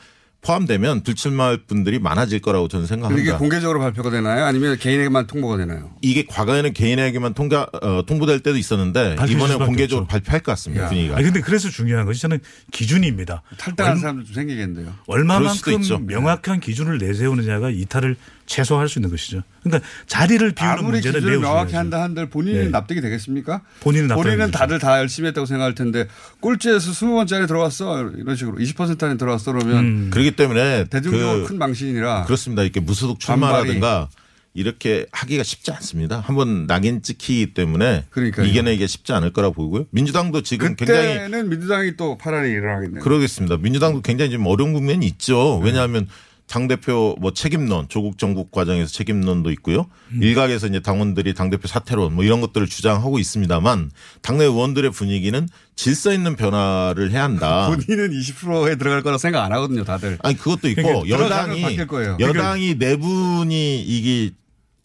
포함되면 0.47 1.03
불출마할 1.03 1.57
분들이 1.67 1.99
많아질 1.99 2.39
거라고 2.39 2.69
저는 2.69 2.85
이게 2.85 2.93
생각합니다. 2.95 3.37
공개적으로 3.37 3.79
발표가 3.81 4.09
되나요? 4.09 4.45
아니면 4.45 4.77
개인에게만 4.77 5.27
통보가 5.27 5.57
되나요? 5.57 5.91
이게 6.01 6.25
과거에는 6.25 6.71
개인에게만 6.71 7.33
통과 7.33 7.67
어, 7.81 8.05
통보될 8.05 8.39
때도 8.39 8.57
있었는데 8.57 9.17
이번에 9.27 9.55
공개적으로 9.55 10.03
없죠. 10.03 10.07
발표할 10.07 10.39
것 10.39 10.53
같습니다. 10.53 10.85
야. 10.85 10.87
분위기가. 10.87 11.17
아니 11.17 11.25
근데 11.25 11.41
그래서 11.41 11.69
중요한 11.69 12.05
것이 12.05 12.21
저는 12.21 12.39
기준입니다. 12.71 13.43
탈당한 13.57 13.93
얼- 13.95 13.99
사람도 13.99 14.23
좀 14.23 14.33
생기겠는데요. 14.35 14.93
얼마만큼 15.07 16.05
명확한 16.07 16.61
기준을 16.61 16.97
내세우느냐가 16.99 17.69
이탈을 17.69 18.15
최소화할 18.47 18.89
수 18.89 18.97
있는 18.97 19.11
것이죠. 19.11 19.43
그러니까 19.61 19.87
자리를 20.07 20.51
비우는 20.53 20.85
문제는 20.85 21.23
매우 21.25 21.39
명확히 21.39 21.71
중요하죠. 21.71 21.77
한다 21.77 22.01
한들 22.01 22.29
본인이 22.29 22.57
네. 22.57 22.69
납득이 22.69 23.01
되겠습니까? 23.01 23.61
본인은 23.81 24.07
납득이 24.07 24.23
본인은. 24.23 24.51
다들 24.51 24.79
다 24.79 24.97
열심히 24.99 25.27
했다고 25.27 25.45
생각할 25.45 25.75
텐데 25.75 26.07
꼴찌에서 26.39 26.91
20번째 26.91 27.33
안에 27.33 27.45
들어왔어 27.45 28.09
이런 28.17 28.35
식으로 28.35 28.57
20% 28.57 29.03
안에 29.03 29.17
들어왔어 29.17 29.51
그러면 29.53 29.77
음. 29.85 30.09
그렇기 30.11 30.31
때문에 30.31 30.85
대중적으로 30.85 31.41
그 31.43 31.47
큰 31.49 31.57
망신이라 31.59 32.23
그렇습니다. 32.25 32.63
이렇게 32.63 32.79
무소속 32.79 33.19
출마라든가 33.19 34.09
이렇게 34.53 35.05
하기가 35.11 35.43
쉽지 35.43 35.71
않습니다. 35.71 36.19
한번 36.19 36.65
낙인 36.65 37.03
찍히기 37.03 37.53
때문에 37.53 38.05
그러니까요. 38.09 38.47
이겨내기가 38.47 38.87
쉽지 38.87 39.13
않을 39.13 39.31
거라고 39.31 39.53
보고요. 39.53 39.85
민주당도 39.91 40.41
지금 40.41 40.75
굉장히 40.75 41.13
그때는 41.13 41.49
민주당이 41.49 41.95
또 41.95 42.17
파란이 42.17 42.49
일어나겠네요. 42.49 43.03
그러겠습니다. 43.03 43.57
민주당도 43.57 44.01
굉장히 44.01 44.31
지금 44.31 44.47
어려운 44.47 44.73
국면이 44.73 45.05
있죠. 45.05 45.59
왜냐하면 45.59 46.07
당 46.47 46.67
대표 46.67 47.15
뭐 47.19 47.33
책임론, 47.33 47.87
조국 47.89 48.17
정국 48.17 48.51
과정에서 48.51 48.89
책임론도 48.91 49.51
있고요. 49.51 49.87
일각에서 50.21 50.67
이제 50.67 50.79
당원들이 50.79 51.33
당 51.33 51.49
대표 51.49 51.67
사퇴론 51.67 52.13
뭐 52.13 52.23
이런 52.23 52.39
것들을 52.39 52.67
주장하고 52.67 53.19
있습니다만 53.19 53.91
당내 54.21 54.45
의원들의 54.45 54.91
분위기는 54.91 55.47
질서 55.75 56.13
있는 56.13 56.35
변화를 56.37 57.11
해야 57.11 57.23
한다. 57.23 57.67
본인은 57.75 58.11
20%에 58.11 58.77
들어갈 58.77 59.03
거라 59.03 59.17
생각 59.17 59.43
안 59.43 59.51
하거든요, 59.51 59.83
다들. 59.83 60.17
아니 60.23 60.37
그것도 60.37 60.69
있고 60.69 61.03
그러니까 61.03 61.09
여당이 61.09 61.61
바뀔 61.61 61.87
거예요. 61.87 62.17
여당이 62.19 62.75
내분이 62.75 63.81
이게 63.81 64.33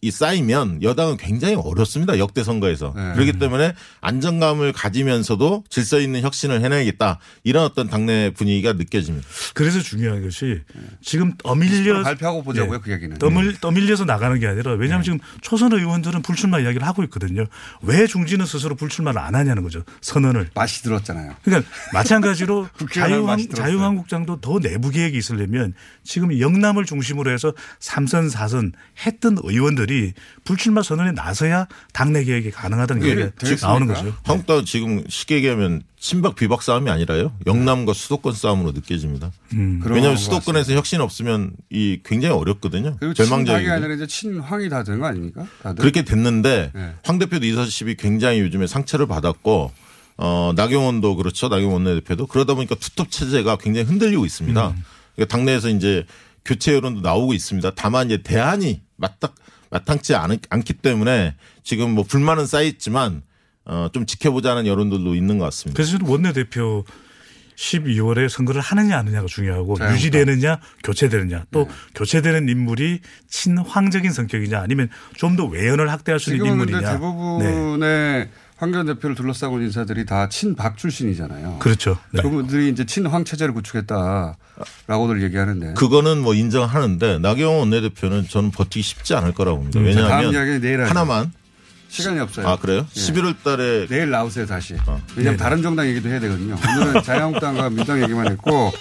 이 0.03 0.11
쌓이면 0.11 0.83
여당은 0.83 1.15
굉장히 1.15 1.55
어렵습니다 1.55 2.19
역대 2.19 2.43
선거에서 2.43 2.91
네. 2.93 3.13
그렇기 3.13 3.39
때문에 3.39 3.73
안정감을 4.01 4.73
가지면서도 4.73 5.63
질서 5.69 6.01
있는 6.01 6.19
혁신을 6.21 6.61
해내야겠다 6.61 7.19
이런 7.45 7.63
어떤 7.63 7.87
당내 7.87 8.31
분위기가 8.35 8.73
느껴집니다. 8.73 9.25
그래서 9.53 9.79
중요한 9.79 10.21
것이 10.21 10.59
지금 11.01 11.33
떠밀려 11.37 12.03
발표하고 12.03 12.43
보자고요, 12.43 12.81
그 12.81 12.91
얘기는. 12.91 13.17
떠밀, 13.17 13.57
떠밀려서 13.61 14.03
나가는 14.03 14.37
게 14.39 14.45
아니라 14.47 14.73
왜냐하면 14.73 15.03
지금 15.05 15.19
초선 15.39 15.71
의원들은 15.71 16.21
불출마 16.21 16.59
이야기를 16.59 16.85
하고 16.85 17.01
있거든요. 17.05 17.45
왜 17.81 18.05
중진은 18.05 18.45
스스로 18.45 18.75
불출마를 18.75 19.21
안 19.21 19.35
하냐는 19.35 19.63
거죠. 19.63 19.83
선언을. 20.01 20.49
맛이 20.53 20.83
들었잖아요. 20.83 21.33
그러니까 21.45 21.69
마찬가지로 21.93 22.67
자유한. 22.93 23.47
자유한국당도 23.53 24.41
더 24.41 24.59
내부 24.59 24.89
계획이 24.89 25.17
있으려면 25.17 25.73
지금 26.03 26.37
영남을 26.37 26.83
중심으로 26.83 27.31
해서 27.31 27.53
삼선 27.79 28.29
사선 28.29 28.73
했던 29.05 29.37
의원들이 29.41 29.92
불출마 30.43 30.81
선언에 30.83 31.11
나서야 31.11 31.67
당내 31.93 32.23
계획이 32.23 32.51
가능하다는 32.51 33.03
얘기가 33.05 33.67
나오는 33.67 33.87
거죠. 33.87 34.13
한국당은 34.23 34.65
지금 34.65 35.03
쉽게 35.07 35.35
얘기하면 35.35 35.83
친박 35.99 36.35
비박 36.35 36.61
싸움이 36.61 36.89
아니라요. 36.89 37.33
영남과 37.47 37.93
수도권 37.93 38.33
싸움으로 38.33 38.71
느껴집니다. 38.73 39.31
음. 39.53 39.81
왜냐하면 39.85 40.15
것 40.15 40.21
수도권에서 40.21 40.73
혁신 40.73 40.99
없으면 41.01 41.51
이 41.69 41.99
굉장히 42.03 42.35
어렵거든요. 42.35 42.97
절망적이고. 43.15 43.71
아니라 43.71 43.93
이제 43.93 44.05
친황이 44.07 44.67
다 44.69 44.83
된 44.83 44.99
거 44.99 45.05
아닙니까? 45.07 45.45
다들? 45.61 45.81
그렇게 45.81 46.03
됐는데 46.03 46.71
네. 46.75 46.93
황 47.03 47.19
대표도 47.19 47.39
리더십이 47.45 47.95
굉장히 47.95 48.39
요즘에 48.41 48.67
상처를 48.67 49.07
받았고 49.07 49.71
어 50.17 50.53
나경원도 50.55 51.15
그렇죠. 51.15 51.47
나경원 51.47 51.85
원내대표도 51.85 52.27
그러다 52.27 52.53
보니까 52.53 52.75
투톱 52.75 53.09
체제가 53.09 53.55
굉장히 53.57 53.87
흔들리고 53.87 54.25
있습니다. 54.25 54.67
음. 54.69 54.83
그러니까 55.15 55.35
당내에서 55.37 55.69
이제 55.69 56.05
교체 56.45 56.73
여론도 56.73 56.99
나오고 57.01 57.33
있습니다. 57.33 57.71
다만 57.75 58.07
이제 58.07 58.21
대안이 58.21 58.81
마땅 58.97 59.31
마땅치 59.73 60.13
않, 60.15 60.37
않기 60.49 60.73
때문에 60.73 61.35
지금 61.63 61.91
뭐 61.91 62.03
불만은 62.03 62.45
쌓였지만 62.45 63.23
어 63.65 63.89
좀 63.93 64.05
지켜보자는 64.05 64.67
여론들도 64.67 65.15
있는 65.15 65.37
것 65.39 65.45
같습니다. 65.45 65.75
그래서 65.77 65.97
원내대표 66.03 66.83
12월에 67.55 68.27
선거를 68.29 68.61
하느냐 68.61 68.97
안 68.97 69.05
하느냐가 69.05 69.27
중요하고 69.27 69.77
자유한국당. 69.77 69.95
유지되느냐 69.95 70.59
교체되느냐 70.83 71.45
또 71.51 71.69
교체되는 71.95 72.49
인물이 72.49 72.99
친황적인 73.29 74.11
성격이냐 74.11 74.59
아니면 74.59 74.89
좀 75.15 75.35
더 75.37 75.45
외연을 75.45 75.89
확대할 75.91 76.19
수 76.19 76.33
있는 76.35 76.51
인물이냐. 76.51 76.79
네. 76.81 76.87
대부분의 76.91 78.29
황교안 78.63 78.85
대표를 78.85 79.15
둘러싸고 79.15 79.55
있는 79.57 79.67
인사들이 79.67 80.05
다 80.05 80.29
친박 80.29 80.77
출신이잖아요. 80.77 81.57
그렇죠. 81.59 81.97
네. 82.11 82.21
그분들이 82.21 82.69
이제 82.69 82.85
친황 82.85 83.25
체제를 83.25 83.53
구축했다라고들 83.53 85.21
얘기하는데. 85.23 85.73
그거는 85.73 86.21
뭐 86.21 86.33
인정하는데 86.33 87.19
나경원 87.19 87.59
원내대표는 87.59 88.27
저는 88.29 88.51
버티기 88.51 88.81
쉽지 88.81 89.15
않을 89.15 89.33
거라고 89.33 89.57
봅니다. 89.57 89.79
음, 89.79 89.85
왜냐하면. 89.85 90.87
하나만 90.87 91.33
시간이 91.89 92.19
없어요. 92.21 92.47
아 92.47 92.55
그래요? 92.55 92.87
예. 92.95 92.99
11월 92.99 93.35
달에 93.43 93.85
내일 93.87 94.09
나오세요 94.09 94.45
다시. 94.47 94.73
왜냐하면 94.73 95.03
네네. 95.15 95.37
다른 95.37 95.61
정당 95.61 95.87
얘기도 95.87 96.09
해야 96.09 96.19
되거든요. 96.21 96.55
오늘은 96.55 97.03
자유한국당과 97.03 97.69
민주당 97.69 98.01
얘기만 98.01 98.31
했고 98.31 98.71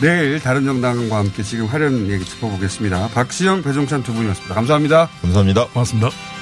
내일 0.00 0.40
다른 0.40 0.64
정당과 0.64 1.16
함께 1.16 1.42
지금 1.42 1.66
하려는 1.66 2.10
얘기 2.10 2.24
짚어보겠습니다. 2.24 3.08
박시영, 3.14 3.62
배종찬 3.62 4.02
두 4.02 4.12
분이었습니다. 4.12 4.54
감사합니다. 4.54 5.08
감사합니다. 5.22 5.66
고맙습니다. 5.68 6.33